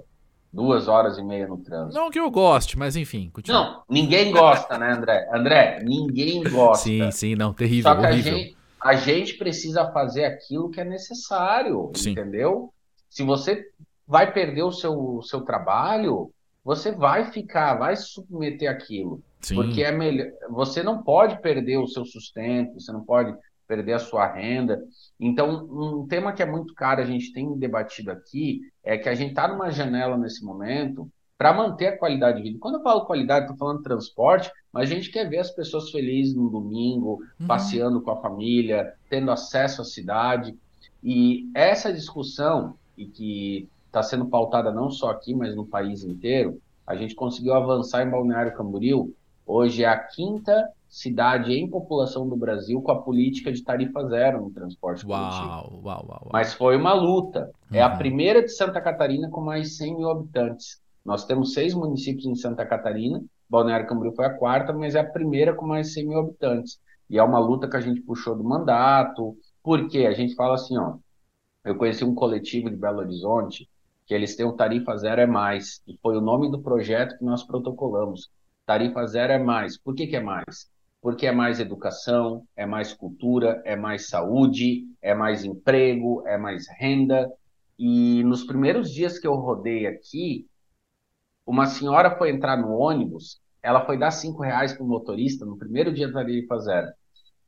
duas 0.52 0.88
horas 0.88 1.18
e 1.18 1.24
meia 1.24 1.48
no 1.48 1.58
trânsito. 1.58 2.00
Não 2.00 2.10
que 2.10 2.20
eu 2.20 2.30
goste, 2.32 2.78
mas 2.78 2.96
enfim, 2.96 3.30
continua. 3.30 3.60
Não, 3.60 3.84
ninguém 3.90 4.32
gosta, 4.32 4.78
né, 4.78 4.94
André? 4.94 5.30
André, 5.34 5.80
ninguém 5.84 6.44
gosta. 6.44 6.84
Sim, 6.84 7.12
sim, 7.12 7.36
não, 7.36 7.54
terrível, 7.54 7.92
Só 7.92 8.00
que 8.00 8.06
horrível. 8.06 8.34
A 8.34 8.38
gente, 8.38 8.58
a 8.82 8.96
gente 8.96 9.34
precisa 9.38 9.92
fazer 9.92 10.26
aquilo 10.26 10.70
que 10.70 10.82
é 10.82 10.86
necessário, 10.86 11.92
sim. 11.96 12.12
entendeu? 12.12 12.74
Se 13.10 13.24
você 13.24 13.64
vai 14.08 14.32
perder 14.32 14.64
o 14.64 14.72
seu, 14.72 15.22
seu 15.24 15.42
trabalho, 15.42 16.32
você 16.64 16.92
vai 16.92 17.32
ficar, 17.32 17.76
vai 17.76 17.96
submeter 17.96 18.70
aquilo. 18.70 19.22
Sim. 19.42 19.56
Porque 19.56 19.84
é 19.84 19.92
melhor. 19.92 20.28
Você 20.50 20.82
não 20.82 21.04
pode 21.04 21.42
perder 21.42 21.78
o 21.78 21.88
seu 21.88 22.06
sustento, 22.06 22.80
você 22.80 22.92
não 22.92 23.04
pode 23.04 23.34
perder 23.68 23.94
a 23.94 24.00
sua 24.00 24.26
renda. 24.32 24.82
Então, 25.20 25.68
um 25.70 26.08
tema 26.08 26.32
que 26.32 26.42
é 26.42 26.46
muito 26.46 26.74
caro, 26.74 27.02
a 27.02 27.06
gente 27.06 27.34
tem 27.34 27.58
debatido 27.58 28.12
aqui, 28.12 28.62
é 28.84 28.98
que 28.98 29.10
a 29.10 29.16
gente 29.16 29.30
está 29.30 29.48
numa 29.48 29.70
janela 29.72 30.18
nesse 30.18 30.44
momento 30.44 31.10
para 31.38 31.54
manter 31.54 31.88
a 31.88 31.98
qualidade 31.98 32.38
de 32.38 32.44
vida. 32.44 32.60
Quando 32.60 32.76
eu 32.76 32.84
falo 32.84 33.06
qualidade, 33.06 33.46
estou 33.46 33.58
falando 33.58 33.84
transporte, 33.84 34.52
mas 34.74 34.90
a 34.90 34.94
gente 34.94 35.12
quer 35.12 35.30
ver 35.30 35.40
as 35.40 35.52
pessoas 35.52 35.92
felizes 35.92 36.34
no 36.34 36.50
domingo, 36.50 37.22
uhum. 37.40 37.48
passeando 37.48 38.02
com 38.02 38.10
a 38.10 38.22
família, 38.22 38.94
tendo 39.10 39.30
acesso 39.30 39.82
à 39.82 39.86
cidade. 39.86 40.58
E 41.04 41.48
essa 41.54 41.94
discussão, 41.94 42.76
e 42.98 43.06
que 43.06 43.70
está 43.86 44.02
sendo 44.02 44.26
pautada 44.26 44.72
não 44.72 44.90
só 44.90 45.10
aqui, 45.10 45.36
mas 45.36 45.56
no 45.56 45.66
país 45.66 46.04
inteiro. 46.04 46.60
A 46.86 46.96
gente 46.96 47.16
conseguiu 47.16 47.54
avançar 47.54 48.06
em 48.06 48.10
Balneário 48.10 48.56
Camboriú. 48.56 49.14
Hoje 49.46 49.84
é 49.84 49.88
a 49.88 49.98
quinta 49.98 50.70
cidade 50.90 51.54
em 51.54 51.70
população 51.70 52.28
do 52.28 52.36
Brasil 52.36 52.82
com 52.82 52.92
a 52.92 53.02
política 53.02 53.52
de 53.52 53.64
tarifa 53.64 54.08
zero 54.08 54.42
no 54.42 54.52
transporte 54.52 55.06
uau, 55.06 55.20
coletivo. 55.20 55.48
Uau, 55.48 55.82
uau, 55.84 56.06
uau. 56.10 56.30
Mas 56.32 56.54
foi 56.54 56.78
uma 56.78 56.94
luta. 56.94 57.52
Uhum. 57.70 57.78
É 57.78 57.82
a 57.82 57.92
uhum. 57.92 57.98
primeira 57.98 58.42
de 58.42 58.50
Santa 58.50 58.82
Catarina 58.82 59.30
com 59.30 59.42
mais 59.42 59.78
100 59.78 59.98
mil 59.98 60.10
habitantes. 60.10 60.82
Nós 61.06 61.26
temos 61.26 61.54
seis 61.54 61.74
municípios 61.74 62.26
em 62.26 62.36
Santa 62.36 62.66
Catarina. 62.66 63.24
Balneário 63.50 63.88
Camboriú 63.88 64.14
foi 64.14 64.26
a 64.26 64.34
quarta, 64.34 64.74
mas 64.74 64.96
é 64.96 65.00
a 65.00 65.10
primeira 65.10 65.54
com 65.54 65.66
mais 65.66 65.94
100 65.94 66.08
mil 66.08 66.20
habitantes. 66.20 66.80
E 67.10 67.18
é 67.18 67.24
uma 67.24 67.40
luta 67.40 67.70
que 67.70 67.78
a 67.78 67.82
gente 67.82 68.02
puxou 68.02 68.36
do 68.36 68.44
mandato. 68.44 69.38
Porque 69.64 70.00
a 70.00 70.14
gente 70.14 70.36
fala 70.36 70.56
assim, 70.56 70.78
ó. 70.78 70.96
Eu 71.64 71.76
conheci 71.76 72.04
um 72.04 72.16
coletivo 72.16 72.70
de 72.70 72.78
Belo 72.78 73.00
Horizonte 73.00 73.68
que 74.08 74.14
eles 74.14 74.36
têm 74.38 74.46
o 74.46 74.54
Tarifa 74.54 74.96
Zero 74.96 75.20
é 75.20 75.28
Mais, 75.28 75.84
e 75.86 75.98
foi 76.02 76.18
o 76.18 76.22
nome 76.22 76.50
do 76.50 76.62
projeto 76.62 77.18
que 77.18 77.26
nós 77.26 77.44
protocolamos. 77.44 78.32
Tarifa 78.66 79.06
Zero 79.06 79.34
é 79.34 79.38
Mais. 79.38 79.78
Por 79.78 79.94
que, 79.94 80.08
que 80.08 80.16
é 80.16 80.22
mais? 80.22 80.70
Porque 81.02 81.26
é 81.28 81.32
mais 81.32 81.60
educação, 81.60 82.46
é 82.56 82.66
mais 82.66 82.94
cultura, 82.94 83.62
é 83.66 83.76
mais 83.76 84.10
saúde, 84.10 84.86
é 85.02 85.14
mais 85.14 85.44
emprego, 85.46 86.28
é 86.28 86.38
mais 86.38 86.66
renda. 86.80 87.32
E 87.78 88.24
nos 88.24 88.44
primeiros 88.44 88.92
dias 88.92 89.20
que 89.20 89.28
eu 89.28 89.36
rodei 89.36 89.86
aqui, 89.86 90.48
uma 91.46 91.66
senhora 91.66 92.18
foi 92.18 92.30
entrar 92.32 92.58
no 92.58 92.74
ônibus, 92.74 93.40
ela 93.62 93.86
foi 93.86 93.98
dar 93.98 94.12
cinco 94.12 94.42
reais 94.42 94.74
para 94.74 94.84
o 94.84 94.88
motorista 94.88 95.46
no 95.46 95.58
primeiro 95.58 95.94
dia 95.94 96.08
da 96.08 96.16
Tarifa 96.16 96.58
Zero. 96.60 96.88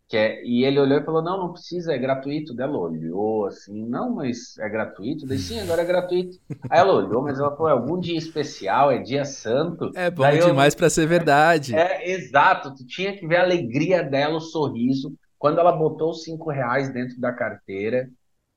Que 0.09 0.17
é, 0.17 0.43
e 0.43 0.65
ele 0.65 0.79
olhou 0.79 0.99
e 0.99 1.03
falou: 1.05 1.21
Não, 1.21 1.37
não 1.37 1.53
precisa, 1.53 1.93
é 1.93 1.97
gratuito. 1.99 2.55
Daí 2.55 2.67
ela 2.67 2.79
olhou 2.79 3.45
assim: 3.45 3.85
Não, 3.85 4.15
mas 4.15 4.57
é 4.57 4.67
gratuito? 4.67 5.27
Daí 5.27 5.37
sim, 5.37 5.59
agora 5.59 5.83
é 5.83 5.85
gratuito. 5.85 6.35
Aí 6.67 6.79
ela 6.79 6.93
olhou, 6.93 7.21
mas 7.21 7.37
ela 7.37 7.51
falou: 7.51 7.69
É 7.69 7.73
algum 7.73 7.99
dia 7.99 8.17
especial, 8.17 8.91
é 8.91 8.97
dia 8.97 9.23
santo. 9.23 9.91
É 9.93 10.09
bom 10.09 10.23
Daí 10.23 10.39
demais 10.39 10.73
para 10.73 10.89
ser 10.89 11.05
verdade. 11.05 11.75
É, 11.75 12.05
é, 12.05 12.11
exato, 12.11 12.73
tu 12.73 12.83
tinha 12.87 13.15
que 13.15 13.27
ver 13.27 13.35
a 13.35 13.43
alegria 13.43 14.01
dela, 14.01 14.37
o 14.37 14.41
sorriso, 14.41 15.13
quando 15.37 15.59
ela 15.59 15.71
botou 15.71 16.09
os 16.09 16.23
cinco 16.23 16.49
reais 16.49 16.91
dentro 16.91 17.21
da 17.21 17.31
carteira. 17.31 18.09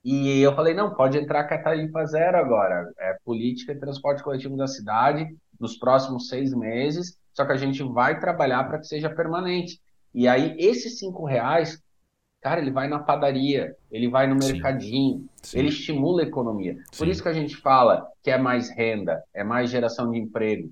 E 0.03 0.41
eu 0.41 0.55
falei: 0.55 0.73
Não, 0.73 0.95
pode 0.95 1.19
entrar 1.19 1.45
com 1.45 1.53
a 1.53 1.63
tarifa 1.63 2.07
zero 2.07 2.39
agora. 2.39 2.91
É 2.99 3.19
política 3.27 3.75
de 3.75 3.81
transporte 3.81 4.23
coletivo 4.23 4.57
da 4.57 4.67
cidade 4.67 5.27
nos 5.61 5.77
próximos 5.77 6.29
seis 6.29 6.55
meses, 6.55 7.19
só 7.35 7.45
que 7.45 7.53
a 7.53 7.57
gente 7.59 7.83
vai 7.83 8.19
trabalhar 8.19 8.65
para 8.65 8.79
que 8.79 8.87
seja 8.87 9.11
permanente. 9.11 9.79
E 10.15 10.29
aí, 10.29 10.57
esses 10.59 10.99
cinco 10.99 11.25
reais, 11.25 11.83
cara, 12.41 12.61
ele 12.61 12.71
vai 12.71 12.89
na 12.89 12.99
padaria, 12.99 13.77
ele 13.91 14.09
vai 14.09 14.27
no 14.27 14.37
mercadinho, 14.37 15.27
sim, 15.43 15.59
ele 15.59 15.69
estimula 15.69 16.23
a 16.23 16.27
economia. 16.27 16.75
Sim. 16.91 16.99
Por 16.99 17.09
isso 17.09 17.23
que 17.23 17.29
a 17.29 17.33
gente 17.33 17.57
fala 17.57 18.07
que 18.23 18.31
é 18.31 18.39
mais 18.39 18.71
renda, 18.71 19.23
é 19.33 19.43
mais 19.43 19.71
geração 19.71 20.11
de 20.11 20.19
emprego. 20.19 20.71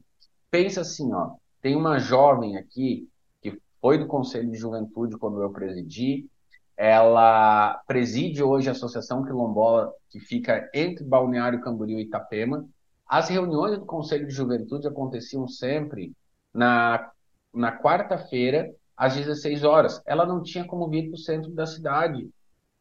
Pensa 0.50 0.82
assim, 0.82 1.12
ó, 1.12 1.32
tem 1.62 1.76
uma 1.76 1.98
jovem 1.98 2.56
aqui 2.56 3.08
que 3.40 3.58
foi 3.80 3.98
do 3.98 4.06
Conselho 4.06 4.50
de 4.50 4.58
Juventude 4.58 5.16
quando 5.16 5.40
eu 5.40 5.50
presidi, 5.50 6.28
ela 6.76 7.74
preside 7.86 8.42
hoje 8.42 8.70
a 8.70 8.72
Associação 8.72 9.22
Quilombola, 9.22 9.92
que 10.08 10.18
fica 10.18 10.66
entre 10.72 11.04
Balneário 11.04 11.60
Camboriú 11.60 11.98
e 11.98 12.04
Itapema. 12.04 12.66
As 13.06 13.28
reuniões 13.28 13.78
do 13.78 13.84
Conselho 13.84 14.26
de 14.26 14.32
Juventude 14.32 14.88
aconteciam 14.88 15.46
sempre 15.46 16.14
na, 16.54 17.10
na 17.52 17.78
quarta-feira, 17.78 18.74
às 19.00 19.16
16 19.16 19.64
horas. 19.64 20.02
Ela 20.06 20.26
não 20.26 20.42
tinha 20.42 20.62
como 20.62 20.86
vir 20.86 21.08
para 21.08 21.14
o 21.14 21.18
centro 21.18 21.50
da 21.52 21.64
cidade, 21.64 22.28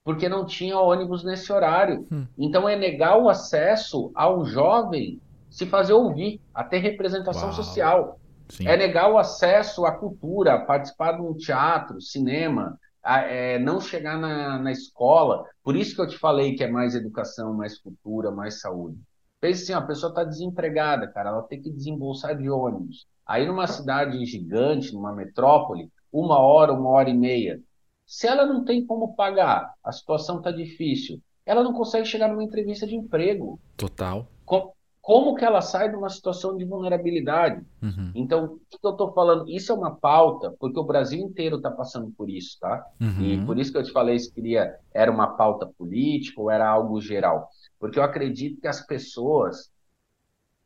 porque 0.03 0.27
não 0.27 0.45
tinha 0.45 0.77
ônibus 0.77 1.23
nesse 1.23 1.49
horário. 1.49 2.05
Hum. 2.11 2.27
Então 2.37 2.67
é 2.67 2.75
negar 2.75 3.17
o 3.17 3.29
acesso 3.29 4.11
ao 4.13 4.43
jovem 4.43 5.21
se 5.49 5.65
fazer 5.65 5.93
ouvir, 5.93 6.41
a 6.53 6.61
ter 6.61 6.79
representação 6.79 7.45
Uau. 7.45 7.53
social. 7.53 8.19
Sim. 8.49 8.67
É 8.67 8.75
negar 8.75 9.09
o 9.09 9.17
acesso 9.17 9.85
à 9.85 9.93
cultura, 9.93 10.55
a 10.55 10.65
participar 10.65 11.13
de 11.13 11.21
um 11.21 11.33
teatro, 11.33 12.01
cinema, 12.01 12.77
a, 13.01 13.21
é, 13.21 13.57
não 13.57 13.79
chegar 13.79 14.17
na, 14.19 14.59
na 14.59 14.71
escola. 14.73 15.45
Por 15.63 15.77
isso 15.77 15.95
que 15.95 16.01
eu 16.01 16.07
te 16.07 16.17
falei 16.17 16.53
que 16.53 16.65
é 16.65 16.69
mais 16.69 16.95
educação, 16.95 17.53
mais 17.53 17.79
cultura, 17.79 18.29
mais 18.29 18.59
saúde. 18.59 18.99
Pense 19.39 19.63
assim, 19.63 19.73
a 19.73 19.81
pessoa 19.81 20.09
está 20.09 20.25
desempregada, 20.25 21.07
cara, 21.07 21.29
ela 21.29 21.43
tem 21.43 21.61
que 21.61 21.71
desembolsar 21.71 22.35
de 22.35 22.49
ônibus. 22.49 23.07
Aí 23.25 23.47
numa 23.47 23.67
cidade 23.67 24.25
gigante, 24.25 24.93
numa 24.93 25.13
metrópole, 25.13 25.89
uma 26.11 26.39
hora, 26.39 26.73
uma 26.73 26.89
hora 26.89 27.09
e 27.09 27.13
meia. 27.13 27.59
Se 28.05 28.27
ela 28.27 28.45
não 28.45 28.63
tem 28.65 28.85
como 28.85 29.15
pagar, 29.15 29.73
a 29.83 29.91
situação 29.91 30.37
está 30.37 30.51
difícil, 30.51 31.21
ela 31.45 31.63
não 31.63 31.73
consegue 31.73 32.05
chegar 32.05 32.27
numa 32.27 32.43
entrevista 32.43 32.85
de 32.85 32.95
emprego. 32.95 33.59
Total. 33.77 34.27
Com, 34.45 34.71
como 35.01 35.35
que 35.35 35.45
ela 35.45 35.61
sai 35.61 35.89
de 35.89 35.95
uma 35.95 36.09
situação 36.09 36.55
de 36.55 36.65
vulnerabilidade? 36.65 37.65
Uhum. 37.81 38.11
Então, 38.13 38.45
o 38.45 38.59
que 38.69 38.77
eu 38.83 38.91
estou 38.91 39.13
falando? 39.13 39.49
Isso 39.49 39.71
é 39.71 39.75
uma 39.75 39.95
pauta, 39.95 40.53
porque 40.59 40.79
o 40.79 40.83
Brasil 40.83 41.19
inteiro 41.19 41.57
está 41.57 41.71
passando 41.71 42.11
por 42.15 42.29
isso, 42.29 42.57
tá? 42.59 42.85
Uhum. 43.01 43.21
E 43.21 43.45
por 43.45 43.57
isso 43.57 43.71
que 43.71 43.77
eu 43.77 43.83
te 43.83 43.91
falei 43.91 44.19
se 44.19 44.31
queria 44.31 44.75
era 44.93 45.11
uma 45.11 45.35
pauta 45.35 45.65
política 45.77 46.39
ou 46.39 46.51
era 46.51 46.67
algo 46.67 47.01
geral. 47.01 47.49
Porque 47.79 47.97
eu 47.97 48.03
acredito 48.03 48.61
que 48.61 48.67
as 48.67 48.85
pessoas 48.85 49.71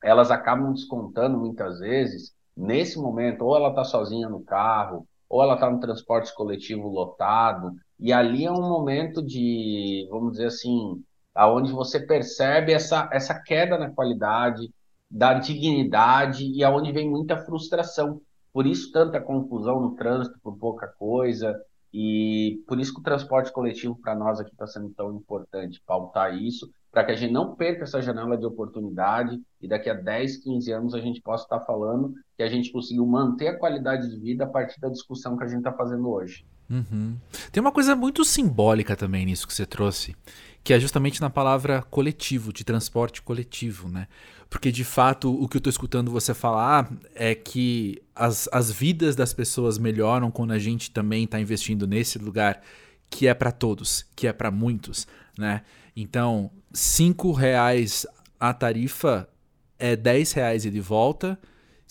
elas 0.03 0.29
acabam 0.31 0.73
descontando 0.73 1.37
muitas 1.37 1.79
vezes 1.79 2.35
nesse 2.55 2.99
momento, 2.99 3.45
ou 3.45 3.55
ela 3.55 3.69
está 3.69 3.83
sozinha 3.83 4.27
no 4.27 4.43
carro, 4.43 5.07
ou 5.33 5.41
ela 5.41 5.55
está 5.55 5.67
no 5.67 5.79
transporte 5.79 6.31
coletivo 6.35 6.87
lotado, 6.87 7.71
e 7.99 8.13
ali 8.13 8.45
é 8.45 8.51
um 8.51 8.69
momento 8.69 9.19
de, 9.19 10.07
vamos 10.11 10.33
dizer 10.33 10.45
assim, 10.45 11.03
aonde 11.33 11.71
você 11.71 11.99
percebe 11.99 12.71
essa, 12.71 13.09
essa 13.11 13.33
queda 13.41 13.75
na 13.75 13.89
qualidade, 13.89 14.71
da 15.09 15.33
dignidade 15.33 16.45
e 16.45 16.63
aonde 16.63 16.91
vem 16.91 17.09
muita 17.09 17.35
frustração. 17.35 18.21
Por 18.53 18.67
isso 18.67 18.91
tanta 18.91 19.19
confusão 19.19 19.81
no 19.81 19.95
trânsito 19.95 20.39
por 20.39 20.55
pouca 20.55 20.85
coisa, 20.99 21.59
e 21.91 22.63
por 22.67 22.79
isso 22.79 22.93
que 22.93 22.99
o 22.99 23.03
transporte 23.03 23.51
coletivo 23.51 23.97
para 23.99 24.13
nós 24.13 24.39
aqui 24.39 24.51
está 24.51 24.67
sendo 24.67 24.91
tão 24.91 25.15
importante, 25.15 25.81
pautar 25.83 26.37
isso, 26.37 26.69
para 26.93 27.03
que 27.03 27.11
a 27.11 27.15
gente 27.15 27.33
não 27.33 27.55
perca 27.55 27.83
essa 27.83 27.99
janela 27.99 28.37
de 28.37 28.45
oportunidade 28.45 29.41
e 29.59 29.67
daqui 29.67 29.89
a 29.89 29.95
10, 29.95 30.37
15 30.37 30.71
anos 30.71 30.93
a 30.93 30.99
gente 30.99 31.19
possa 31.21 31.43
estar 31.43 31.59
falando 31.61 32.13
que 32.37 32.43
a 32.43 32.47
gente 32.47 32.71
conseguiu 32.71 33.03
manter 33.07 33.47
a 33.47 33.57
qualidade 33.57 34.07
de 34.11 34.19
vida 34.19 34.43
a 34.43 34.47
partir 34.47 34.79
da 34.79 34.89
discussão 34.89 35.35
que 35.35 35.43
a 35.43 35.47
gente 35.47 35.57
está 35.57 35.73
fazendo 35.73 36.07
hoje. 36.07 36.45
Uhum. 36.69 37.17
Tem 37.51 37.59
uma 37.59 37.71
coisa 37.71 37.95
muito 37.95 38.23
simbólica 38.23 38.95
também 38.95 39.25
nisso 39.25 39.47
que 39.47 39.53
você 39.55 39.65
trouxe, 39.65 40.15
que 40.63 40.71
é 40.71 40.79
justamente 40.79 41.19
na 41.19 41.31
palavra 41.31 41.81
coletivo, 41.81 42.53
de 42.53 42.63
transporte 42.63 43.23
coletivo, 43.23 43.89
né? 43.89 44.07
Porque 44.47 44.71
de 44.71 44.83
fato 44.83 45.33
o 45.33 45.47
que 45.47 45.57
eu 45.57 45.59
estou 45.59 45.71
escutando 45.71 46.11
você 46.11 46.31
falar 46.31 46.91
é 47.15 47.33
que 47.33 48.03
as, 48.15 48.47
as 48.51 48.71
vidas 48.71 49.15
das 49.15 49.33
pessoas 49.33 49.79
melhoram 49.79 50.29
quando 50.29 50.51
a 50.51 50.59
gente 50.59 50.91
também 50.91 51.23
está 51.23 51.39
investindo 51.39 51.87
nesse 51.87 52.19
lugar 52.19 52.61
que 53.09 53.27
é 53.27 53.33
para 53.33 53.51
todos, 53.51 54.05
que 54.15 54.27
é 54.27 54.33
para 54.33 54.51
muitos, 54.51 55.07
né? 55.37 55.61
Então, 55.95 56.51
cinco 56.73 57.31
reais 57.31 58.05
a 58.39 58.53
tarifa 58.53 59.29
é 59.79 59.95
10 59.95 60.31
reais 60.33 60.65
e 60.65 60.71
de 60.71 60.79
volta 60.79 61.39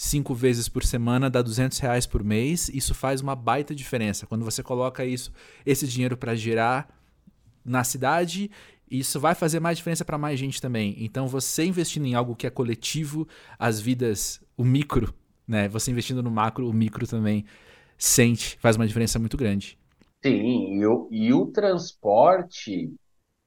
cinco 0.03 0.35
vezes 0.35 0.69
por 0.69 0.85
semana 0.85 1.31
dá 1.31 1.41
200 1.41 1.79
reais 1.79 2.07
por 2.07 2.25
mês. 2.25 2.69
Isso 2.69 2.95
faz 2.95 3.21
uma 3.21 3.37
baita 3.37 3.75
diferença. 3.75 4.27
Quando 4.27 4.45
você 4.45 4.63
coloca 4.63 5.05
isso, 5.05 5.33
esse 5.65 5.87
dinheiro 5.87 6.17
para 6.17 6.35
girar 6.35 6.89
na 7.65 7.85
cidade, 7.85 8.51
isso 8.91 9.21
vai 9.21 9.35
fazer 9.35 9.61
mais 9.61 9.77
diferença 9.77 10.05
para 10.05 10.19
mais 10.19 10.39
gente 10.39 10.61
também. 10.61 10.97
Então, 10.99 11.29
você 11.29 11.65
investindo 11.65 12.07
em 12.07 12.15
algo 12.15 12.35
que 12.35 12.47
é 12.47 12.51
coletivo, 12.51 13.29
as 13.59 13.81
vidas, 13.81 14.41
o 14.57 14.65
micro, 14.65 15.15
né? 15.47 15.69
Você 15.69 15.91
investindo 15.91 16.23
no 16.23 16.31
macro, 16.31 16.69
o 16.69 16.73
micro 16.73 17.07
também 17.07 17.45
sente, 17.97 18.59
faz 18.61 18.75
uma 18.77 18.87
diferença 18.87 19.19
muito 19.19 19.37
grande. 19.37 19.79
Sim, 20.25 20.79
e 20.79 20.87
o, 20.87 21.09
e 21.11 21.33
o 21.33 21.47
transporte, 21.47 22.93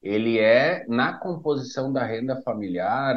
ele 0.06 0.38
é, 0.38 0.84
na 0.86 1.14
composição 1.14 1.92
da 1.92 2.04
renda 2.04 2.40
familiar, 2.42 3.16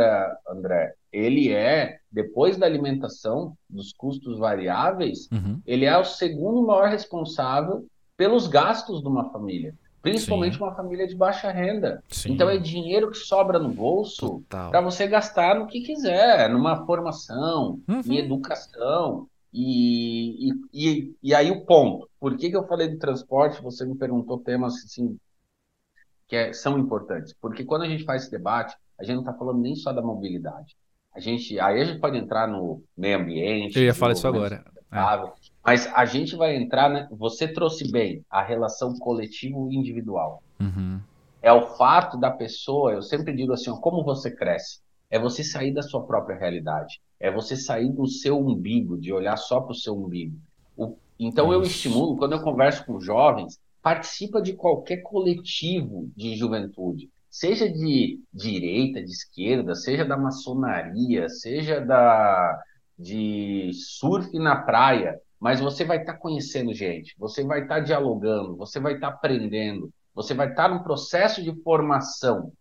André, 0.49 0.95
ele 1.13 1.51
é, 1.51 1.99
depois 2.11 2.57
da 2.57 2.65
alimentação, 2.65 3.53
dos 3.69 3.93
custos 3.93 4.39
variáveis, 4.39 5.29
uhum. 5.31 5.61
ele 5.67 5.85
é 5.85 5.95
o 5.97 6.03
segundo 6.03 6.65
maior 6.65 6.89
responsável 6.89 7.85
pelos 8.17 8.47
gastos 8.47 9.01
de 9.01 9.07
uma 9.07 9.29
família. 9.31 9.75
Principalmente 10.01 10.57
Sim. 10.57 10.63
uma 10.63 10.73
família 10.73 11.05
de 11.05 11.15
baixa 11.15 11.51
renda. 11.51 12.01
Sim. 12.09 12.31
Então 12.31 12.49
é 12.49 12.57
dinheiro 12.57 13.11
que 13.11 13.17
sobra 13.17 13.59
no 13.59 13.69
bolso 13.69 14.41
para 14.49 14.81
você 14.81 15.05
gastar 15.05 15.59
no 15.59 15.67
que 15.67 15.81
quiser, 15.81 16.49
numa 16.49 16.85
formação, 16.85 17.79
uhum. 17.87 18.01
em 18.05 18.17
educação. 18.17 19.27
E, 19.53 20.49
e, 20.49 20.53
e, 20.73 21.15
e, 21.21 21.35
aí 21.35 21.51
o 21.51 21.65
ponto. 21.65 22.07
Por 22.19 22.37
que, 22.37 22.49
que 22.49 22.55
eu 22.55 22.67
falei 22.67 22.87
do 22.87 22.99
transporte? 22.99 23.61
Você 23.61 23.85
me 23.85 23.95
perguntou 23.95 24.39
temas 24.39 24.75
assim, 24.85 25.17
que 26.29 26.35
é, 26.35 26.53
são 26.53 26.77
importantes. 26.77 27.33
Porque 27.41 27.65
quando 27.65 27.81
a 27.81 27.89
gente 27.89 28.05
faz 28.05 28.21
esse 28.21 28.31
debate, 28.31 28.77
a 28.99 29.03
gente 29.03 29.15
não 29.15 29.23
está 29.23 29.33
falando 29.33 29.59
nem 29.59 29.75
só 29.75 29.91
da 29.91 30.01
mobilidade. 30.01 30.77
A 31.13 31.19
gente, 31.19 31.59
aí 31.59 31.81
a 31.81 31.83
gente 31.83 31.99
pode 31.99 32.17
entrar 32.17 32.47
no 32.47 32.83
meio 32.95 33.17
ambiente. 33.17 33.77
Eu 33.77 33.83
ia 33.83 33.93
falar 33.93 34.13
isso 34.13 34.27
agora. 34.27 34.63
É. 34.91 35.31
Mas 35.65 35.87
a 35.87 36.05
gente 36.05 36.35
vai 36.35 36.55
entrar, 36.55 36.87
né? 36.87 37.07
Você 37.11 37.47
trouxe 37.47 37.91
bem 37.91 38.23
a 38.29 38.43
relação 38.43 38.93
coletivo 38.99 39.71
e 39.71 39.75
individual. 39.75 40.43
Uhum. 40.59 40.99
É 41.41 41.51
o 41.51 41.75
fato 41.75 42.17
da 42.17 42.29
pessoa, 42.29 42.93
eu 42.93 43.01
sempre 43.01 43.33
digo 43.33 43.53
assim, 43.53 43.71
como 43.81 44.03
você 44.03 44.29
cresce? 44.29 44.81
É 45.09 45.17
você 45.17 45.43
sair 45.43 45.73
da 45.73 45.81
sua 45.81 46.05
própria 46.05 46.37
realidade. 46.37 47.01
É 47.19 47.31
você 47.31 47.55
sair 47.55 47.91
do 47.91 48.05
seu 48.07 48.39
umbigo, 48.39 48.99
de 48.99 49.11
olhar 49.11 49.37
só 49.37 49.59
para 49.59 49.71
o 49.71 49.75
seu 49.75 49.95
umbigo. 49.95 50.37
O, 50.77 50.95
então 51.19 51.51
eu 51.51 51.63
estimulo, 51.63 52.17
quando 52.17 52.33
eu 52.33 52.41
converso 52.41 52.85
com 52.85 52.99
jovens, 52.99 53.59
participa 53.81 54.41
de 54.41 54.53
qualquer 54.53 54.97
coletivo 54.97 56.11
de 56.15 56.35
juventude 56.35 57.09
seja 57.29 57.71
de 57.71 58.19
direita, 58.33 59.03
de 59.03 59.11
esquerda, 59.11 59.75
seja 59.75 60.03
da 60.03 60.17
maçonaria, 60.17 61.29
seja 61.29 61.79
da 61.79 62.59
de 62.97 63.71
surf 63.73 64.37
na 64.37 64.57
praia, 64.57 65.17
mas 65.39 65.61
você 65.61 65.85
vai 65.85 65.99
estar 65.99 66.13
tá 66.13 66.19
conhecendo 66.19 66.73
gente, 66.73 67.15
você 67.17 67.45
vai 67.45 67.61
estar 67.61 67.75
tá 67.75 67.79
dialogando, 67.81 68.57
você 68.57 68.77
vai 68.77 68.95
estar 68.95 69.11
tá 69.11 69.13
aprendendo, 69.15 69.89
você 70.13 70.33
vai 70.33 70.49
estar 70.49 70.67
tá 70.67 70.75
num 70.75 70.83
processo 70.83 71.41
de 71.41 71.55
formação. 71.63 72.51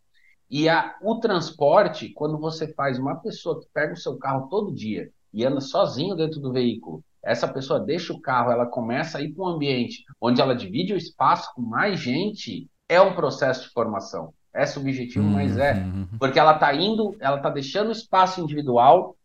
E 0.48 0.68
a, 0.68 0.96
o 1.02 1.18
transporte, 1.18 2.10
quando 2.10 2.38
você 2.38 2.72
faz 2.74 2.98
uma 2.98 3.16
pessoa 3.16 3.60
que 3.60 3.66
pega 3.74 3.94
o 3.94 3.96
seu 3.96 4.16
carro 4.16 4.48
todo 4.48 4.72
dia 4.72 5.10
e 5.34 5.44
anda 5.44 5.60
sozinho 5.60 6.14
dentro 6.14 6.40
do 6.40 6.52
veículo, 6.52 7.02
essa 7.22 7.48
pessoa 7.48 7.80
deixa 7.80 8.12
o 8.12 8.20
carro, 8.20 8.50
ela 8.50 8.66
começa 8.66 9.18
a 9.18 9.22
ir 9.22 9.32
para 9.32 9.44
um 9.44 9.48
ambiente 9.48 10.04
onde 10.20 10.40
ela 10.40 10.54
divide 10.54 10.92
o 10.92 10.96
espaço 10.96 11.52
com 11.54 11.62
mais 11.62 11.98
gente, 11.98 12.68
é 12.88 13.00
um 13.00 13.14
processo 13.14 13.64
de 13.64 13.70
formação. 13.70 14.32
É 14.52 14.64
subjetivo, 14.64 15.26
uhum, 15.26 15.34
mas 15.34 15.56
é. 15.56 15.74
Uhum. 15.74 16.08
Porque 16.18 16.38
ela 16.38 16.54
está 16.54 16.74
indo, 16.74 17.16
ela 17.20 17.36
está 17.36 17.50
deixando 17.50 17.88
o 17.88 17.92
espaço 17.92 18.40
individual 18.40 19.16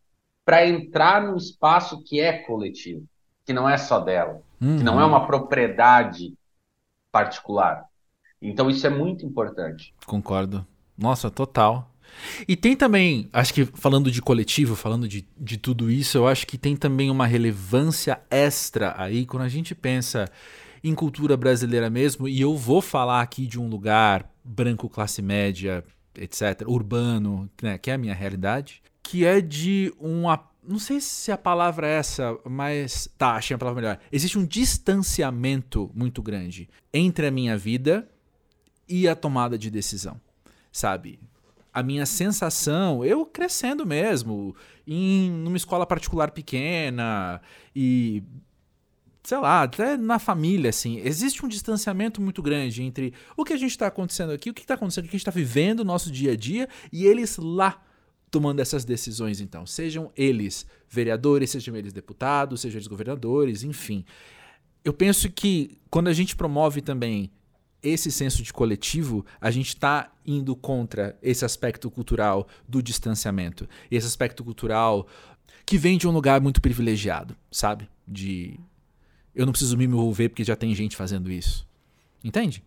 para 0.45 0.67
entrar 0.67 1.23
num 1.23 1.37
espaço 1.37 2.03
que 2.03 2.19
é 2.19 2.39
coletivo, 2.39 3.05
que 3.45 3.53
não 3.53 3.67
é 3.69 3.77
só 3.77 3.99
dela, 3.99 4.41
uhum. 4.61 4.77
que 4.77 4.83
não 4.83 4.99
é 4.99 5.03
uhum. 5.03 5.09
uma 5.09 5.25
propriedade 5.25 6.33
particular. 7.11 7.85
Então 8.41 8.69
isso 8.69 8.85
é 8.85 8.89
muito 8.89 9.25
importante. 9.25 9.93
Concordo. 10.05 10.67
Nossa, 10.97 11.31
total. 11.31 11.89
E 12.47 12.55
tem 12.55 12.75
também, 12.75 13.29
acho 13.33 13.53
que 13.53 13.65
falando 13.65 14.11
de 14.11 14.21
coletivo, 14.21 14.75
falando 14.75 15.07
de, 15.07 15.25
de 15.37 15.57
tudo 15.57 15.89
isso, 15.91 16.17
eu 16.17 16.27
acho 16.27 16.45
que 16.47 16.57
tem 16.57 16.75
também 16.75 17.09
uma 17.09 17.25
relevância 17.25 18.19
extra 18.29 18.93
aí 18.97 19.25
quando 19.25 19.43
a 19.43 19.49
gente 19.49 19.73
pensa 19.73 20.29
em 20.83 20.93
cultura 20.93 21.37
brasileira 21.37 21.89
mesmo, 21.89 22.27
e 22.27 22.41
eu 22.41 22.57
vou 22.57 22.81
falar 22.81 23.21
aqui 23.21 23.47
de 23.47 23.59
um 23.59 23.69
lugar 23.69 24.29
branco, 24.43 24.89
classe 24.89 25.21
média, 25.21 25.83
etc., 26.15 26.67
urbano, 26.67 27.49
né, 27.61 27.77
que 27.77 27.89
é 27.89 27.93
a 27.93 27.97
minha 27.97 28.13
realidade, 28.13 28.81
que 29.01 29.25
é 29.25 29.39
de 29.39 29.93
um. 29.99 30.23
Não 30.65 30.79
sei 30.79 30.99
se 31.01 31.31
a 31.31 31.37
palavra 31.37 31.87
é 31.87 31.97
essa, 31.97 32.37
mas. 32.45 33.09
Tá, 33.17 33.35
achei 33.35 33.55
a 33.55 33.57
palavra 33.57 33.81
melhor. 33.81 33.99
Existe 34.11 34.37
um 34.37 34.45
distanciamento 34.45 35.89
muito 35.93 36.21
grande 36.21 36.69
entre 36.93 37.27
a 37.27 37.31
minha 37.31 37.57
vida 37.57 38.07
e 38.87 39.07
a 39.07 39.15
tomada 39.15 39.57
de 39.57 39.69
decisão, 39.69 40.19
sabe? 40.71 41.19
A 41.73 41.81
minha 41.81 42.05
sensação, 42.05 43.03
eu 43.03 43.25
crescendo 43.25 43.85
mesmo, 43.85 44.55
em 44.85 45.31
numa 45.31 45.57
escola 45.57 45.85
particular 45.85 46.31
pequena 46.31 47.41
e 47.75 48.21
sei 49.23 49.37
lá, 49.37 49.63
até 49.63 49.95
na 49.95 50.19
família, 50.19 50.69
assim, 50.69 50.99
existe 50.99 51.45
um 51.45 51.47
distanciamento 51.47 52.21
muito 52.21 52.41
grande 52.41 52.83
entre 52.83 53.13
o 53.37 53.45
que 53.45 53.53
a 53.53 53.57
gente 53.57 53.71
está 53.71 53.87
acontecendo 53.87 54.33
aqui, 54.33 54.49
o 54.49 54.53
que 54.53 54.61
está 54.61 54.73
acontecendo, 54.73 55.05
o 55.05 55.07
que 55.07 55.15
a 55.15 55.17
gente 55.17 55.21
está 55.21 55.31
vivendo 55.31 55.79
no 55.79 55.85
nosso 55.85 56.11
dia 56.11 56.33
a 56.33 56.35
dia 56.35 56.67
e 56.91 57.05
eles 57.05 57.37
lá 57.37 57.81
tomando 58.29 58.59
essas 58.59 58.83
decisões, 58.83 59.39
então. 59.39 59.65
Sejam 59.65 60.11
eles 60.17 60.65
vereadores, 60.89 61.51
sejam 61.51 61.75
eles 61.75 61.93
deputados, 61.93 62.61
sejam 62.61 62.79
eles 62.79 62.87
governadores, 62.87 63.63
enfim. 63.63 64.03
Eu 64.83 64.91
penso 64.91 65.31
que 65.31 65.77
quando 65.89 66.09
a 66.09 66.13
gente 66.13 66.35
promove 66.35 66.81
também 66.81 67.31
esse 67.83 68.11
senso 68.11 68.41
de 68.41 68.53
coletivo, 68.53 69.25
a 69.41 69.51
gente 69.51 69.69
está 69.69 70.09
indo 70.25 70.55
contra 70.55 71.17
esse 71.21 71.43
aspecto 71.43 71.91
cultural 71.91 72.47
do 72.67 72.81
distanciamento. 72.81 73.67
Esse 73.91 74.07
aspecto 74.07 74.43
cultural 74.43 75.05
que 75.65 75.77
vem 75.77 75.97
de 75.97 76.07
um 76.07 76.11
lugar 76.11 76.39
muito 76.39 76.61
privilegiado, 76.61 77.35
sabe? 77.51 77.89
De 78.07 78.59
eu 79.35 79.45
não 79.45 79.51
preciso 79.51 79.77
me 79.77 79.85
envolver 79.85 80.29
porque 80.29 80.43
já 80.43 80.55
tem 80.55 80.73
gente 80.73 80.95
fazendo 80.95 81.29
isso. 81.29 81.67
Entende? 82.23 82.63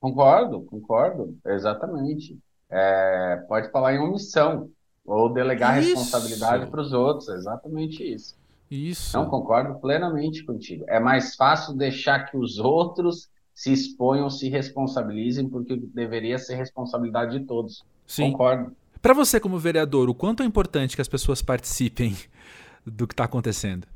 Concordo, 0.00 0.62
concordo, 0.62 1.36
exatamente. 1.46 2.38
É, 2.70 3.44
pode 3.48 3.70
falar 3.70 3.94
em 3.94 3.98
omissão 3.98 4.70
ou 5.04 5.32
delegar 5.32 5.80
isso. 5.80 5.90
responsabilidade 5.90 6.70
para 6.70 6.80
os 6.80 6.92
outros, 6.92 7.28
exatamente 7.28 8.02
isso. 8.02 8.36
Isso. 8.70 9.16
Não 9.16 9.28
concordo 9.28 9.78
plenamente 9.80 10.44
contigo. 10.44 10.84
É 10.88 10.98
mais 10.98 11.34
fácil 11.34 11.74
deixar 11.74 12.30
que 12.30 12.36
os 12.36 12.58
outros 12.58 13.28
se 13.54 13.72
exponham, 13.72 14.28
se 14.30 14.48
responsabilizem, 14.48 15.48
porque 15.48 15.76
deveria 15.76 16.38
ser 16.38 16.56
responsabilidade 16.56 17.38
de 17.38 17.44
todos. 17.44 17.84
Sim. 18.06 18.32
Concordo. 18.32 18.76
Para 19.00 19.14
você, 19.14 19.40
como 19.40 19.58
vereador, 19.58 20.08
o 20.08 20.14
quanto 20.14 20.42
é 20.42 20.46
importante 20.46 20.94
que 20.94 21.02
as 21.02 21.08
pessoas 21.08 21.42
participem 21.42 22.16
do 22.86 23.06
que 23.06 23.14
está 23.14 23.24
acontecendo? 23.24 23.86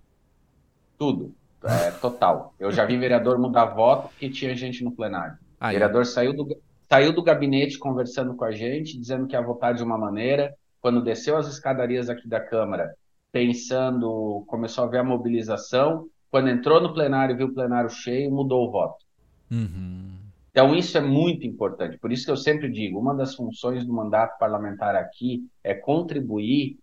Tudo 0.99 1.35
é, 1.67 1.91
total. 1.93 2.55
Eu 2.59 2.71
já 2.71 2.85
vi 2.85 2.97
vereador 2.97 3.39
mudar 3.39 3.67
voto 3.67 4.09
porque 4.09 4.31
tinha 4.31 4.55
gente 4.55 4.85
no 4.85 4.93
plenário. 4.93 5.37
O 5.61 5.67
vereador 5.67 6.07
saiu 6.07 6.33
do, 6.33 6.57
saiu 6.89 7.13
do 7.13 7.23
gabinete 7.23 7.79
conversando 7.79 8.35
com 8.35 8.45
a 8.45 8.53
gente, 8.53 8.99
dizendo 8.99 9.27
que 9.27 9.35
ia 9.35 9.43
votar 9.43 9.75
de 9.75 9.83
uma 9.83 9.99
maneira. 9.99 10.55
Quando 10.81 11.03
desceu 11.03 11.37
as 11.37 11.49
escadarias 11.49 12.09
aqui 12.09 12.29
da 12.29 12.41
Câmara, 12.41 12.95
pensando, 13.33 14.45
começou 14.47 14.85
a 14.85 14.87
ver 14.87 14.99
a 14.99 15.05
mobilização, 15.05 16.09
quando 16.31 16.49
entrou 16.49 16.81
no 16.81 16.93
plenário 16.93 17.35
e 17.35 17.37
viu 17.37 17.47
o 17.49 17.55
plenário 17.55 17.91
cheio, 17.91 18.31
mudou 18.31 18.69
o 18.69 18.71
voto. 18.71 19.06
Uhum. 19.51 20.17
Então, 20.51 20.75
isso 20.75 20.97
é 20.97 21.01
muito 21.01 21.47
importante. 21.47 21.99
Por 21.99 22.11
isso 22.11 22.25
que 22.25 22.31
eu 22.31 22.37
sempre 22.37 22.71
digo: 22.71 22.99
uma 22.99 23.15
das 23.15 23.35
funções 23.35 23.85
do 23.85 23.93
mandato 23.93 24.39
parlamentar 24.39 24.97
aqui 24.97 25.47
é 25.63 25.75
contribuir 25.75 26.79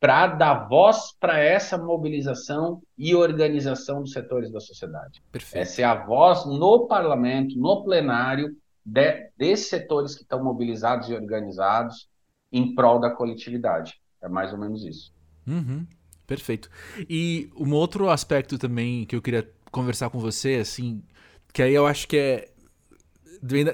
para 0.00 0.26
dar 0.26 0.68
voz 0.68 1.12
para 1.20 1.38
essa 1.38 1.78
mobilização 1.78 2.82
e 2.98 3.14
organização 3.14 4.00
dos 4.02 4.10
setores 4.10 4.50
da 4.50 4.58
sociedade. 4.58 5.22
Perfeito. 5.30 5.62
É 5.62 5.64
ser 5.64 5.84
a 5.84 5.94
voz 5.94 6.44
no 6.44 6.88
parlamento, 6.88 7.56
no 7.56 7.84
plenário, 7.84 8.56
de, 8.84 9.30
desses 9.38 9.68
setores 9.68 10.16
que 10.16 10.22
estão 10.22 10.42
mobilizados 10.42 11.08
e 11.08 11.14
organizados 11.14 12.08
em 12.50 12.74
prol 12.74 12.98
da 12.98 13.10
coletividade. 13.10 13.94
É 14.20 14.28
mais 14.28 14.52
ou 14.52 14.58
menos 14.58 14.84
isso. 14.84 15.12
Uhum. 15.46 15.86
Perfeito. 16.26 16.68
E 17.08 17.48
um 17.56 17.72
outro 17.72 18.10
aspecto 18.10 18.58
também 18.58 19.04
que 19.04 19.14
eu 19.14 19.22
queria 19.22 19.48
conversar 19.70 20.10
com 20.10 20.18
você, 20.18 20.56
assim, 20.56 21.00
que 21.52 21.62
aí 21.62 21.74
eu 21.74 21.86
acho 21.86 22.08
que 22.08 22.16
é 22.16 22.48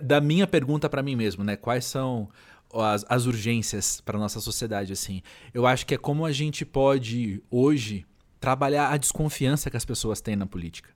da 0.03 0.21
minha 0.21 0.47
pergunta 0.47 0.89
para 0.89 1.03
mim 1.03 1.15
mesmo, 1.15 1.45
né? 1.45 1.57
Quais 1.57 1.85
são 1.85 2.29
as, 2.73 3.05
as 3.09 3.27
urgências 3.27 4.01
para 4.01 4.19
nossa 4.19 4.41
sociedade, 4.41 4.93
assim? 4.93 5.23
Eu 5.53 5.67
acho 5.67 5.87
que 5.87 5.95
é 5.95 5.99
como 5.99 6.25
a 6.25 6.33
gente 6.33 6.65
pode 6.65 7.43
hoje 7.51 8.07
trabalhar 8.41 8.89
a 8.89 8.97
desconfiança 8.97 9.71
que 9.71 9.77
as 9.77 9.85
pessoas 9.85 10.21
têm 10.21 10.37
na 10.37 10.47
política. 10.47 10.91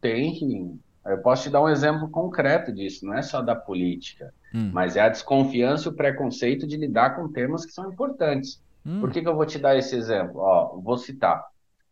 Tem. 0.00 0.78
Eu 1.04 1.18
posso 1.18 1.44
te 1.44 1.50
dar 1.50 1.62
um 1.62 1.68
exemplo 1.68 2.08
concreto 2.08 2.72
disso. 2.72 3.06
Não 3.06 3.14
é 3.14 3.22
só 3.22 3.40
da 3.40 3.54
política, 3.54 4.32
hum. 4.54 4.70
mas 4.72 4.96
é 4.96 5.00
a 5.00 5.08
desconfiança 5.08 5.88
e 5.88 5.92
o 5.92 5.94
preconceito 5.94 6.66
de 6.66 6.76
lidar 6.76 7.16
com 7.16 7.30
temas 7.30 7.64
que 7.64 7.72
são 7.72 7.90
importantes. 7.90 8.62
Hum. 8.84 9.00
Por 9.00 9.10
que, 9.10 9.22
que 9.22 9.28
eu 9.28 9.34
vou 9.34 9.46
te 9.46 9.58
dar 9.58 9.76
esse 9.76 9.96
exemplo? 9.96 10.40
Ó, 10.40 10.78
vou 10.80 10.98
citar. 10.98 11.44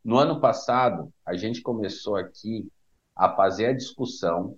No 0.05 0.17
ano 0.19 0.41
passado, 0.41 1.13
a 1.25 1.35
gente 1.35 1.61
começou 1.63 2.17
aqui 2.17 2.69
a 3.17 3.31
fazer 3.35 3.67
a 3.67 3.73
discussão 3.73 4.57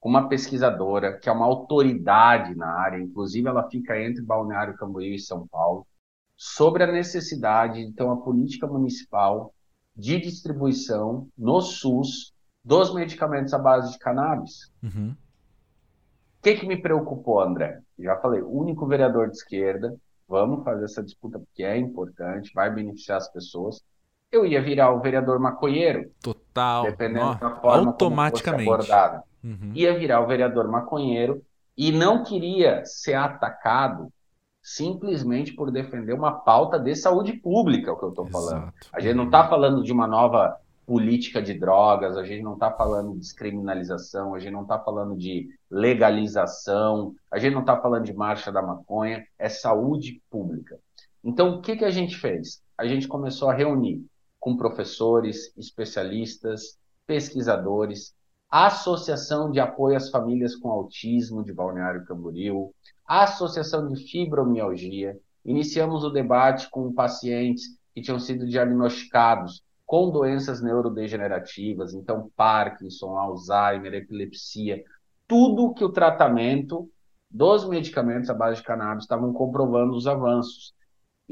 com 0.00 0.08
uma 0.08 0.28
pesquisadora 0.28 1.18
que 1.18 1.28
é 1.28 1.32
uma 1.32 1.44
autoridade 1.44 2.54
na 2.54 2.68
área, 2.68 2.98
inclusive 2.98 3.46
ela 3.46 3.68
fica 3.68 4.00
entre 4.00 4.22
Balneário 4.22 4.76
Camboriú 4.76 5.14
e 5.14 5.18
São 5.18 5.46
Paulo, 5.46 5.86
sobre 6.34 6.82
a 6.82 6.90
necessidade 6.90 7.86
de 7.86 7.92
ter 7.92 8.02
uma 8.02 8.22
política 8.22 8.66
municipal 8.66 9.52
de 9.94 10.18
distribuição 10.18 11.28
no 11.36 11.60
SUS 11.60 12.32
dos 12.64 12.94
medicamentos 12.94 13.52
à 13.52 13.58
base 13.58 13.92
de 13.92 13.98
cannabis. 13.98 14.72
Uhum. 14.82 15.14
O 16.38 16.42
que, 16.42 16.54
que 16.54 16.66
me 16.66 16.80
preocupou, 16.80 17.40
André? 17.40 17.82
Já 17.98 18.16
falei, 18.16 18.40
único 18.40 18.86
vereador 18.86 19.28
de 19.28 19.36
esquerda, 19.36 19.94
vamos 20.26 20.64
fazer 20.64 20.86
essa 20.86 21.02
disputa 21.02 21.38
porque 21.38 21.62
é 21.62 21.76
importante, 21.76 22.52
vai 22.54 22.72
beneficiar 22.72 23.18
as 23.18 23.30
pessoas. 23.30 23.84
Eu 24.32 24.46
ia 24.46 24.62
virar 24.62 24.92
o 24.92 25.00
vereador 25.00 25.38
maconheiro. 25.38 26.10
Total. 26.52 26.82
Dependendo 26.84 27.34
da 27.36 27.56
forma 27.56 27.90
automaticamente. 27.90 28.64
como 28.64 28.76
fosse 28.76 28.92
abordada 28.92 29.30
uhum. 29.42 29.72
ia 29.74 29.98
virar 29.98 30.20
o 30.20 30.26
vereador 30.26 30.68
maconheiro 30.68 31.42
e 31.76 31.90
não 31.90 32.22
queria 32.22 32.84
ser 32.84 33.14
atacado 33.14 34.12
simplesmente 34.62 35.54
por 35.54 35.70
defender 35.70 36.12
uma 36.12 36.32
pauta 36.32 36.78
de 36.78 36.94
saúde 36.94 37.32
pública, 37.32 37.90
é 37.90 37.92
o 37.92 37.96
que 37.96 38.04
eu 38.04 38.10
estou 38.10 38.26
falando. 38.26 38.72
A 38.92 39.00
gente 39.00 39.14
não 39.14 39.24
está 39.24 39.48
falando 39.48 39.82
de 39.82 39.90
uma 39.90 40.06
nova 40.06 40.54
política 40.86 41.40
de 41.40 41.54
drogas, 41.54 42.16
a 42.16 42.24
gente 42.24 42.42
não 42.42 42.54
está 42.54 42.70
falando 42.70 43.12
de 43.12 43.20
descriminalização, 43.20 44.34
a 44.34 44.38
gente 44.38 44.52
não 44.52 44.62
está 44.62 44.78
falando 44.78 45.16
de 45.16 45.48
legalização, 45.70 47.14
a 47.30 47.38
gente 47.38 47.54
não 47.54 47.60
está 47.60 47.80
falando 47.80 48.04
de 48.04 48.12
marcha 48.12 48.52
da 48.52 48.60
maconha, 48.60 49.24
é 49.38 49.48
saúde 49.48 50.20
pública. 50.28 50.78
Então, 51.24 51.56
o 51.56 51.60
que, 51.62 51.76
que 51.76 51.84
a 51.84 51.90
gente 51.90 52.16
fez? 52.16 52.62
A 52.76 52.86
gente 52.86 53.08
começou 53.08 53.48
a 53.48 53.54
reunir 53.54 54.04
com 54.40 54.56
professores, 54.56 55.56
especialistas, 55.56 56.78
pesquisadores, 57.06 58.14
a 58.50 58.66
Associação 58.66 59.50
de 59.50 59.60
Apoio 59.60 59.96
às 59.96 60.10
Famílias 60.10 60.56
com 60.56 60.70
Autismo 60.70 61.44
de 61.44 61.52
Balneário 61.52 62.04
Camboriú, 62.04 62.74
a 63.06 63.24
Associação 63.24 63.86
de 63.86 63.96
Fibromialgia. 64.10 65.16
Iniciamos 65.44 66.02
o 66.02 66.10
debate 66.10 66.68
com 66.70 66.92
pacientes 66.92 67.78
que 67.94 68.02
tinham 68.02 68.18
sido 68.18 68.46
diagnosticados 68.46 69.62
com 69.86 70.10
doenças 70.10 70.62
neurodegenerativas, 70.62 71.94
então 71.94 72.30
Parkinson, 72.36 73.16
Alzheimer, 73.16 73.94
epilepsia, 73.94 74.82
tudo 75.26 75.74
que 75.74 75.84
o 75.84 75.92
tratamento 75.92 76.88
dos 77.30 77.68
medicamentos 77.68 78.30
à 78.30 78.34
base 78.34 78.60
de 78.60 78.66
cannabis 78.66 79.04
estavam 79.04 79.32
comprovando 79.32 79.94
os 79.94 80.06
avanços. 80.06 80.74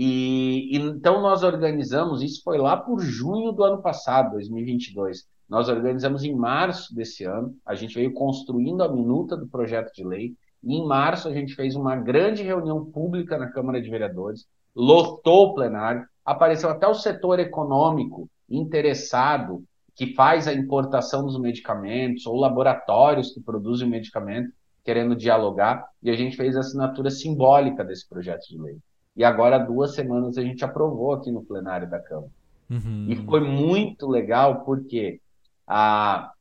E, 0.00 0.76
então 0.76 1.20
nós 1.20 1.42
organizamos, 1.42 2.22
isso 2.22 2.40
foi 2.44 2.56
lá 2.56 2.76
por 2.76 3.00
junho 3.00 3.50
do 3.50 3.64
ano 3.64 3.82
passado, 3.82 4.30
2022 4.30 5.26
nós 5.48 5.68
organizamos 5.68 6.22
em 6.24 6.34
março 6.34 6.94
desse 6.94 7.24
ano, 7.24 7.56
a 7.64 7.74
gente 7.74 7.94
veio 7.94 8.12
construindo 8.12 8.82
a 8.82 8.92
minuta 8.92 9.36
do 9.36 9.48
projeto 9.48 9.92
de 9.94 10.04
lei, 10.04 10.34
e 10.62 10.76
em 10.76 10.86
março 10.86 11.26
a 11.26 11.32
gente 11.32 11.54
fez 11.54 11.74
uma 11.74 11.96
grande 11.96 12.42
reunião 12.42 12.84
pública 12.84 13.38
na 13.38 13.50
Câmara 13.50 13.80
de 13.80 13.88
Vereadores, 13.88 14.46
lotou 14.76 15.46
o 15.46 15.54
plenário, 15.54 16.06
apareceu 16.24 16.68
até 16.68 16.86
o 16.86 16.94
setor 16.94 17.40
econômico 17.40 18.28
interessado 18.48 19.64
que 19.96 20.14
faz 20.14 20.46
a 20.46 20.52
importação 20.52 21.24
dos 21.24 21.40
medicamentos, 21.40 22.26
ou 22.26 22.36
laboratórios 22.36 23.32
que 23.32 23.40
produzem 23.40 23.88
o 23.88 23.90
medicamento, 23.90 24.52
querendo 24.84 25.16
dialogar, 25.16 25.84
e 26.02 26.10
a 26.10 26.14
gente 26.14 26.36
fez 26.36 26.56
a 26.56 26.60
assinatura 26.60 27.10
simbólica 27.10 27.84
desse 27.84 28.08
projeto 28.08 28.46
de 28.48 28.58
lei. 28.58 28.78
E 29.18 29.24
agora, 29.24 29.56
há 29.56 29.58
duas 29.58 29.96
semanas, 29.96 30.38
a 30.38 30.42
gente 30.42 30.64
aprovou 30.64 31.12
aqui 31.12 31.32
no 31.32 31.44
plenário 31.44 31.90
da 31.90 31.98
Câmara. 31.98 32.30
Uhum. 32.70 33.06
E 33.08 33.16
foi 33.16 33.40
muito 33.40 34.06
legal, 34.06 34.60
porque 34.64 35.20
a 35.66 36.32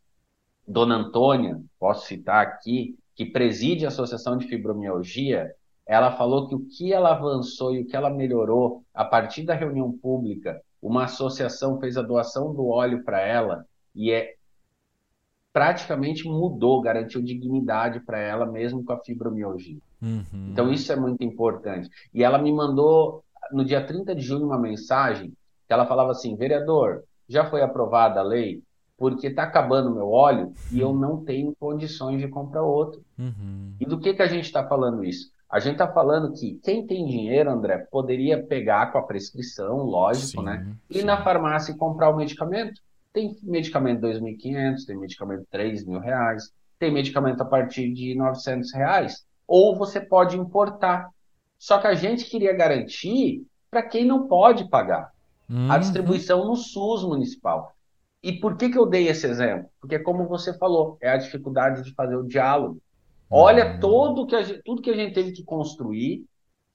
dona 0.67 0.97
Antônia, 0.97 1.59
posso 1.80 2.05
citar 2.05 2.45
aqui, 2.45 2.95
que 3.15 3.25
preside 3.25 3.84
a 3.84 3.88
Associação 3.88 4.38
de 4.38 4.45
Fibromialgia, 4.45 5.55
ela 5.88 6.11
falou 6.11 6.47
que 6.47 6.53
o 6.53 6.59
que 6.59 6.93
ela 6.93 7.13
avançou 7.13 7.73
e 7.73 7.82
o 7.82 7.88
que 7.88 7.95
ela 7.95 8.11
melhorou 8.11 8.84
a 8.93 9.03
partir 9.03 9.41
da 9.41 9.55
reunião 9.55 9.91
pública, 9.91 10.61
uma 10.80 11.05
associação 11.05 11.80
fez 11.80 11.97
a 11.97 12.03
doação 12.03 12.53
do 12.53 12.67
óleo 12.67 13.03
para 13.03 13.19
ela 13.19 13.65
e 13.95 14.11
é 14.11 14.36
praticamente 15.51 16.28
mudou, 16.28 16.80
garantiu 16.80 17.23
dignidade 17.23 18.01
para 18.01 18.19
ela 18.19 18.45
mesmo 18.45 18.86
com 18.86 18.93
a 18.93 18.99
fibromialgia. 18.99 19.80
Uhum. 20.02 20.50
Então 20.52 20.72
isso 20.72 20.91
é 20.91 20.95
muito 20.95 21.24
importante. 21.24 21.89
E 22.14 22.24
ela 22.24 22.38
me 22.38 22.52
mandou 22.52 23.24
no 23.52 23.64
dia 23.66 23.86
30 23.86 24.16
de 24.16 24.22
junho 24.22 24.45
uma 24.45 24.60
mensagem 24.60 25.34
que 25.68 25.74
ela 25.74 25.86
falava 25.86 26.12
assim: 26.12 26.36
"Vereador, 26.36 27.04
já 27.28 27.50
foi 27.50 27.62
aprovada 27.62 28.20
a 28.20 28.24
lei? 28.24 28.62
porque 28.98 29.28
está 29.28 29.43
acabando 29.43 29.93
meu 29.93 30.10
óleo 30.10 30.52
e 30.72 30.80
eu 30.80 30.93
não 30.93 31.24
tenho 31.24 31.56
condições 31.60 32.20
de 32.20 32.28
comprar 32.28 32.64
outro. 32.64 33.02
Uhum. 33.18 33.76
E 33.80 33.86
do 33.86 34.00
que, 34.00 34.14
que 34.14 34.24
a 34.24 34.28
gente 34.28 34.45
está 34.45 34.68
falando 34.68 35.06
isso? 35.06 35.32
A 35.50 35.60
gente 35.60 35.74
está 35.74 35.88
falando 35.88 36.34
que 36.34 36.60
quem 36.64 36.86
tem 36.86 37.06
dinheiro, 37.06 37.50
André, 37.50 37.78
poderia 37.89 38.43
pegar 38.43 38.91
com 38.91 38.98
a 38.98 39.04
prescrição, 39.04 39.78
lógico, 39.78 40.41
sim, 40.41 40.43
né? 40.43 40.76
Ir 40.89 41.02
sim. 41.02 41.06
na 41.06 41.24
farmácia 41.24 41.72
e 41.72 41.78
comprar 41.78 42.10
o 42.10 42.18
medicamento. 42.18 42.82
Tem 43.14 43.38
medicamento 43.43 44.02
2.500, 44.02 44.86
tem 44.86 44.98
medicamento 44.98 45.45
3.000 45.54 46.00
reais, 46.02 46.52
tem 46.78 46.91
medicamento 46.91 47.41
a 47.41 47.45
partir 47.45 47.93
de 47.93 48.14
900 48.16 48.74
reais. 48.74 49.26
Ou 49.48 49.76
você 49.76 50.00
pode 50.02 50.38
importar. 50.38 51.10
Só 51.58 51.80
que 51.80 51.88
a 51.88 51.95
gente 51.95 52.26
queria 52.26 52.54
garantir 52.54 53.45
para 53.72 53.82
quem 53.82 54.06
não 54.06 54.28
pode 54.28 54.70
pagar. 54.70 55.12
Uhum. 55.50 55.72
A 55.72 55.78
distribuição 55.78 56.45
no 56.45 56.56
SUS 56.56 57.04
municipal. 57.04 57.74
E 58.22 58.34
por 58.34 58.58
que, 58.58 58.70
que 58.70 58.78
eu 58.78 58.86
dei 58.86 59.08
esse 59.08 59.26
exemplo? 59.26 59.70
Porque, 59.80 59.98
como 60.00 60.28
você 60.28 60.58
falou, 60.58 60.98
é 61.00 61.10
a 61.10 61.18
dificuldade 61.18 61.84
de 61.84 61.93
fazer 61.93 62.16
o 62.16 62.28
diálogo. 62.28 62.82
Olha 63.30 63.76
hum. 63.76 63.80
todo 63.80 64.26
que 64.26 64.43
gente, 64.43 64.62
tudo 64.64 64.82
que 64.82 64.89
a 64.89 64.95
gente 64.95 65.14
teve 65.14 65.32
que 65.32 65.43
construir, 65.43 66.26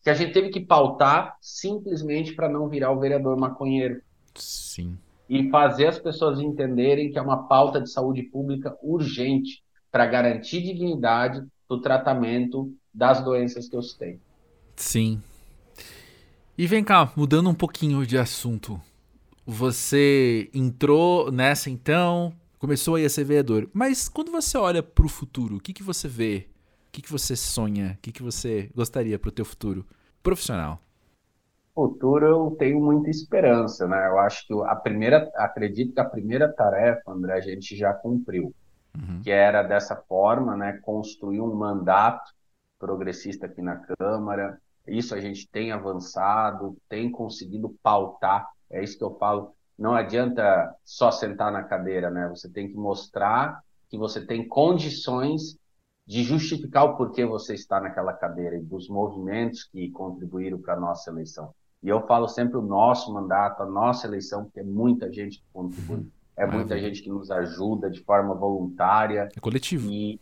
que 0.02 0.10
a 0.10 0.14
gente 0.14 0.32
teve 0.32 0.50
que 0.50 0.60
pautar 0.60 1.36
simplesmente 1.40 2.34
para 2.34 2.48
não 2.48 2.68
virar 2.68 2.90
o 2.92 3.00
vereador 3.00 3.36
maconheiro. 3.36 4.02
Sim. 4.34 4.96
E 5.28 5.48
fazer 5.50 5.86
as 5.86 5.98
pessoas 5.98 6.40
entenderem 6.40 7.10
que 7.10 7.18
é 7.18 7.22
uma 7.22 7.46
pauta 7.46 7.80
de 7.80 7.90
saúde 7.90 8.22
pública 8.24 8.76
urgente 8.82 9.62
para 9.90 10.06
garantir 10.06 10.62
dignidade 10.62 11.42
do 11.72 11.80
tratamento 11.80 12.70
das 12.92 13.24
doenças 13.24 13.66
que 13.66 13.74
eu 13.74 13.82
citei. 13.82 14.20
Sim. 14.76 15.22
E 16.56 16.66
vem 16.66 16.84
cá, 16.84 17.10
mudando 17.16 17.48
um 17.48 17.54
pouquinho 17.54 18.06
de 18.06 18.18
assunto. 18.18 18.78
Você 19.46 20.50
entrou 20.52 21.32
nessa 21.32 21.70
então, 21.70 22.32
começou 22.58 22.96
a 22.96 23.08
ser 23.08 23.24
vereador. 23.24 23.68
Mas 23.72 24.06
quando 24.06 24.30
você 24.30 24.58
olha 24.58 24.82
para 24.82 25.06
o 25.06 25.08
futuro, 25.08 25.56
o 25.56 25.60
que, 25.60 25.72
que 25.72 25.82
você 25.82 26.06
vê? 26.06 26.46
O 26.88 26.92
que, 26.92 27.00
que 27.00 27.10
você 27.10 27.34
sonha? 27.34 27.96
O 27.98 28.02
que, 28.02 28.12
que 28.12 28.22
você 28.22 28.70
gostaria 28.74 29.18
para 29.18 29.30
o 29.30 29.32
teu 29.32 29.46
futuro 29.46 29.86
profissional? 30.22 30.78
Futuro 31.74 32.26
eu 32.26 32.56
tenho 32.58 32.78
muita 32.84 33.08
esperança, 33.08 33.88
né? 33.88 34.08
Eu 34.08 34.18
acho 34.18 34.46
que 34.46 34.52
a 34.66 34.76
primeira, 34.76 35.30
acredito 35.36 35.94
que 35.94 36.00
a 36.00 36.04
primeira 36.04 36.52
tarefa, 36.52 37.10
André, 37.10 37.32
a 37.32 37.40
gente 37.40 37.74
já 37.74 37.94
cumpriu, 37.94 38.54
uhum. 38.96 39.20
que 39.22 39.30
era 39.30 39.62
dessa 39.62 39.96
forma, 39.96 40.56
né? 40.56 40.78
Construir 40.82 41.40
um 41.40 41.54
mandato 41.54 42.32
progressista 42.78 43.46
aqui 43.46 43.62
na 43.62 43.76
Câmara. 43.76 44.60
Isso 44.86 45.14
a 45.14 45.20
gente 45.20 45.48
tem 45.48 45.70
avançado, 45.72 46.76
tem 46.88 47.10
conseguido 47.10 47.74
pautar 47.82 48.48
é 48.72 48.82
isso 48.82 48.96
que 48.96 49.04
eu 49.04 49.14
falo. 49.18 49.54
não 49.78 49.94
adianta 49.94 50.74
só 50.84 51.10
sentar 51.10 51.52
na 51.52 51.62
cadeira, 51.62 52.10
né? 52.10 52.28
Você 52.28 52.48
tem 52.48 52.68
que 52.68 52.74
mostrar 52.74 53.62
que 53.88 53.98
você 53.98 54.24
tem 54.24 54.48
condições 54.48 55.58
de 56.06 56.22
justificar 56.22 56.84
o 56.84 56.96
porquê 56.96 57.24
você 57.24 57.54
está 57.54 57.80
naquela 57.80 58.12
cadeira 58.12 58.56
e 58.56 58.62
dos 58.62 58.88
movimentos 58.88 59.64
que 59.64 59.90
contribuíram 59.90 60.58
para 60.60 60.74
a 60.74 60.80
nossa 60.80 61.10
eleição. 61.10 61.54
E 61.82 61.88
eu 61.88 62.06
falo 62.06 62.28
sempre 62.28 62.56
o 62.56 62.62
nosso 62.62 63.12
mandato, 63.12 63.62
a 63.62 63.66
nossa 63.66 64.06
eleição, 64.06 64.44
porque 64.44 64.60
é 64.60 64.64
muita 64.64 65.12
gente 65.12 65.38
que 65.38 65.44
contribui. 65.52 66.10
É 66.42 66.46
muita 66.46 66.76
gente 66.76 67.02
que 67.02 67.08
nos 67.08 67.30
ajuda 67.30 67.88
de 67.88 68.00
forma 68.00 68.34
voluntária. 68.34 69.28
É 69.36 69.40
coletivo. 69.40 69.88
E 69.88 70.18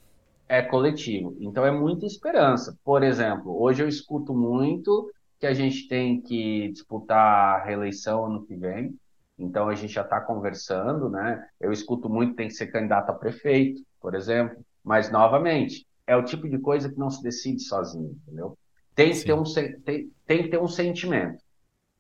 é 0.47 0.61
coletivo. 0.61 1.35
Então 1.41 1.65
é 1.65 1.71
muita 1.71 2.05
esperança. 2.05 2.77
Por 2.85 3.03
exemplo, 3.03 3.59
hoje 3.59 3.83
eu 3.83 3.89
escuto 3.89 4.35
muito 4.35 5.11
que 5.39 5.47
a 5.47 5.55
gente 5.55 5.89
tem 5.89 6.21
que 6.21 6.73
disputar 6.73 7.61
a 7.61 7.65
reeleição 7.65 8.27
ano 8.27 8.45
que 8.45 8.55
vem. 8.55 8.95
Então 9.39 9.69
a 9.69 9.75
gente 9.75 9.95
já 9.95 10.03
está 10.03 10.21
conversando, 10.21 11.09
né? 11.09 11.47
Eu 11.59 11.73
escuto 11.73 12.11
muito 12.11 12.33
que 12.33 12.37
tem 12.37 12.49
que 12.49 12.55
ser 12.55 12.67
candidato 12.67 13.09
a 13.09 13.15
prefeito, 13.15 13.83
por 13.99 14.15
exemplo. 14.15 14.59
Mas, 14.85 15.11
novamente, 15.11 15.87
é 16.07 16.15
o 16.15 16.25
tipo 16.25 16.47
de 16.49 16.59
coisa 16.59 16.91
que 16.91 16.99
não 16.99 17.09
se 17.09 17.23
decide 17.23 17.63
sozinho, 17.63 18.19
entendeu? 18.27 18.59
Tem 18.95 19.13
que, 19.13 19.25
ter 19.25 19.33
um, 19.33 19.45
tem, 19.85 20.11
tem 20.27 20.43
que 20.43 20.49
ter 20.49 20.61
um 20.61 20.69
sentimento. 20.69 21.43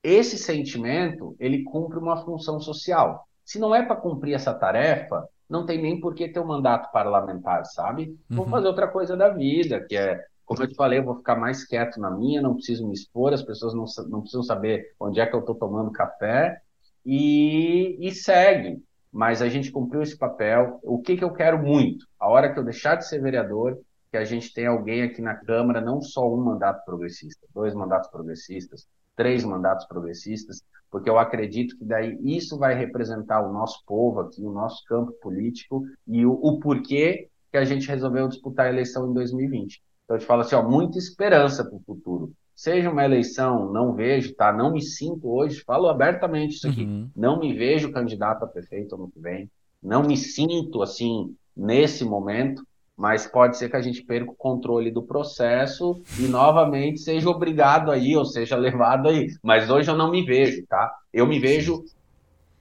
Esse 0.02 0.36
sentimento, 0.36 1.34
ele 1.38 1.62
cumpre 1.62 1.98
uma 1.98 2.22
função 2.22 2.60
social. 2.60 3.26
Se 3.50 3.58
não 3.58 3.74
é 3.74 3.82
para 3.82 3.96
cumprir 3.96 4.34
essa 4.34 4.54
tarefa, 4.54 5.28
não 5.48 5.66
tem 5.66 5.82
nem 5.82 6.00
por 6.00 6.14
que 6.14 6.28
ter 6.28 6.38
um 6.38 6.46
mandato 6.46 6.92
parlamentar, 6.92 7.66
sabe? 7.66 8.16
Vou 8.28 8.44
uhum. 8.44 8.50
fazer 8.50 8.68
outra 8.68 8.86
coisa 8.86 9.16
da 9.16 9.28
vida, 9.28 9.84
que 9.88 9.96
é, 9.96 10.24
como 10.46 10.62
eu 10.62 10.68
te 10.68 10.76
falei, 10.76 11.00
eu 11.00 11.04
vou 11.04 11.16
ficar 11.16 11.34
mais 11.34 11.64
quieto 11.64 11.98
na 11.98 12.12
minha, 12.12 12.40
não 12.40 12.54
preciso 12.54 12.86
me 12.86 12.94
expor, 12.94 13.32
as 13.32 13.42
pessoas 13.42 13.74
não, 13.74 13.86
não 14.08 14.20
precisam 14.20 14.44
saber 14.44 14.94
onde 15.00 15.18
é 15.18 15.26
que 15.26 15.34
eu 15.34 15.40
estou 15.40 15.56
tomando 15.56 15.90
café, 15.90 16.60
e, 17.04 17.96
e 17.98 18.12
segue 18.12 18.80
mas 19.12 19.42
a 19.42 19.48
gente 19.48 19.72
cumpriu 19.72 20.00
esse 20.00 20.16
papel. 20.16 20.78
O 20.84 21.02
que, 21.02 21.16
que 21.16 21.24
eu 21.24 21.32
quero 21.32 21.58
muito? 21.58 22.06
A 22.20 22.28
hora 22.28 22.52
que 22.52 22.56
eu 22.56 22.62
deixar 22.62 22.94
de 22.94 23.08
ser 23.08 23.20
vereador, 23.20 23.76
que 24.08 24.16
a 24.16 24.24
gente 24.24 24.54
tenha 24.54 24.70
alguém 24.70 25.02
aqui 25.02 25.20
na 25.20 25.34
Câmara, 25.34 25.80
não 25.80 26.00
só 26.00 26.32
um 26.32 26.36
mandato 26.36 26.84
progressista, 26.84 27.44
dois 27.52 27.74
mandatos 27.74 28.08
progressistas, 28.08 28.86
três 29.20 29.44
mandatos 29.44 29.84
progressistas, 29.84 30.62
porque 30.90 31.10
eu 31.10 31.18
acredito 31.18 31.76
que 31.76 31.84
daí 31.84 32.18
isso 32.22 32.56
vai 32.56 32.74
representar 32.74 33.46
o 33.46 33.52
nosso 33.52 33.84
povo 33.86 34.20
aqui, 34.20 34.42
o 34.42 34.50
nosso 34.50 34.82
campo 34.86 35.12
político 35.20 35.84
e 36.08 36.24
o, 36.24 36.32
o 36.32 36.58
porquê 36.58 37.28
que 37.52 37.58
a 37.58 37.64
gente 37.66 37.86
resolveu 37.86 38.28
disputar 38.28 38.64
a 38.64 38.70
eleição 38.70 39.10
em 39.10 39.12
2020. 39.12 39.82
Então 40.04 40.16
eu 40.16 40.20
te 40.20 40.24
falo 40.24 40.40
assim, 40.40 40.54
ó, 40.54 40.66
muita 40.66 40.96
esperança 40.96 41.62
para 41.62 41.76
o 41.76 41.82
futuro 41.84 42.32
seja 42.54 42.90
uma 42.90 43.04
eleição, 43.04 43.70
não 43.70 43.92
vejo, 43.94 44.34
tá? 44.34 44.50
Não 44.50 44.72
me 44.72 44.80
sinto 44.80 45.30
hoje, 45.30 45.62
falo 45.66 45.86
abertamente 45.86 46.54
isso 46.54 46.66
aqui, 46.66 46.84
uhum. 46.84 47.10
não 47.14 47.38
me 47.38 47.54
vejo 47.54 47.92
candidato 47.92 48.42
a 48.42 48.48
prefeito 48.48 48.94
ano 48.94 49.10
que 49.10 49.20
vem, 49.20 49.50
não 49.82 50.02
me 50.02 50.16
sinto 50.16 50.82
assim 50.82 51.34
nesse 51.54 52.04
momento, 52.04 52.62
mas 53.00 53.26
pode 53.26 53.56
ser 53.56 53.70
que 53.70 53.76
a 53.76 53.80
gente 53.80 54.02
perca 54.02 54.30
o 54.30 54.36
controle 54.36 54.90
do 54.90 55.02
processo 55.02 56.02
e 56.18 56.28
novamente 56.28 57.00
seja 57.00 57.30
obrigado 57.30 57.90
aí, 57.90 58.14
ou 58.14 58.26
seja 58.26 58.58
levado 58.58 59.08
aí. 59.08 59.28
Mas 59.42 59.70
hoje 59.70 59.90
eu 59.90 59.96
não 59.96 60.10
me 60.10 60.22
vejo, 60.22 60.66
tá? 60.66 60.94
Eu 61.10 61.26
me 61.26 61.38
vejo 61.38 61.82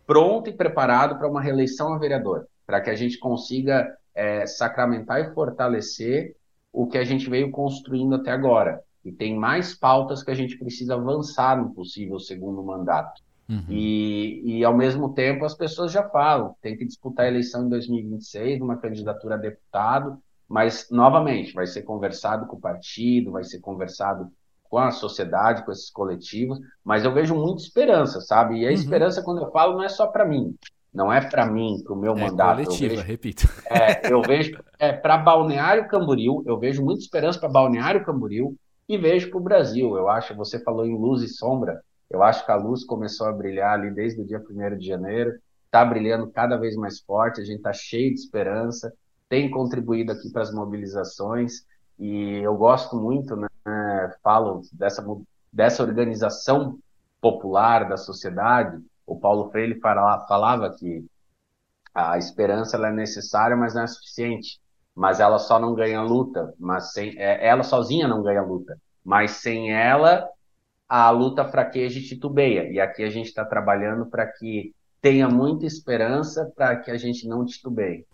pronto 0.08 0.50
e 0.50 0.54
preparado 0.54 1.18
para 1.18 1.28
uma 1.28 1.42
reeleição 1.42 1.94
a 1.94 1.98
vereador, 1.98 2.48
para 2.66 2.80
que 2.80 2.90
a 2.90 2.96
gente 2.96 3.20
consiga 3.20 3.94
é, 4.16 4.46
sacramentar 4.46 5.20
e 5.20 5.34
fortalecer 5.34 6.38
o 6.72 6.88
que 6.88 6.98
a 6.98 7.04
gente 7.04 7.30
veio 7.30 7.52
construindo 7.52 8.16
até 8.16 8.32
agora 8.32 8.82
e 9.04 9.12
tem 9.12 9.38
mais 9.38 9.78
pautas 9.78 10.24
que 10.24 10.32
a 10.32 10.36
gente 10.36 10.58
precisa 10.58 10.94
avançar 10.94 11.62
no 11.62 11.74
possível 11.74 12.18
segundo 12.18 12.64
mandato. 12.64 13.22
Uhum. 13.50 13.66
E, 13.68 14.60
e, 14.60 14.64
ao 14.64 14.78
mesmo 14.78 15.14
tempo, 15.14 15.44
as 15.44 15.56
pessoas 15.56 15.92
já 15.92 16.08
falam, 16.08 16.56
tem 16.62 16.78
que 16.78 16.86
disputar 16.86 17.26
a 17.26 17.30
eleição 17.30 17.66
em 17.66 17.70
2026, 17.70 18.62
uma 18.62 18.78
candidatura 18.78 19.36
a 19.36 19.38
deputado, 19.38 20.18
mas, 20.50 20.88
novamente, 20.89 21.54
vai 21.54 21.68
ser 21.68 21.84
conversado 21.84 22.47
com 22.47 22.58
o 22.58 22.60
partido, 22.60 23.32
vai 23.32 23.43
ser 23.43 23.60
conversado 23.60 24.32
com 24.64 24.78
a 24.78 24.91
sociedade, 24.91 25.64
com 25.64 25.72
esses 25.72 25.89
coletivos, 25.89 26.60
mas 26.84 27.06
eu 27.06 27.14
vejo 27.14 27.36
muita 27.36 27.62
esperança, 27.62 28.20
sabe? 28.22 28.60
E 28.60 28.66
a 28.66 28.70
uhum. 28.70 28.74
esperança, 28.74 29.24
quando 29.24 29.41
eu 29.41 29.52
falo, 29.52 29.74
não 29.74 29.84
é 29.84 29.89
só 29.89 30.08
para 30.08 30.26
mim, 30.26 30.56
não 30.93 31.12
é 31.12 31.22
para 31.22 31.45
mim, 31.45 31.82
para 31.84 31.93
o 31.93 31.97
meu 31.97 32.18
é 32.18 32.22
mandato. 32.22 32.64
Coletiva, 32.64 32.95
vejo, 32.95 33.08
repito. 33.08 33.47
É, 33.70 34.12
eu 34.12 34.22
vejo 34.22 34.60
é, 34.80 34.91
para 34.91 35.18
Balneário 35.18 35.88
Camboriú, 35.88 36.43
eu 36.45 36.58
vejo 36.58 36.84
muita 36.84 37.02
esperança 37.02 37.39
para 37.39 37.50
Balneário 37.50 38.04
Camboriú, 38.04 38.56
e 38.89 38.97
vejo 38.97 39.30
para 39.30 39.38
o 39.38 39.43
Brasil. 39.43 39.95
Eu 39.95 40.10
acho, 40.10 40.36
você 40.36 40.60
falou 40.60 40.84
em 40.84 40.97
luz 40.97 41.22
e 41.22 41.28
sombra, 41.28 41.80
eu 42.10 42.24
acho 42.24 42.43
que 42.43 42.52
a 42.52 42.56
luz 42.56 42.84
começou 42.84 43.28
a 43.28 43.32
brilhar 43.32 43.76
ali 43.76 43.91
desde 43.91 44.20
o 44.20 44.26
dia 44.26 44.39
1 44.39 44.78
de 44.78 44.88
janeiro, 44.88 45.32
está 45.66 45.86
brilhando 45.86 46.32
cada 46.32 46.58
vez 46.58 46.76
mais 46.76 47.00
forte, 47.00 47.39
a 47.39 47.43
gente 47.43 47.58
está 47.58 47.72
cheio 47.72 48.12
de 48.12 48.20
esperança, 48.20 48.91
tem 49.30 49.49
contribuído 49.49 50.11
aqui 50.11 50.30
para 50.32 50.41
as 50.41 50.53
mobilizações, 50.53 51.65
e 51.97 52.39
eu 52.43 52.55
gosto 52.55 52.95
muito, 52.95 53.36
né, 53.36 53.47
falo 54.23 54.61
dessa, 54.73 55.05
dessa 55.53 55.84
organização 55.84 56.77
popular 57.21 57.88
da 57.88 57.95
sociedade, 57.95 58.84
o 59.05 59.17
Paulo 59.17 59.49
Freire 59.51 59.80
falava 59.80 60.75
que 60.77 61.05
a 61.93 62.17
esperança 62.17 62.77
é 62.77 62.91
necessária, 62.91 63.55
mas 63.55 63.75
não 63.75 63.84
é 63.84 63.88
suficiente 63.88 64.59
mas 64.99 65.21
ela 65.21 65.39
só 65.39 65.57
não 65.57 65.73
ganha 65.73 66.01
luta, 66.01 66.53
mas 66.59 66.91
sem 66.91 67.17
é, 67.17 67.47
ela 67.47 67.63
sozinha 67.63 68.05
não 68.05 68.21
ganha 68.21 68.41
luta, 68.41 68.77
mas 69.01 69.32
sem 69.32 69.71
ela 69.71 70.27
a 70.89 71.09
luta 71.09 71.45
fraqueja 71.45 71.99
e 71.99 72.03
titubeia. 72.03 72.69
E 72.69 72.82
aqui 72.82 73.03
a 73.03 73.09
gente 73.09 73.27
está 73.27 73.45
trabalhando 73.45 74.07
para 74.07 74.27
que 74.27 74.73
tenha 75.01 75.30
muita 75.30 75.65
esperança 75.65 76.51
para 76.53 76.75
que 76.75 76.91
a 76.91 76.97
gente 76.97 77.25
não 77.30 77.45
titubeie. 77.45 78.05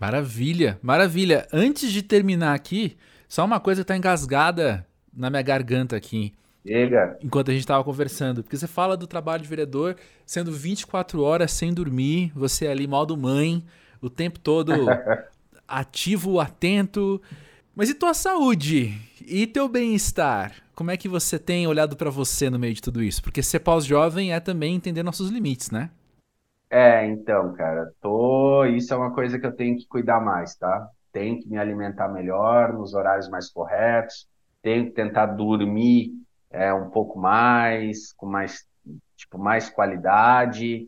Maravilha, 0.00 0.78
maravilha. 0.82 1.46
Antes 1.52 1.90
de 1.92 2.02
terminar 2.02 2.54
aqui, 2.54 2.96
só 3.28 3.44
uma 3.44 3.58
coisa 3.58 3.82
está 3.82 3.96
engasgada 3.96 4.86
na 5.12 5.28
minha 5.28 5.42
garganta 5.42 5.96
aqui. 5.96 6.32
Chega. 6.66 7.18
Enquanto 7.22 7.50
a 7.50 7.52
gente 7.52 7.62
estava 7.62 7.82
conversando. 7.82 8.42
Porque 8.42 8.56
você 8.56 8.66
fala 8.66 8.96
do 8.96 9.06
trabalho 9.06 9.42
de 9.42 9.48
vereador 9.48 9.96
sendo 10.24 10.52
24 10.52 11.22
horas 11.22 11.50
sem 11.52 11.72
dormir, 11.72 12.30
você 12.34 12.66
é 12.66 12.70
ali 12.70 12.86
modo 12.86 13.16
mãe, 13.16 13.64
o 14.00 14.08
tempo 14.08 14.38
todo 14.38 14.72
ativo, 15.66 16.38
atento. 16.38 17.20
Mas 17.74 17.90
e 17.90 17.94
tua 17.94 18.14
saúde? 18.14 18.94
E 19.26 19.46
teu 19.46 19.68
bem-estar? 19.68 20.52
Como 20.74 20.90
é 20.90 20.96
que 20.96 21.08
você 21.08 21.38
tem 21.38 21.66
olhado 21.66 21.96
para 21.96 22.10
você 22.10 22.48
no 22.48 22.58
meio 22.58 22.74
de 22.74 22.82
tudo 22.82 23.02
isso? 23.02 23.22
Porque 23.22 23.42
ser 23.42 23.60
pós-jovem 23.60 24.32
é 24.32 24.38
também 24.38 24.76
entender 24.76 25.02
nossos 25.02 25.30
limites, 25.30 25.70
né? 25.70 25.90
É, 26.70 27.06
então, 27.06 27.52
cara, 27.54 27.92
tô. 28.00 28.64
Isso 28.66 28.92
é 28.92 28.96
uma 28.96 29.12
coisa 29.12 29.38
que 29.38 29.46
eu 29.46 29.54
tenho 29.54 29.76
que 29.76 29.86
cuidar 29.86 30.20
mais, 30.20 30.54
tá? 30.56 30.88
Tenho 31.12 31.40
que 31.40 31.48
me 31.48 31.58
alimentar 31.58 32.08
melhor, 32.08 32.72
nos 32.72 32.94
horários 32.94 33.28
mais 33.28 33.50
corretos, 33.50 34.28
tenho 34.62 34.86
que 34.86 34.90
tentar 34.92 35.26
dormir 35.26 36.12
é, 36.50 36.72
um 36.72 36.90
pouco 36.90 37.18
mais, 37.18 38.12
com 38.12 38.26
mais, 38.26 38.66
tipo, 39.16 39.38
mais 39.38 39.70
qualidade. 39.70 40.86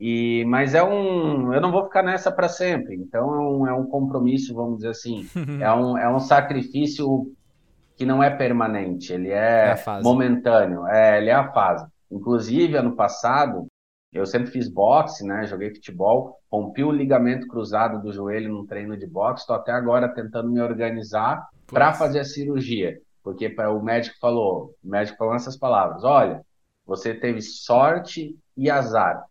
E, 0.00 0.44
mas 0.46 0.74
é 0.74 0.82
um, 0.82 1.52
eu 1.52 1.60
não 1.60 1.72
vou 1.72 1.84
ficar 1.84 2.02
nessa 2.02 2.32
para 2.32 2.48
sempre. 2.48 2.94
Então 2.96 3.34
é 3.34 3.38
um, 3.38 3.66
é 3.66 3.74
um 3.74 3.86
compromisso, 3.86 4.54
vamos 4.54 4.78
dizer 4.78 4.90
assim, 4.90 5.26
é 5.60 5.72
um, 5.72 5.98
é 5.98 6.08
um 6.08 6.20
sacrifício 6.20 7.30
que 7.96 8.06
não 8.06 8.22
é 8.22 8.30
permanente, 8.30 9.12
ele 9.12 9.30
é, 9.30 9.74
é 9.74 10.02
momentâneo, 10.02 10.86
é, 10.86 11.18
ele 11.18 11.30
é 11.30 11.34
a 11.34 11.52
fase. 11.52 11.84
Inclusive 12.10 12.76
ano 12.76 12.94
passado 12.94 13.66
eu 14.12 14.24
sempre 14.24 14.50
fiz 14.50 14.68
boxe, 14.68 15.24
né? 15.24 15.46
Joguei 15.46 15.74
futebol, 15.74 16.38
rompi 16.50 16.82
o 16.82 16.90
ligamento 16.90 17.46
cruzado 17.46 18.00
do 18.00 18.12
joelho 18.12 18.52
num 18.52 18.66
treino 18.66 18.96
de 18.96 19.06
boxe. 19.06 19.42
Estou 19.42 19.56
até 19.56 19.72
agora 19.72 20.08
tentando 20.08 20.50
me 20.50 20.60
organizar 20.60 21.46
para 21.66 21.92
fazer 21.92 22.20
a 22.20 22.24
cirurgia, 22.24 22.98
porque 23.22 23.50
para 23.50 23.70
o 23.70 23.82
médico 23.82 24.16
falou, 24.18 24.74
o 24.82 24.88
médico 24.88 25.18
falou 25.18 25.34
essas 25.34 25.56
palavras: 25.56 26.04
olha, 26.04 26.44
você 26.86 27.14
teve 27.14 27.42
sorte 27.42 28.34
e 28.56 28.70
azar. 28.70 29.22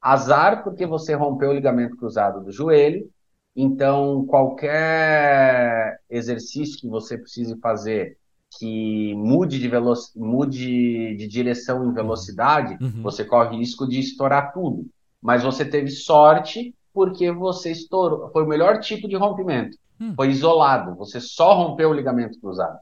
Azar 0.00 0.64
porque 0.64 0.86
você 0.86 1.14
rompeu 1.14 1.50
o 1.50 1.54
ligamento 1.54 1.96
cruzado 1.96 2.42
do 2.42 2.50
joelho, 2.50 3.08
então 3.54 4.24
qualquer 4.26 6.00
exercício 6.08 6.80
que 6.80 6.88
você 6.88 7.18
precise 7.18 7.58
fazer 7.60 8.18
que 8.58 9.14
mude 9.14 9.58
de, 9.58 9.70
mude 10.16 11.16
de 11.16 11.28
direção 11.28 11.88
em 11.88 11.92
velocidade, 11.92 12.76
uhum. 12.82 13.02
você 13.02 13.24
corre 13.24 13.56
risco 13.56 13.86
de 13.86 14.00
estourar 14.00 14.52
tudo. 14.52 14.86
Mas 15.22 15.42
você 15.42 15.64
teve 15.64 15.90
sorte 15.90 16.74
porque 16.92 17.30
você 17.32 17.72
estourou. 17.72 18.30
Foi 18.30 18.44
o 18.44 18.48
melhor 18.48 18.78
tipo 18.80 19.08
de 19.08 19.16
rompimento. 19.16 19.76
Uhum. 20.00 20.14
Foi 20.14 20.28
isolado. 20.28 20.94
Você 20.96 21.20
só 21.20 21.54
rompeu 21.54 21.90
o 21.90 21.94
ligamento 21.94 22.38
cruzado. 22.40 22.78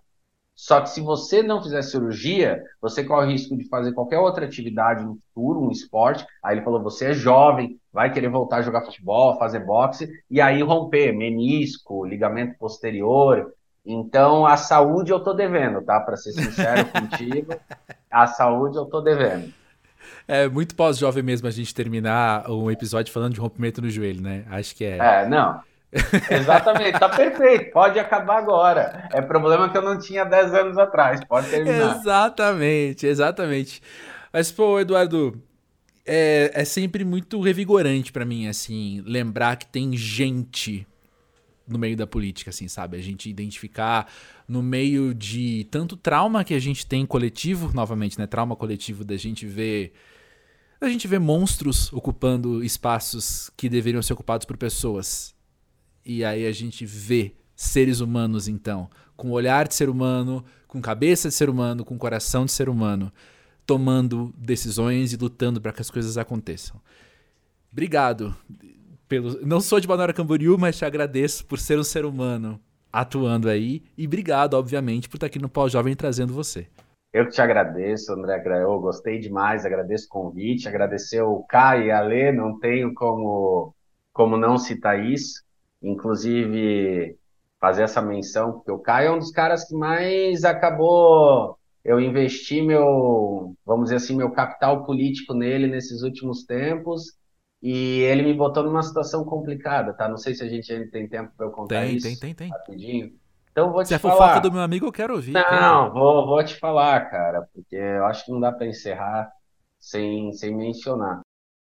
Só 0.55 0.81
que 0.81 0.91
se 0.91 1.01
você 1.01 1.43
não 1.43 1.63
fizer 1.63 1.83
cirurgia, 1.83 2.63
você 2.81 3.03
corre 3.03 3.27
o 3.27 3.31
risco 3.31 3.57
de 3.57 3.69
fazer 3.69 3.93
qualquer 3.93 4.19
outra 4.19 4.45
atividade 4.45 5.05
no 5.05 5.19
futuro, 5.35 5.61
um 5.61 5.71
esporte. 5.71 6.27
Aí 6.45 6.55
ele 6.55 6.65
falou: 6.65 6.83
você 6.83 7.07
é 7.07 7.15
jovem, 7.15 7.81
vai 7.93 8.13
querer 8.13 8.29
voltar 8.29 8.59
a 8.59 8.63
jogar 8.63 8.85
futebol, 8.85 9.39
fazer 9.39 9.61
boxe, 9.61 10.09
e 10.31 10.41
aí 10.41 10.63
romper 10.63 11.13
menisco, 11.13 12.05
ligamento 12.05 12.57
posterior. 12.59 13.53
Então, 13.85 14.47
a 14.47 14.57
saúde 14.57 15.11
eu 15.11 15.21
tô 15.21 15.33
devendo, 15.33 15.83
tá? 15.83 15.99
Para 16.01 16.17
ser 16.17 16.33
sincero 16.33 16.87
contigo, 16.93 17.55
a 18.11 18.27
saúde 18.27 18.77
eu 18.77 18.85
tô 18.85 19.01
devendo. 19.01 19.53
É 20.27 20.49
muito 20.49 20.75
pós-jovem 20.75 21.23
mesmo 21.23 21.49
a 21.49 21.51
gente 21.51 21.75
terminar 21.75 22.49
um 22.49 22.71
episódio 22.71 23.13
falando 23.13 23.35
de 23.35 23.41
rompimento 23.41 23.83
no 23.83 23.91
joelho, 23.91 24.23
né? 24.23 24.45
Acho 24.51 24.75
que 24.77 24.85
é. 24.85 24.99
É, 24.99 25.29
não. 25.29 25.61
Exatamente, 26.31 26.99
tá 26.99 27.09
perfeito. 27.09 27.73
Pode 27.73 27.99
acabar 27.99 28.39
agora. 28.39 29.09
É 29.13 29.21
problema 29.21 29.69
que 29.69 29.77
eu 29.77 29.83
não 29.83 29.99
tinha 29.99 30.25
10 30.25 30.55
anos 30.55 30.79
atrás. 30.79 31.21
Pode 31.25 31.51
terminar. 31.51 31.97
Exatamente, 31.97 33.07
exatamente. 33.07 33.83
Mas, 34.33 34.51
pô, 34.51 34.81
Eduardo, 34.81 35.43
é, 36.07 36.51
é 36.55 36.65
sempre 36.65 37.05
muito 37.05 37.41
revigorante 37.41 38.11
para 38.11 38.25
mim, 38.25 38.49
assim, 38.49 39.03
lembrar 39.07 39.57
que 39.57 39.67
tem 39.67 39.95
gente 39.95 40.87
no 41.73 41.79
meio 41.79 41.97
da 41.97 42.07
política, 42.07 42.51
assim, 42.51 42.69
sabe? 42.69 42.97
A 42.97 43.01
gente 43.01 43.29
identificar 43.29 44.11
no 44.47 44.63
meio 44.63 45.15
de 45.15 45.67
tanto 45.71 45.97
trauma 45.97 46.45
que 46.45 46.55
a 46.55 46.59
gente 46.59 46.87
tem 46.87 47.05
coletivo, 47.07 47.73
novamente, 47.75 48.19
né? 48.19 48.27
Trauma 48.27 48.55
coletivo 48.55 49.05
da 49.05 49.17
gente 49.17 49.47
ver. 49.47 49.93
A 50.81 50.89
gente 50.89 51.09
vê 51.09 51.19
monstros 51.19 51.93
ocupando 51.93 52.63
espaços 52.63 53.51
que 53.57 53.69
deveriam 53.69 54.03
ser 54.03 54.13
ocupados 54.13 54.45
por 54.45 54.57
pessoas. 54.57 55.35
E 56.05 56.25
aí 56.25 56.47
a 56.47 56.53
gente 56.53 56.85
vê 56.85 57.35
seres 57.55 58.01
humanos, 58.01 58.49
então, 58.49 58.91
com 59.17 59.31
olhar 59.31 59.69
de 59.69 59.75
ser 59.75 59.89
humano, 59.89 60.45
com 60.67 60.81
cabeça 60.81 61.29
de 61.29 61.35
ser 61.35 61.49
humano, 61.49 61.85
com 61.85 61.97
coração 61.97 62.45
de 62.45 62.53
ser 62.53 62.69
humano, 62.69 63.13
tomando 63.65 64.35
decisões 64.37 65.13
e 65.13 65.17
lutando 65.17 65.61
para 65.61 65.73
que 65.73 65.81
as 65.81 65.91
coisas 65.91 66.19
aconteçam. 66.19 66.81
Obrigado. 67.71 68.37
Pelo... 69.13 69.45
Não 69.45 69.61
sou 69.61 69.79
de 69.79 69.87
Balneário 69.87 70.15
Camboriú, 70.15 70.57
mas 70.57 70.79
te 70.79 70.87
agradeço 70.87 71.45
por 71.45 71.59
ser 71.59 71.79
um 71.79 71.85
ser 71.85 72.07
humano 72.07 72.59
atuando 72.91 73.47
aí. 73.47 73.83
E 73.95 74.07
obrigado, 74.07 74.55
obviamente, 74.55 75.07
por 75.07 75.19
estar 75.19 75.27
aqui 75.27 75.39
no 75.39 75.51
Pós-Jovem 75.51 75.95
trazendo 75.95 76.33
você. 76.33 76.67
Eu 77.13 77.27
que 77.27 77.33
te 77.33 77.43
agradeço, 77.43 78.11
André 78.11 78.39
Grael. 78.39 78.81
Gostei 78.81 79.19
demais, 79.19 79.67
agradeço 79.67 80.07
o 80.07 80.09
convite, 80.09 80.67
agradecer 80.67 81.21
o 81.21 81.45
Caio 81.47 81.85
e 81.85 81.91
a 81.91 82.01
Lê, 82.01 82.33
não 82.33 82.59
tenho 82.59 82.95
como, 82.95 83.75
como 84.15 84.39
não 84.39 84.57
citar 84.57 85.05
isso. 85.05 85.43
Inclusive, 85.83 87.15
fazer 87.61 87.83
essa 87.83 88.01
menção, 88.01 88.53
porque 88.53 88.73
o 88.73 88.79
Caio 88.79 89.09
é 89.09 89.13
um 89.13 89.19
dos 89.19 89.31
caras 89.31 89.69
que 89.69 89.75
mais 89.75 90.43
acabou 90.43 91.59
eu 91.85 92.01
investi 92.01 92.63
meu, 92.63 93.57
vamos 93.67 93.87
dizer 93.87 93.97
assim, 93.97 94.17
meu 94.17 94.31
capital 94.31 94.87
político 94.87 95.35
nele 95.35 95.67
nesses 95.67 96.03
últimos 96.03 96.45
tempos 96.45 97.21
e 97.63 98.01
ele 98.01 98.23
me 98.23 98.35
botou 98.35 98.65
numa 98.65 98.83
situação 98.83 99.25
complicada, 99.25 99.93
tá? 99.93 100.09
Não 100.09 100.17
sei 100.17 100.35
se 100.35 100.43
a 100.43 100.49
gente 100.49 100.73
ainda 100.73 100.91
tem 100.91 101.09
tempo 101.09 101.33
para 101.37 101.47
eu 101.47 101.51
contar 101.51 101.83
tem, 101.83 101.97
isso. 101.97 102.07
Tem, 102.07 102.17
tem, 102.17 102.35
tem, 102.35 102.49
Rapidinho. 102.51 103.13
Então 103.53 103.71
vou 103.71 103.83
te 103.83 103.89
se 103.89 103.99
falar. 103.99 104.15
Se 104.15 104.21
é 104.21 104.27
fofoca 104.27 104.41
do 104.41 104.53
meu 104.53 104.63
amigo, 104.63 104.87
eu 104.87 104.93
quero 104.93 105.15
ouvir. 105.15 105.33
Não, 105.33 105.93
vou, 105.93 106.27
vou 106.27 106.43
te 106.45 106.59
falar, 106.59 107.09
cara, 107.09 107.49
porque 107.55 107.77
eu 107.77 108.05
acho 108.07 108.25
que 108.25 108.33
não 108.33 108.41
dá 108.41 108.51
para 108.51 108.67
encerrar 108.67 109.31
sem, 109.79 110.33
sem 110.33 110.57
mencionar. 110.57 111.21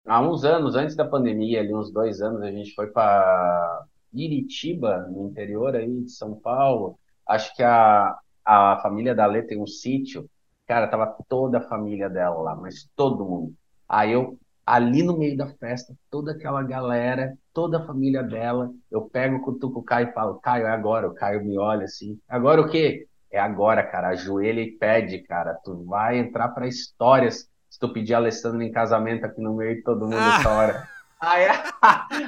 Há 0.06 0.20
uns 0.22 0.44
anos, 0.44 0.76
antes 0.76 0.96
da 0.96 1.06
pandemia, 1.06 1.60
ali 1.60 1.74
uns 1.74 1.92
dois 1.92 2.22
anos, 2.22 2.42
a 2.42 2.52
gente 2.52 2.74
foi 2.74 2.88
para 2.88 3.86
Iritiba, 4.14 5.08
no 5.10 5.28
interior 5.28 5.76
aí 5.76 6.02
de 6.02 6.12
São 6.12 6.36
Paulo. 6.36 6.98
Acho 7.28 7.56
que 7.56 7.64
a, 7.64 8.18
a 8.44 8.80
família 8.82 9.16
da 9.16 9.26
Lê 9.26 9.44
tem 9.44 9.62
um 9.62 9.68
sítio, 9.68 10.30
cara, 10.68 10.88
tava 10.88 11.16
toda 11.28 11.60
a 11.60 11.68
família 11.70 12.10
dela 12.10 12.42
lá, 12.42 12.56
mas 12.56 12.90
todo 12.96 13.26
mundo. 13.26 13.54
Aí 13.88 14.12
eu, 14.12 14.38
ali 14.66 15.04
no 15.04 15.18
meio 15.18 15.36
da 15.38 15.48
festa, 15.48 15.94
toda 16.10 16.32
aquela 16.32 16.64
galera, 16.64 17.38
toda 17.54 17.80
a 17.80 17.86
família 17.86 18.24
dela, 18.24 18.72
eu 18.90 19.02
pego, 19.02 19.42
cutuco 19.42 19.80
o 19.80 19.84
Caio 19.84 20.10
e 20.10 20.14
falo, 20.14 20.40
Caio, 20.40 20.66
é 20.66 20.72
agora. 20.72 21.08
O 21.08 21.14
Caio 21.14 21.44
me 21.44 21.58
olha 21.58 21.86
assim, 21.86 22.20
agora 22.28 22.62
o 22.62 22.70
quê? 22.70 23.08
É 23.32 23.40
agora, 23.40 23.84
cara, 23.84 24.10
ajoelha 24.10 24.62
e 24.62 24.72
pede, 24.72 25.20
cara, 25.20 25.58
tu 25.64 25.84
vai 25.86 26.20
entrar 26.20 26.50
pra 26.50 26.68
histórias 26.68 27.50
se 27.70 27.80
tu 27.80 27.92
pedir 27.92 28.14
a 28.14 28.18
Alessandra 28.18 28.64
em 28.64 28.72
casamento 28.72 29.26
aqui 29.26 29.42
no 29.42 29.56
meio 29.56 29.76
de 29.76 29.82
todo 29.82 30.06
mundo 30.06 30.18
ah. 30.18 30.38
essa 30.40 30.50
hora. 30.50 30.88
Aí, 31.20 31.48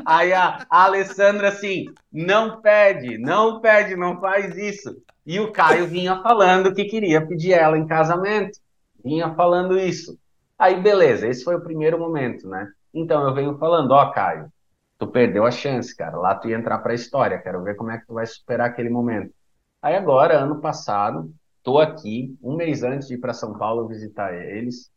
aí 0.05 0.33
a, 0.33 0.65
a 0.69 0.83
Alessandra 0.85 1.49
assim, 1.49 1.85
não 2.11 2.61
pede, 2.61 3.17
não 3.17 3.61
pede, 3.61 3.95
não 3.95 4.19
faz 4.19 4.57
isso. 4.57 4.95
E 5.25 5.39
o 5.39 5.51
Caio 5.51 5.87
vinha 5.87 6.21
falando 6.21 6.73
que 6.73 6.85
queria 6.85 7.25
pedir 7.25 7.53
ela 7.53 7.77
em 7.77 7.85
casamento. 7.85 8.57
Vinha 9.03 9.33
falando 9.35 9.77
isso. 9.77 10.17
Aí, 10.57 10.81
beleza, 10.81 11.27
esse 11.27 11.43
foi 11.43 11.55
o 11.55 11.61
primeiro 11.61 11.99
momento, 11.99 12.47
né? 12.47 12.71
Então 12.93 13.27
eu 13.27 13.33
venho 13.33 13.57
falando, 13.57 13.91
ó, 13.91 14.11
Caio, 14.11 14.51
tu 14.97 15.07
perdeu 15.07 15.45
a 15.45 15.51
chance, 15.51 15.95
cara. 15.95 16.17
Lá 16.17 16.35
tu 16.35 16.49
ia 16.49 16.57
entrar 16.57 16.79
pra 16.79 16.93
história. 16.93 17.39
Quero 17.41 17.63
ver 17.63 17.75
como 17.75 17.91
é 17.91 17.97
que 17.99 18.05
tu 18.07 18.13
vai 18.13 18.25
superar 18.25 18.69
aquele 18.69 18.89
momento. 18.89 19.33
Aí 19.81 19.95
agora, 19.95 20.39
ano 20.39 20.61
passado, 20.61 21.31
tô 21.61 21.79
aqui, 21.79 22.37
um 22.41 22.55
mês 22.55 22.83
antes 22.83 23.07
de 23.07 23.15
ir 23.15 23.17
para 23.19 23.33
São 23.33 23.57
Paulo 23.57 23.87
visitar 23.87 24.33
eles. 24.33 24.89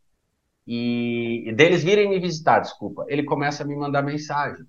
E, 0.67 1.49
e 1.49 1.53
deles 1.53 1.83
virem 1.83 2.09
me 2.09 2.21
visitar, 2.21 2.61
desculpa. 2.61 3.05
Ele 3.09 3.25
começa 3.25 3.65
a 3.65 3.67
me 3.67 3.75
mandar 3.75 4.03
mensagem 4.03 4.65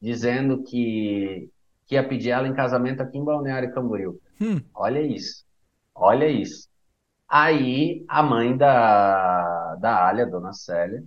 dizendo 0.00 0.62
que, 0.64 1.50
que 1.86 1.94
ia 1.94 2.06
pedir 2.06 2.30
ela 2.30 2.48
em 2.48 2.54
casamento 2.54 3.02
aqui 3.02 3.18
em 3.18 3.24
Balneário 3.24 3.72
Camboriú. 3.72 4.20
Hum. 4.40 4.60
Olha 4.74 5.00
isso. 5.00 5.44
Olha 5.94 6.26
isso. 6.28 6.68
Aí 7.28 8.04
a 8.08 8.22
mãe 8.22 8.56
da, 8.56 9.53
da 9.74 10.06
Alia, 10.06 10.26
dona 10.26 10.52
Célia, 10.52 11.02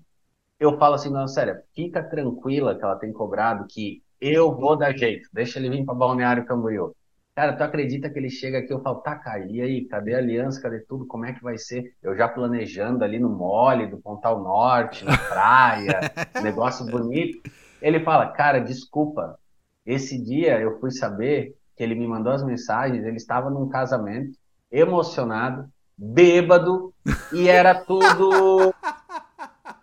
eu 0.59 0.77
falo 0.77 0.95
assim, 0.95 1.11
dona 1.11 1.27
Célia, 1.27 1.61
fica 1.75 2.03
tranquila 2.03 2.75
que 2.75 2.83
ela 2.83 2.95
tem 2.95 3.11
cobrado 3.13 3.67
que 3.67 4.01
eu 4.19 4.55
vou 4.55 4.75
dar 4.75 4.97
jeito, 4.97 5.29
deixa 5.31 5.59
ele 5.59 5.69
vir 5.69 5.85
para 5.85 5.93
Balneário 5.93 6.45
Camboriú. 6.45 6.95
Cara, 7.35 7.55
tu 7.55 7.61
acredita 7.61 8.09
que 8.09 8.17
ele 8.17 8.31
chega 8.31 8.57
aqui, 8.57 8.73
eu 8.73 8.81
falo, 8.81 8.99
tá, 9.01 9.15
Caio, 9.15 9.51
e 9.51 9.61
aí, 9.61 9.85
cadê 9.85 10.15
a 10.15 10.17
aliança, 10.17 10.59
cadê 10.59 10.79
tudo, 10.79 11.05
como 11.05 11.23
é 11.23 11.33
que 11.33 11.43
vai 11.43 11.55
ser? 11.55 11.93
Eu 12.01 12.15
já 12.17 12.27
planejando 12.27 13.03
ali 13.03 13.19
no 13.19 13.29
mole 13.29 13.85
do 13.85 13.99
Pontal 13.99 14.41
Norte, 14.41 15.05
na 15.05 15.15
praia, 15.15 15.99
negócio 16.41 16.83
bonito. 16.87 17.39
Ele 17.79 17.99
fala, 17.99 18.31
cara, 18.31 18.57
desculpa, 18.57 19.37
esse 19.85 20.19
dia 20.19 20.59
eu 20.59 20.79
fui 20.79 20.89
saber 20.89 21.55
que 21.75 21.83
ele 21.83 21.93
me 21.93 22.07
mandou 22.07 22.33
as 22.33 22.43
mensagens, 22.43 23.05
ele 23.05 23.17
estava 23.17 23.51
num 23.51 23.69
casamento, 23.69 24.35
emocionado, 24.71 25.69
bêbado, 25.97 26.93
e 27.33 27.47
era 27.47 27.73
tudo. 27.73 28.73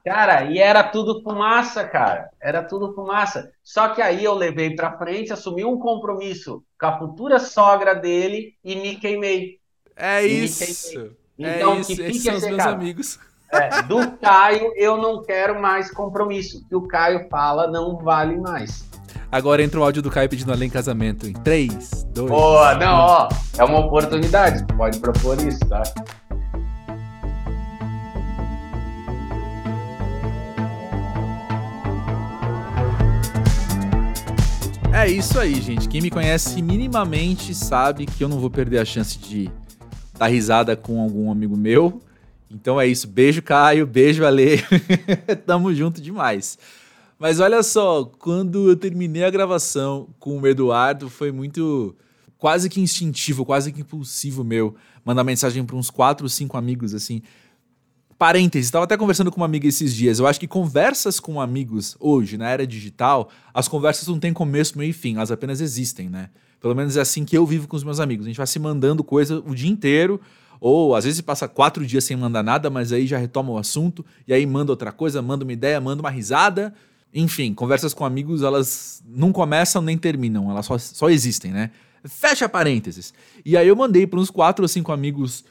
Cara, 0.05 0.45
e 0.51 0.59
era 0.59 0.83
tudo 0.85 1.23
fumaça, 1.23 1.83
cara. 1.83 2.29
Era 2.39 2.63
tudo 2.63 2.95
fumaça. 2.95 3.51
Só 3.63 3.89
que 3.89 4.03
aí 4.03 4.23
eu 4.23 4.35
levei 4.35 4.77
para 4.77 4.99
frente, 4.99 5.33
assumi 5.33 5.65
um 5.65 5.79
compromisso 5.79 6.63
com 6.79 6.87
a 6.87 6.99
futura 6.99 7.39
sogra 7.39 7.95
dele 7.95 8.55
e 8.63 8.77
me 8.77 8.97
queimei. 8.97 9.59
É 9.97 10.23
isso. 10.23 10.93
Queimei. 10.93 11.17
É 11.39 11.57
então, 11.57 11.73
é 11.73 11.81
isso. 11.81 11.89
que 11.89 11.97
fique 11.97 12.11
Esses 12.11 12.23
são 12.23 12.37
os 12.37 12.45
meus 12.45 12.57
cara. 12.57 12.73
amigos. 12.73 13.19
É, 13.51 13.83
do 13.83 14.11
Caio, 14.21 14.75
eu 14.77 14.99
não 14.99 15.23
quero 15.23 15.59
mais 15.61 15.91
compromisso. 15.91 16.67
Que 16.69 16.77
o 16.77 16.87
Caio 16.87 17.27
fala 17.31 17.67
não 17.67 17.97
vale 17.97 18.37
mais. 18.37 18.87
Agora 19.35 19.65
entra 19.65 19.81
o 19.81 19.83
áudio 19.83 20.01
do 20.01 20.13
Caio 20.13 20.29
pedindo 20.29 20.53
além 20.53 20.71
casamento 20.71 21.27
em 21.27 21.33
3, 21.33 22.07
2. 22.15 22.31
Boa, 22.31 22.77
não, 22.77 22.95
ó. 22.95 23.29
É 23.59 23.65
uma 23.65 23.81
oportunidade. 23.81 24.65
Pode 24.77 25.01
propor 25.01 25.37
isso, 25.45 25.59
tá? 25.69 25.83
É 34.93 35.09
isso 35.09 35.41
aí, 35.41 35.61
gente. 35.61 35.89
Quem 35.89 36.01
me 36.01 36.11
conhece 36.11 36.63
minimamente 36.63 37.53
sabe 37.57 38.07
que 38.07 38.23
eu 38.23 38.29
não 38.29 38.39
vou 38.39 38.51
perder 38.51 38.79
a 38.79 38.85
chance 38.85 39.19
de 39.19 39.51
dar 40.17 40.29
risada 40.29 40.77
com 40.77 41.01
algum 41.01 41.29
amigo 41.29 41.57
meu. 41.57 42.01
Então 42.49 42.81
é 42.81 42.87
isso. 42.87 43.09
Beijo, 43.09 43.43
Caio. 43.43 43.85
Beijo, 43.85 44.25
Ale. 44.25 44.63
Tamo 45.45 45.75
junto 45.75 46.01
demais. 46.01 46.57
Mas 47.19 47.41
olha 47.41 47.63
só, 47.63 48.05
quando 48.05 48.69
eu 48.69 48.77
terminei 48.77 49.25
a 49.25 49.31
gravação 49.31 50.09
com 50.19 50.41
o 50.41 50.47
Eduardo, 50.47 51.09
foi 51.09 51.31
muito 51.31 51.95
quase 52.39 52.69
que 52.69 52.81
instintivo, 52.81 53.45
quase 53.45 53.73
que 53.73 53.81
impulsivo 53.81 54.45
meu 54.45 54.75
mandar 55.05 55.25
mensagem 55.25 55.65
para 55.65 55.77
uns 55.77 55.91
quatro, 55.91 56.29
cinco 56.29 56.57
amigos 56.57 56.95
assim. 56.95 57.23
Parênteses, 58.19 58.67
estava 58.67 58.85
até 58.85 58.97
conversando 58.97 59.31
com 59.31 59.39
uma 59.39 59.47
amiga 59.47 59.67
esses 59.67 59.95
dias. 59.95 60.19
Eu 60.19 60.27
acho 60.27 60.39
que 60.39 60.47
conversas 60.47 61.19
com 61.19 61.41
amigos 61.41 61.97
hoje, 61.99 62.37
na 62.37 62.49
era 62.49 62.67
digital, 62.67 63.29
as 63.53 63.69
conversas 63.69 64.07
não 64.09 64.19
têm 64.19 64.33
começo, 64.33 64.79
meio 64.79 64.91
e 64.91 64.93
fim, 64.93 65.17
elas 65.17 65.31
apenas 65.31 65.61
existem, 65.61 66.09
né? 66.09 66.31
Pelo 66.61 66.75
menos 66.75 66.97
é 66.97 67.01
assim 67.01 67.25
que 67.25 67.37
eu 67.37 67.45
vivo 67.45 67.69
com 67.69 67.77
os 67.77 67.85
meus 67.85 68.01
amigos. 68.01 68.25
A 68.25 68.29
gente 68.29 68.39
vai 68.39 68.47
se 68.47 68.59
mandando 68.59 69.05
coisa 69.05 69.43
o 69.47 69.55
dia 69.55 69.71
inteiro, 69.71 70.21
ou 70.61 70.95
às 70.95 71.05
vezes 71.05 71.21
passa 71.21 71.47
quatro 71.47 71.85
dias 71.85 72.05
sem 72.05 72.17
mandar 72.17 72.43
nada, 72.43 72.71
mas 72.71 72.93
aí 72.93 73.07
já 73.07 73.19
retoma 73.19 73.53
o 73.53 73.59
assunto, 73.59 74.05
e 74.27 74.33
aí 74.33 74.47
manda 74.47 74.73
outra 74.73 74.91
coisa, 74.91 75.21
manda 75.21 75.45
uma 75.45 75.53
ideia, 75.53 75.81
manda 75.81 76.01
uma 76.03 76.11
risada, 76.11 76.73
enfim, 77.15 77.55
conversas 77.55 77.95
com 77.95 78.05
amigos, 78.05 78.43
elas 78.43 79.03
não 79.07 79.33
começam 79.33 79.81
nem 79.81 79.97
terminam, 79.97 80.51
elas 80.51 80.67
só, 80.67 80.77
só 80.77 81.09
existem, 81.09 81.53
né? 81.53 81.71
Fecha 82.05 82.49
parênteses. 82.49 83.15
E 83.45 83.57
aí 83.57 83.69
eu 83.69 83.77
mandei 83.77 84.07
para 84.07 84.19
uns 84.19 84.31
quatro 84.31 84.65
ou 84.65 84.69
cinco 84.69 84.91
amigos 84.91 85.45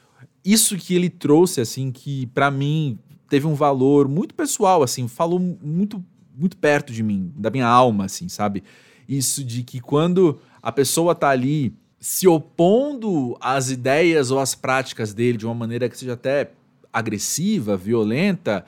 isso 0.44 0.76
que 0.78 0.94
ele 0.94 1.10
trouxe, 1.10 1.62
assim, 1.62 1.90
que 1.90 2.28
para 2.28 2.52
mim 2.52 3.00
teve 3.30 3.48
um 3.48 3.56
valor 3.56 4.08
muito 4.08 4.36
pessoal, 4.36 4.84
assim, 4.84 5.08
falou 5.08 5.40
muito, 5.40 6.04
muito 6.36 6.58
perto 6.58 6.92
de 6.92 7.02
mim, 7.02 7.32
da 7.38 7.50
minha 7.50 7.66
alma, 7.66 8.06
assim, 8.06 8.28
sabe? 8.28 8.62
Isso 9.08 9.44
de 9.44 9.64
que 9.64 9.80
quando 9.80 10.40
a 10.62 10.72
pessoa 10.72 11.16
tá 11.16 11.30
ali 11.30 11.74
se 12.00 12.28
opondo 12.28 13.38
às 13.40 13.70
ideias 13.70 14.30
ou 14.30 14.40
às 14.40 14.54
práticas 14.54 15.14
dele 15.14 15.38
de 15.38 15.46
uma 15.46 15.56
maneira 15.56 15.88
que 15.88 15.98
seja 15.98 16.14
até 16.14 16.52
agressiva, 16.92 17.78
violenta, 17.78 18.66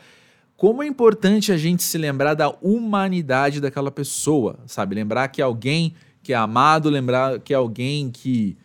como 0.57 0.81
é 0.81 0.87
importante 0.87 1.51
a 1.51 1.57
gente 1.57 1.83
se 1.83 1.97
lembrar 1.97 2.33
da 2.33 2.49
humanidade 2.61 3.59
daquela 3.59 3.91
pessoa, 3.91 4.59
sabe? 4.65 4.95
Lembrar 4.95 5.27
que 5.27 5.41
alguém 5.41 5.93
que 6.23 6.33
é 6.33 6.35
amado, 6.35 6.89
lembrar 6.89 7.39
que 7.39 7.53
é 7.53 7.57
alguém 7.57 8.09
que 8.09 8.57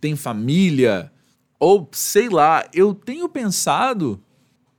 tem 0.00 0.16
família, 0.16 1.10
ou 1.58 1.88
sei 1.92 2.28
lá, 2.28 2.66
eu 2.74 2.94
tenho 2.94 3.28
pensado, 3.28 4.20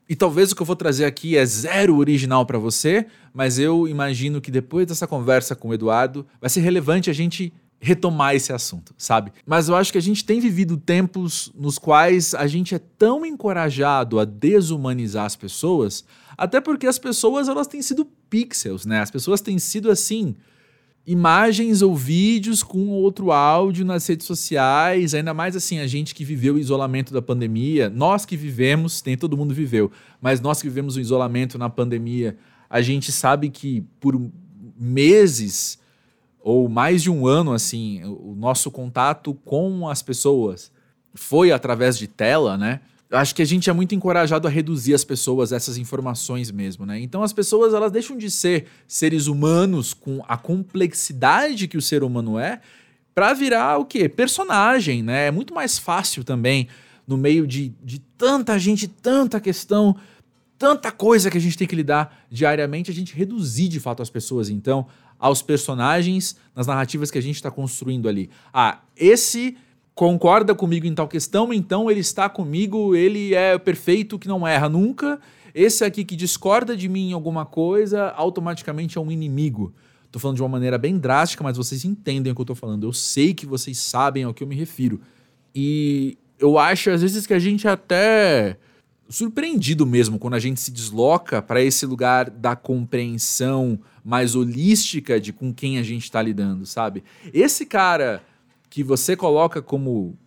e 0.10 0.16
talvez 0.16 0.52
o 0.52 0.56
que 0.56 0.62
eu 0.62 0.66
vou 0.66 0.76
trazer 0.76 1.06
aqui 1.06 1.38
é 1.38 1.46
zero 1.46 1.96
original 1.96 2.46
para 2.46 2.60
você, 2.60 3.06
mas 3.34 3.58
eu 3.58 3.88
imagino 3.88 4.42
que 4.42 4.52
depois 4.52 4.86
dessa 4.86 5.08
conversa 5.08 5.56
com 5.56 5.70
o 5.70 5.74
Eduardo, 5.74 6.26
vai 6.40 6.50
ser 6.50 6.62
relevante 6.62 7.10
a 7.10 7.14
gente 7.14 7.54
retomar 7.80 8.36
esse 8.36 8.54
assunto, 8.54 8.94
sabe? 8.96 9.32
Mas 9.44 9.68
eu 9.68 9.76
acho 9.76 9.92
que 9.92 9.98
a 9.98 10.02
gente 10.02 10.24
tem 10.24 10.40
vivido 10.40 10.78
tempos 10.78 11.52
nos 11.56 11.80
quais 11.80 12.36
a 12.36 12.46
gente 12.46 12.76
é 12.76 12.80
tão 12.80 13.26
encorajado 13.26 14.20
a 14.20 14.26
desumanizar 14.26 15.26
as 15.26 15.36
pessoas, 15.36 16.06
até 16.42 16.60
porque 16.60 16.88
as 16.88 16.98
pessoas 16.98 17.48
elas 17.48 17.68
têm 17.68 17.84
sido 17.84 18.04
pixels, 18.28 18.84
né? 18.84 19.00
As 19.00 19.12
pessoas 19.12 19.42
têm 19.42 19.60
sido 19.60 19.92
assim, 19.92 20.36
imagens 21.06 21.84
ou 21.84 21.96
vídeos 21.96 22.64
com 22.64 22.90
outro 22.90 23.32
áudio 23.32 23.86
nas 23.86 24.08
redes 24.08 24.26
sociais, 24.26 25.14
ainda 25.14 25.36
mais 25.36 25.56
assim, 25.56 25.78
a 25.78 25.86
gente 25.86 26.16
que 26.16 26.26
viveu 26.26 26.56
o 26.56 26.58
isolamento 26.58 27.14
da 27.14 27.22
pandemia, 27.22 27.92
nós 27.92 28.26
que 28.26 28.36
vivemos, 28.36 29.04
nem 29.06 29.16
todo 29.16 29.38
mundo 29.38 29.54
viveu, 29.54 29.92
mas 30.20 30.42
nós 30.42 30.60
que 30.60 30.68
vivemos 30.68 30.96
o 30.96 31.00
isolamento 31.00 31.60
na 31.60 31.70
pandemia, 31.70 32.36
a 32.68 32.82
gente 32.82 33.12
sabe 33.12 33.48
que 33.52 33.86
por 34.00 34.20
meses 34.76 35.78
ou 36.40 36.68
mais 36.68 37.04
de 37.04 37.12
um 37.12 37.28
ano, 37.28 37.54
assim, 37.54 38.04
o 38.04 38.34
nosso 38.36 38.72
contato 38.72 39.36
com 39.46 39.88
as 39.88 40.02
pessoas 40.02 40.72
foi 41.14 41.52
através 41.52 42.00
de 42.00 42.08
tela, 42.08 42.58
né? 42.58 42.80
Eu 43.12 43.18
acho 43.18 43.36
que 43.36 43.42
a 43.42 43.46
gente 43.46 43.70
é 43.70 43.74
muito 43.74 43.94
encorajado 43.94 44.48
a 44.48 44.50
reduzir 44.50 44.94
as 44.94 45.04
pessoas 45.04 45.52
a 45.52 45.58
essas 45.58 45.78
informações 45.78 46.50
mesmo, 46.50 46.86
né? 46.86 46.98
Então 47.02 47.22
as 47.22 47.34
pessoas 47.34 47.74
elas 47.74 47.92
deixam 47.92 48.18
de 48.18 48.32
ser 48.32 48.68
seres 48.88 49.28
humanos 49.28 49.94
com 49.94 50.24
a 50.30 50.38
complexidade 50.38 51.68
que 51.68 51.76
o 51.76 51.82
ser 51.82 52.04
humano 52.04 52.40
é 52.40 52.62
para 53.14 53.34
virar 53.34 53.78
o 53.78 53.86
quê? 53.86 54.08
Personagem, 54.08 55.04
né? 55.04 55.28
É 55.28 55.32
muito 55.32 55.54
mais 55.54 55.78
fácil 55.78 56.24
também 56.24 56.70
no 57.06 57.18
meio 57.18 57.46
de, 57.46 57.74
de 57.84 58.00
tanta 58.00 58.58
gente, 58.58 58.88
tanta 58.88 59.42
questão, 59.42 59.94
tanta 60.58 60.90
coisa 60.90 61.30
que 61.30 61.38
a 61.38 61.42
gente 61.42 61.58
tem 61.58 61.68
que 61.68 61.76
lidar 61.76 62.26
diariamente, 62.32 62.92
a 62.92 62.94
gente 62.94 63.14
reduzir 63.14 63.68
de 63.68 63.82
fato 63.82 64.02
as 64.02 64.10
pessoas, 64.10 64.50
então, 64.50 64.88
aos 65.20 65.42
personagens 65.42 66.38
nas 66.56 66.66
narrativas 66.66 67.12
que 67.12 67.18
a 67.18 67.22
gente 67.22 67.36
está 67.36 67.52
construindo 67.52 68.08
ali. 68.08 68.30
Ah, 68.54 68.80
esse 68.96 69.58
concorda 70.02 70.56
comigo 70.56 70.88
em 70.88 70.96
tal 70.96 71.08
questão, 71.08 71.54
então 71.54 71.92
ele 71.92 72.00
está 72.00 72.28
comigo, 72.28 72.96
ele 72.96 73.36
é 73.36 73.56
perfeito, 73.60 74.18
que 74.18 74.28
não 74.28 74.48
erra 74.48 74.68
nunca. 74.68 75.20
Esse 75.54 75.86
aqui 75.86 76.04
que 76.04 76.16
discorda 76.16 76.76
de 76.76 76.90
mim 76.90 77.12
em 77.12 77.14
alguma 77.14 77.46
coisa, 77.46 78.10
automaticamente 78.10 78.98
é 78.98 79.02
um 79.02 79.12
inimigo. 79.12 79.72
Tô 80.12 80.18
falando 80.18 80.38
de 80.38 80.42
uma 80.42 80.50
maneira 80.50 80.80
bem 80.80 80.98
drástica, 80.98 81.44
mas 81.44 81.56
vocês 81.56 81.86
entendem 81.86 82.32
o 82.32 82.36
que 82.36 82.42
eu 82.42 82.46
tô 82.46 82.56
falando. 82.56 82.88
Eu 82.88 82.94
sei 82.94 83.32
que 83.32 83.46
vocês 83.46 83.78
sabem 83.78 84.24
ao 84.24 84.34
que 84.34 84.44
eu 84.44 84.48
me 84.48 84.56
refiro. 84.56 85.00
E 85.54 86.18
eu 86.40 86.58
acho 86.58 86.90
às 86.90 87.04
vezes 87.04 87.28
que 87.28 87.34
a 87.36 87.40
gente 87.40 87.68
até 87.68 88.58
surpreendido 89.08 89.86
mesmo 89.86 90.18
quando 90.18 90.34
a 90.34 90.40
gente 90.40 90.60
se 90.60 90.72
desloca 90.72 91.44
para 91.44 91.62
esse 91.62 91.86
lugar 91.86 92.28
da 92.28 92.56
compreensão 92.56 93.80
mais 94.04 94.34
holística 94.34 95.22
de 95.22 95.32
com 95.32 95.54
quem 95.54 95.78
a 95.78 95.84
gente 95.84 96.06
está 96.06 96.24
lidando, 96.24 96.66
sabe? 96.66 97.04
Esse 97.32 97.68
cara 97.68 98.24
que 98.72 98.84
você 98.84 99.18
coloca 99.18 99.62
como 99.62 100.18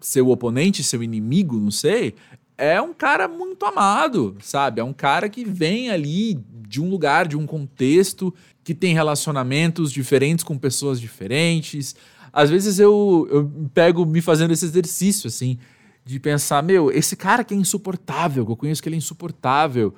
seu 0.00 0.30
oponente, 0.30 0.82
seu 0.84 1.02
inimigo, 1.02 1.58
não 1.58 1.72
sei, 1.72 2.14
é 2.56 2.80
um 2.80 2.94
cara 2.94 3.26
muito 3.26 3.66
amado, 3.66 4.36
sabe? 4.40 4.80
É 4.80 4.84
um 4.84 4.92
cara 4.92 5.28
que 5.28 5.44
vem 5.44 5.90
ali 5.90 6.38
de 6.68 6.80
um 6.80 6.88
lugar, 6.88 7.26
de 7.26 7.36
um 7.36 7.44
contexto, 7.44 8.32
que 8.62 8.74
tem 8.74 8.94
relacionamentos 8.94 9.90
diferentes 9.90 10.44
com 10.44 10.56
pessoas 10.56 11.00
diferentes. 11.00 11.96
Às 12.32 12.48
vezes 12.48 12.78
eu, 12.78 13.26
eu 13.28 13.68
pego 13.74 14.06
me 14.06 14.20
fazendo 14.20 14.52
esse 14.52 14.64
exercício, 14.64 15.26
assim, 15.26 15.58
de 16.04 16.20
pensar, 16.20 16.62
meu, 16.62 16.92
esse 16.92 17.16
cara 17.16 17.42
que 17.42 17.52
é 17.52 17.56
insuportável, 17.56 18.46
eu 18.48 18.56
conheço 18.56 18.80
que 18.80 18.88
ele 18.88 18.96
é 18.96 18.98
insuportável, 18.98 19.92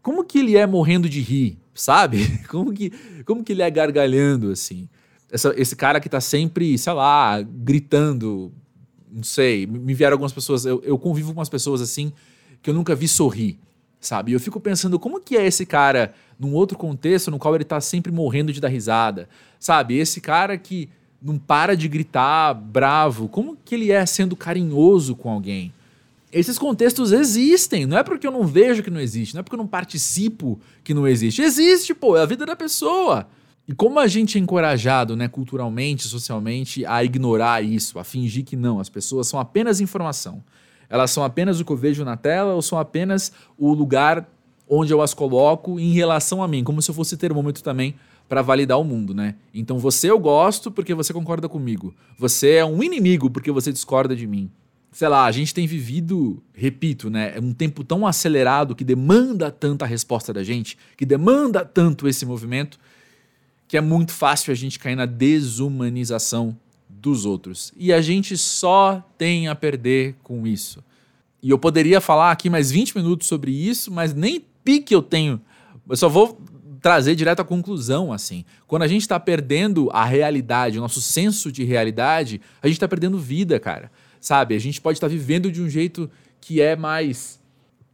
como 0.00 0.24
que 0.24 0.38
ele 0.38 0.56
é 0.56 0.66
morrendo 0.66 1.10
de 1.10 1.20
rir, 1.20 1.58
sabe? 1.74 2.40
Como 2.48 2.72
que, 2.72 2.92
como 3.24 3.42
que 3.42 3.52
ele 3.52 3.62
é 3.62 3.70
gargalhando, 3.70 4.50
assim? 4.50 4.88
Essa, 5.34 5.52
esse 5.56 5.74
cara 5.74 5.98
que 5.98 6.08
tá 6.08 6.20
sempre, 6.20 6.78
sei 6.78 6.92
lá, 6.92 7.42
gritando, 7.42 8.52
não 9.10 9.24
sei, 9.24 9.66
me 9.66 9.92
vieram 9.92 10.14
algumas 10.14 10.32
pessoas, 10.32 10.64
eu, 10.64 10.80
eu 10.84 10.96
convivo 10.96 11.34
com 11.34 11.40
umas 11.40 11.48
pessoas 11.48 11.80
assim, 11.80 12.12
que 12.62 12.70
eu 12.70 12.74
nunca 12.74 12.94
vi 12.94 13.08
sorrir, 13.08 13.58
sabe? 14.00 14.30
E 14.30 14.34
eu 14.34 14.38
fico 14.38 14.60
pensando, 14.60 14.96
como 14.96 15.20
que 15.20 15.36
é 15.36 15.44
esse 15.44 15.66
cara 15.66 16.14
num 16.38 16.54
outro 16.54 16.78
contexto 16.78 17.32
no 17.32 17.38
qual 17.38 17.54
ele 17.56 17.64
tá 17.64 17.80
sempre 17.80 18.12
morrendo 18.12 18.52
de 18.52 18.60
dar 18.60 18.68
risada, 18.68 19.28
sabe? 19.58 19.98
Esse 19.98 20.20
cara 20.20 20.56
que 20.56 20.88
não 21.20 21.38
para 21.38 21.74
de 21.74 21.88
gritar 21.88 22.52
bravo. 22.52 23.28
Como 23.28 23.56
que 23.64 23.74
ele 23.74 23.90
é 23.90 24.04
sendo 24.04 24.36
carinhoso 24.36 25.16
com 25.16 25.30
alguém? 25.30 25.72
Esses 26.30 26.58
contextos 26.58 27.12
existem, 27.12 27.86
não 27.86 27.96
é 27.96 28.02
porque 28.02 28.26
eu 28.26 28.30
não 28.30 28.46
vejo 28.46 28.82
que 28.82 28.90
não 28.90 29.00
existe, 29.00 29.34
não 29.34 29.40
é 29.40 29.42
porque 29.42 29.54
eu 29.54 29.58
não 29.58 29.66
participo 29.66 30.60
que 30.82 30.92
não 30.92 31.08
existe. 31.08 31.40
Existe, 31.40 31.94
pô, 31.94 32.16
é 32.16 32.22
a 32.22 32.26
vida 32.26 32.44
da 32.44 32.54
pessoa. 32.54 33.26
E 33.66 33.72
como 33.72 33.98
a 33.98 34.06
gente 34.06 34.36
é 34.36 34.40
encorajado, 34.40 35.16
né, 35.16 35.26
culturalmente, 35.26 36.06
socialmente, 36.06 36.84
a 36.84 37.02
ignorar 37.02 37.64
isso, 37.64 37.98
a 37.98 38.04
fingir 38.04 38.44
que 38.44 38.56
não, 38.56 38.78
as 38.78 38.90
pessoas 38.90 39.26
são 39.26 39.40
apenas 39.40 39.80
informação. 39.80 40.42
Elas 40.88 41.10
são 41.10 41.24
apenas 41.24 41.58
o 41.58 41.64
que 41.64 41.72
eu 41.72 41.76
vejo 41.76 42.04
na 42.04 42.16
tela 42.16 42.54
ou 42.54 42.60
são 42.60 42.78
apenas 42.78 43.32
o 43.58 43.72
lugar 43.72 44.28
onde 44.68 44.92
eu 44.92 45.00
as 45.00 45.14
coloco 45.14 45.78
em 45.80 45.92
relação 45.92 46.42
a 46.42 46.48
mim, 46.48 46.62
como 46.62 46.80
se 46.82 46.90
eu 46.90 46.94
fosse 46.94 47.16
termômetro 47.16 47.62
também 47.62 47.94
para 48.28 48.42
validar 48.42 48.80
o 48.80 48.84
mundo, 48.84 49.14
né? 49.14 49.34
Então 49.52 49.78
você 49.78 50.10
eu 50.10 50.18
gosto 50.18 50.70
porque 50.70 50.94
você 50.94 51.12
concorda 51.12 51.48
comigo. 51.48 51.94
Você 52.18 52.52
é 52.52 52.64
um 52.64 52.82
inimigo 52.82 53.30
porque 53.30 53.50
você 53.50 53.72
discorda 53.72 54.16
de 54.16 54.26
mim. 54.26 54.50
Sei 54.90 55.08
lá, 55.08 55.24
a 55.24 55.32
gente 55.32 55.52
tem 55.52 55.66
vivido, 55.66 56.40
repito, 56.52 57.10
né, 57.10 57.34
um 57.42 57.52
tempo 57.52 57.82
tão 57.82 58.06
acelerado 58.06 58.76
que 58.76 58.84
demanda 58.84 59.50
tanta 59.50 59.84
resposta 59.84 60.32
da 60.32 60.44
gente, 60.44 60.78
que 60.96 61.04
demanda 61.04 61.64
tanto 61.64 62.06
esse 62.06 62.24
movimento, 62.24 62.78
que 63.66 63.76
é 63.76 63.80
muito 63.80 64.12
fácil 64.12 64.52
a 64.52 64.54
gente 64.54 64.78
cair 64.78 64.96
na 64.96 65.06
desumanização 65.06 66.56
dos 66.88 67.26
outros. 67.26 67.72
E 67.76 67.92
a 67.92 68.00
gente 68.00 68.36
só 68.36 69.02
tem 69.18 69.48
a 69.48 69.54
perder 69.54 70.16
com 70.22 70.46
isso. 70.46 70.82
E 71.42 71.50
eu 71.50 71.58
poderia 71.58 72.00
falar 72.00 72.30
aqui 72.30 72.48
mais 72.48 72.70
20 72.70 72.96
minutos 72.96 73.28
sobre 73.28 73.52
isso, 73.52 73.92
mas 73.92 74.14
nem 74.14 74.42
pique 74.64 74.94
eu 74.94 75.02
tenho. 75.02 75.40
Eu 75.88 75.96
só 75.96 76.08
vou 76.08 76.40
trazer 76.80 77.14
direto 77.14 77.40
à 77.40 77.44
conclusão, 77.44 78.12
assim. 78.12 78.44
Quando 78.66 78.82
a 78.82 78.88
gente 78.88 79.02
está 79.02 79.20
perdendo 79.20 79.90
a 79.92 80.04
realidade, 80.04 80.78
o 80.78 80.80
nosso 80.80 81.00
senso 81.00 81.52
de 81.52 81.64
realidade, 81.64 82.40
a 82.62 82.66
gente 82.66 82.76
está 82.76 82.88
perdendo 82.88 83.18
vida, 83.18 83.60
cara. 83.60 83.90
Sabe? 84.20 84.54
A 84.54 84.58
gente 84.58 84.80
pode 84.80 84.96
estar 84.96 85.08
tá 85.08 85.12
vivendo 85.12 85.52
de 85.52 85.60
um 85.60 85.68
jeito 85.68 86.10
que 86.40 86.60
é 86.60 86.76
mais 86.76 87.40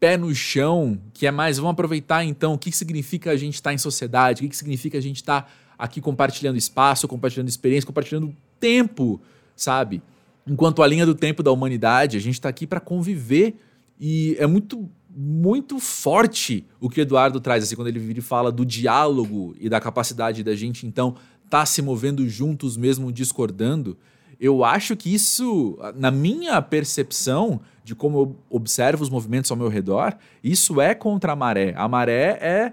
pé 0.00 0.16
no 0.16 0.34
chão, 0.34 0.98
que 1.12 1.26
é 1.26 1.30
mais 1.30 1.58
vamos 1.58 1.72
aproveitar 1.72 2.24
então 2.24 2.54
o 2.54 2.58
que 2.58 2.72
significa 2.72 3.30
a 3.30 3.36
gente 3.36 3.54
estar 3.54 3.70
tá 3.70 3.74
em 3.74 3.78
sociedade, 3.78 4.44
o 4.44 4.48
que 4.48 4.56
significa 4.56 4.96
a 4.96 5.00
gente 5.00 5.16
estar 5.16 5.42
tá 5.42 5.48
aqui 5.78 6.00
compartilhando 6.00 6.56
espaço, 6.56 7.06
compartilhando 7.06 7.48
experiência, 7.48 7.86
compartilhando 7.86 8.34
tempo, 8.58 9.20
sabe? 9.54 10.02
Enquanto 10.46 10.82
a 10.82 10.86
linha 10.86 11.04
do 11.04 11.14
tempo 11.14 11.42
da 11.42 11.52
humanidade, 11.52 12.16
a 12.16 12.20
gente 12.20 12.34
está 12.34 12.48
aqui 12.48 12.66
para 12.66 12.80
conviver 12.80 13.54
e 14.00 14.34
é 14.38 14.46
muito 14.46 14.90
muito 15.14 15.80
forte 15.80 16.64
o 16.80 16.88
que 16.88 17.00
Eduardo 17.00 17.40
traz, 17.40 17.64
assim, 17.64 17.74
quando 17.74 17.88
ele 17.88 17.98
vira 17.98 18.20
e 18.20 18.22
fala 18.22 18.52
do 18.52 18.64
diálogo 18.64 19.56
e 19.58 19.68
da 19.68 19.80
capacidade 19.80 20.44
da 20.44 20.54
gente, 20.54 20.86
então, 20.86 21.16
tá 21.48 21.66
se 21.66 21.82
movendo 21.82 22.28
juntos 22.28 22.76
mesmo 22.76 23.12
discordando. 23.12 23.98
Eu 24.38 24.64
acho 24.64 24.96
que 24.96 25.12
isso, 25.12 25.76
na 25.96 26.10
minha 26.10 26.62
percepção 26.62 27.60
de 27.90 27.94
como 27.96 28.18
eu 28.18 28.36
observo 28.48 29.02
os 29.02 29.10
movimentos 29.10 29.50
ao 29.50 29.56
meu 29.56 29.66
redor, 29.66 30.16
isso 30.44 30.80
é 30.80 30.94
contra 30.94 31.32
a 31.32 31.36
maré. 31.36 31.74
A 31.76 31.88
maré 31.88 32.38
é 32.40 32.72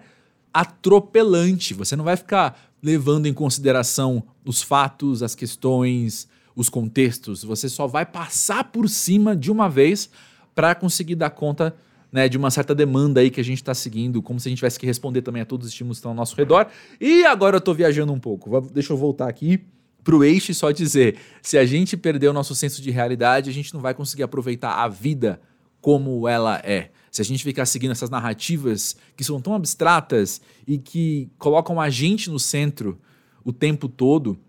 atropelante. 0.53 1.73
Você 1.73 1.95
não 1.95 2.05
vai 2.05 2.15
ficar 2.15 2.55
levando 2.83 3.25
em 3.25 3.33
consideração 3.33 4.23
os 4.45 4.61
fatos, 4.61 5.23
as 5.23 5.33
questões, 5.33 6.27
os 6.55 6.69
contextos. 6.69 7.43
Você 7.43 7.67
só 7.67 7.87
vai 7.87 8.05
passar 8.05 8.65
por 8.65 8.87
cima 8.87 9.35
de 9.35 9.49
uma 9.49 9.67
vez 9.67 10.07
para 10.53 10.75
conseguir 10.75 11.15
dar 11.15 11.31
conta 11.31 11.75
né, 12.11 12.29
de 12.29 12.37
uma 12.37 12.51
certa 12.51 12.75
demanda 12.75 13.19
aí 13.19 13.31
que 13.31 13.41
a 13.41 13.43
gente 13.43 13.57
está 13.57 13.73
seguindo, 13.73 14.21
como 14.21 14.39
se 14.39 14.47
a 14.47 14.51
gente 14.51 14.59
tivesse 14.59 14.79
que 14.79 14.85
responder 14.85 15.23
também 15.23 15.41
a 15.41 15.45
todos 15.45 15.65
os 15.65 15.73
estímulos 15.73 15.97
que 15.97 16.01
estão 16.01 16.11
ao 16.11 16.15
nosso 16.15 16.35
redor. 16.35 16.67
E 17.01 17.25
agora 17.25 17.55
eu 17.55 17.59
estou 17.59 17.73
viajando 17.73 18.13
um 18.13 18.19
pouco. 18.19 18.61
Deixa 18.71 18.93
eu 18.93 18.97
voltar 18.97 19.27
aqui 19.27 19.65
para 20.07 20.15
o 20.15 20.23
eixo 20.23 20.51
e 20.51 20.55
só 20.55 20.71
dizer: 20.71 21.17
se 21.41 21.57
a 21.57 21.65
gente 21.65 21.97
perder 21.97 22.29
o 22.29 22.33
nosso 22.33 22.55
senso 22.55 22.81
de 22.81 22.89
realidade, 22.89 23.49
a 23.49 23.53
gente 23.53 23.73
não 23.73 23.81
vai 23.81 23.93
conseguir 23.93 24.23
aproveitar 24.23 24.75
a 24.81 24.87
vida 24.87 25.41
como 25.81 26.25
ela 26.29 26.61
é. 26.63 26.91
Se 27.11 27.21
a 27.21 27.25
gente 27.25 27.43
ficar 27.43 27.65
seguindo 27.65 27.91
essas 27.91 28.09
narrativas 28.09 28.95
que 29.17 29.23
são 29.23 29.41
tão 29.41 29.53
abstratas 29.53 30.39
e 30.65 30.77
que 30.77 31.29
colocam 31.37 31.81
a 31.81 31.89
gente 31.89 32.29
no 32.29 32.39
centro 32.39 32.97
o 33.43 33.51
tempo 33.51 33.89
todo, 33.89 34.39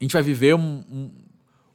a 0.00 0.04
gente 0.04 0.14
vai 0.14 0.22
viver 0.22 0.56
um, 0.56 0.82
um, 0.90 1.10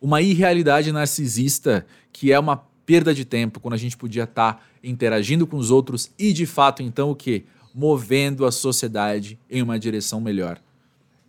uma 0.02 0.22
irrealidade 0.22 0.92
narcisista 0.92 1.86
que 2.12 2.34
é 2.34 2.38
uma 2.38 2.58
perda 2.86 3.14
de 3.14 3.24
tempo 3.24 3.62
quando 3.62 3.76
a 3.76 3.78
gente 3.78 3.96
podia 3.96 4.24
estar 4.24 4.56
tá 4.56 4.62
interagindo 4.84 5.48
com 5.48 5.56
os 5.56 5.72
outros 5.72 6.12
e 6.20 6.34
de 6.34 6.46
fato 6.46 6.84
então 6.84 7.12
o 7.12 7.16
que? 7.16 7.46
Movendo 7.74 8.46
a 8.46 8.52
sociedade 8.52 9.40
em 9.50 9.62
uma 9.62 9.80
direção 9.80 10.20
melhor. 10.20 10.60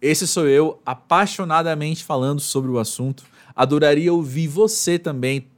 Esse 0.01 0.27
sou 0.27 0.47
eu 0.47 0.81
apaixonadamente 0.87 2.05
falando 2.05 2.41
sobre 2.41 2.71
o 2.71 2.79
assunto. 2.79 3.25
Adoraria 3.55 4.13
ouvir 4.13 4.47
você 4.47 4.99
também, 4.99 5.49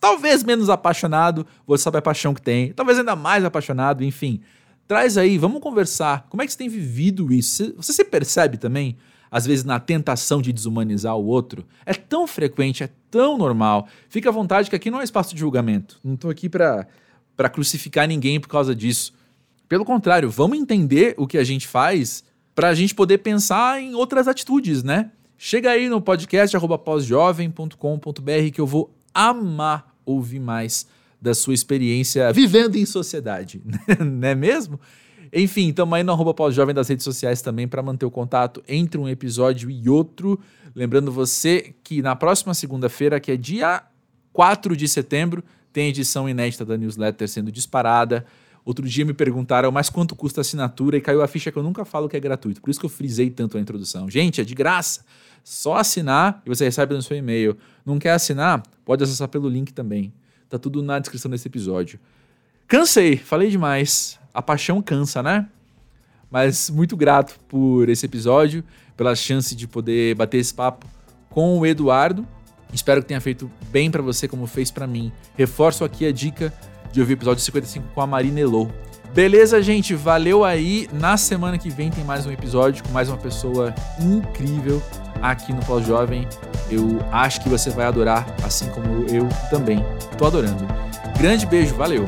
talvez 0.00 0.42
menos 0.42 0.68
apaixonado, 0.68 1.46
você 1.66 1.84
sabe 1.84 1.98
a 1.98 2.02
paixão 2.02 2.34
que 2.34 2.42
tem, 2.42 2.72
talvez 2.72 2.98
ainda 2.98 3.14
mais 3.14 3.44
apaixonado, 3.44 4.02
enfim. 4.02 4.40
Traz 4.88 5.16
aí, 5.16 5.38
vamos 5.38 5.60
conversar. 5.60 6.26
Como 6.28 6.42
é 6.42 6.46
que 6.46 6.52
você 6.52 6.58
tem 6.58 6.68
vivido 6.68 7.32
isso? 7.32 7.72
Você 7.76 7.92
se 7.92 8.04
percebe 8.04 8.58
também? 8.58 8.96
às 9.30 9.46
vezes 9.46 9.64
na 9.64 9.78
tentação 9.78 10.42
de 10.42 10.52
desumanizar 10.52 11.16
o 11.16 11.24
outro, 11.24 11.64
é 11.86 11.94
tão 11.94 12.26
frequente, 12.26 12.82
é 12.82 12.90
tão 13.10 13.38
normal. 13.38 13.86
Fica 14.08 14.28
à 14.28 14.32
vontade 14.32 14.68
que 14.68 14.74
aqui 14.74 14.90
não 14.90 15.00
é 15.00 15.04
espaço 15.04 15.34
de 15.34 15.40
julgamento. 15.40 16.00
Não 16.02 16.14
estou 16.14 16.30
aqui 16.30 16.48
para 16.48 17.48
crucificar 17.52 18.08
ninguém 18.08 18.40
por 18.40 18.48
causa 18.48 18.74
disso. 18.74 19.14
Pelo 19.68 19.84
contrário, 19.84 20.28
vamos 20.28 20.58
entender 20.58 21.14
o 21.16 21.28
que 21.28 21.38
a 21.38 21.44
gente 21.44 21.68
faz 21.68 22.24
para 22.54 22.68
a 22.68 22.74
gente 22.74 22.94
poder 22.94 23.18
pensar 23.18 23.80
em 23.80 23.94
outras 23.94 24.28
atitudes, 24.28 24.82
né? 24.82 25.10
Chega 25.38 25.70
aí 25.70 25.88
no 25.88 26.00
podcast 26.00 26.56
pós-jovem.com.br 26.84 28.50
que 28.52 28.60
eu 28.60 28.66
vou 28.66 28.94
amar 29.14 29.94
ouvir 30.04 30.40
mais 30.40 30.86
da 31.20 31.34
sua 31.34 31.54
experiência 31.54 32.32
vivendo 32.32 32.76
em 32.76 32.86
sociedade, 32.86 33.62
não 34.00 34.28
é 34.28 34.34
mesmo? 34.34 34.80
Enfim, 35.32 35.68
estamos 35.68 35.94
aí 35.94 36.02
no 36.02 36.12
arroba 36.12 36.34
pós-jovem 36.34 36.74
das 36.74 36.88
redes 36.88 37.04
sociais 37.04 37.40
também 37.40 37.68
para 37.68 37.82
manter 37.82 38.04
o 38.04 38.10
contato 38.10 38.62
entre 38.66 39.00
um 39.00 39.08
episódio 39.08 39.70
e 39.70 39.88
outro. 39.88 40.40
Lembrando 40.74 41.12
você 41.12 41.74
que 41.84 42.02
na 42.02 42.16
próxima 42.16 42.52
segunda-feira, 42.52 43.20
que 43.20 43.30
é 43.30 43.36
dia 43.36 43.82
4 44.32 44.76
de 44.76 44.88
setembro, 44.88 45.44
tem 45.72 45.88
edição 45.88 46.28
inédita 46.28 46.64
da 46.64 46.76
newsletter 46.76 47.28
sendo 47.28 47.52
disparada. 47.52 48.26
Outro 48.70 48.88
dia 48.88 49.04
me 49.04 49.12
perguntaram, 49.12 49.72
mas 49.72 49.90
quanto 49.90 50.14
custa 50.14 50.38
a 50.40 50.42
assinatura? 50.42 50.96
E 50.96 51.00
caiu 51.00 51.22
a 51.22 51.26
ficha 51.26 51.50
que 51.50 51.58
eu 51.58 51.62
nunca 51.62 51.84
falo 51.84 52.08
que 52.08 52.16
é 52.16 52.20
gratuito. 52.20 52.60
Por 52.60 52.70
isso 52.70 52.78
que 52.78 52.86
eu 52.86 52.90
frisei 52.90 53.28
tanto 53.28 53.58
a 53.58 53.60
introdução. 53.60 54.08
Gente, 54.08 54.40
é 54.40 54.44
de 54.44 54.54
graça. 54.54 55.04
Só 55.42 55.74
assinar 55.74 56.40
e 56.46 56.48
você 56.48 56.66
recebe 56.66 56.94
no 56.94 57.02
seu 57.02 57.16
e-mail. 57.16 57.56
Não 57.84 57.98
quer 57.98 58.12
assinar? 58.12 58.62
Pode 58.84 59.02
acessar 59.02 59.26
pelo 59.26 59.48
link 59.48 59.72
também. 59.72 60.12
Tá 60.48 60.56
tudo 60.56 60.84
na 60.84 61.00
descrição 61.00 61.28
desse 61.28 61.48
episódio. 61.48 61.98
Cansei, 62.68 63.16
falei 63.16 63.50
demais 63.50 64.20
a 64.32 64.40
paixão 64.40 64.80
cansa, 64.80 65.20
né? 65.20 65.48
Mas 66.30 66.70
muito 66.70 66.96
grato 66.96 67.40
por 67.48 67.88
esse 67.88 68.06
episódio, 68.06 68.62
pela 68.96 69.16
chance 69.16 69.52
de 69.52 69.66
poder 69.66 70.14
bater 70.14 70.38
esse 70.38 70.54
papo 70.54 70.86
com 71.28 71.58
o 71.58 71.66
Eduardo. 71.66 72.24
Espero 72.72 73.02
que 73.02 73.08
tenha 73.08 73.20
feito 73.20 73.50
bem 73.72 73.90
para 73.90 74.00
você 74.00 74.28
como 74.28 74.46
fez 74.46 74.70
para 74.70 74.86
mim. 74.86 75.10
Reforço 75.36 75.84
aqui 75.84 76.06
a 76.06 76.12
dica 76.12 76.54
de 76.92 77.00
ouvir 77.00 77.14
o 77.14 77.16
episódio 77.16 77.42
55 77.42 77.86
com 77.94 78.00
a 78.00 78.06
Marina 78.06 78.40
Elou. 78.40 78.70
Beleza, 79.14 79.60
gente? 79.62 79.94
Valeu 79.94 80.44
aí. 80.44 80.88
Na 80.92 81.16
semana 81.16 81.58
que 81.58 81.68
vem 81.68 81.90
tem 81.90 82.04
mais 82.04 82.26
um 82.26 82.32
episódio 82.32 82.84
com 82.84 82.90
mais 82.90 83.08
uma 83.08 83.18
pessoa 83.18 83.74
incrível 84.00 84.82
aqui 85.20 85.52
no 85.52 85.60
Pós-Jovem. 85.64 86.26
Eu 86.70 87.00
acho 87.10 87.40
que 87.40 87.48
você 87.48 87.70
vai 87.70 87.86
adorar, 87.86 88.26
assim 88.44 88.68
como 88.68 89.06
eu 89.08 89.28
também 89.50 89.84
tô 90.16 90.26
adorando. 90.26 90.64
Grande 91.18 91.44
beijo, 91.44 91.74
valeu! 91.74 92.06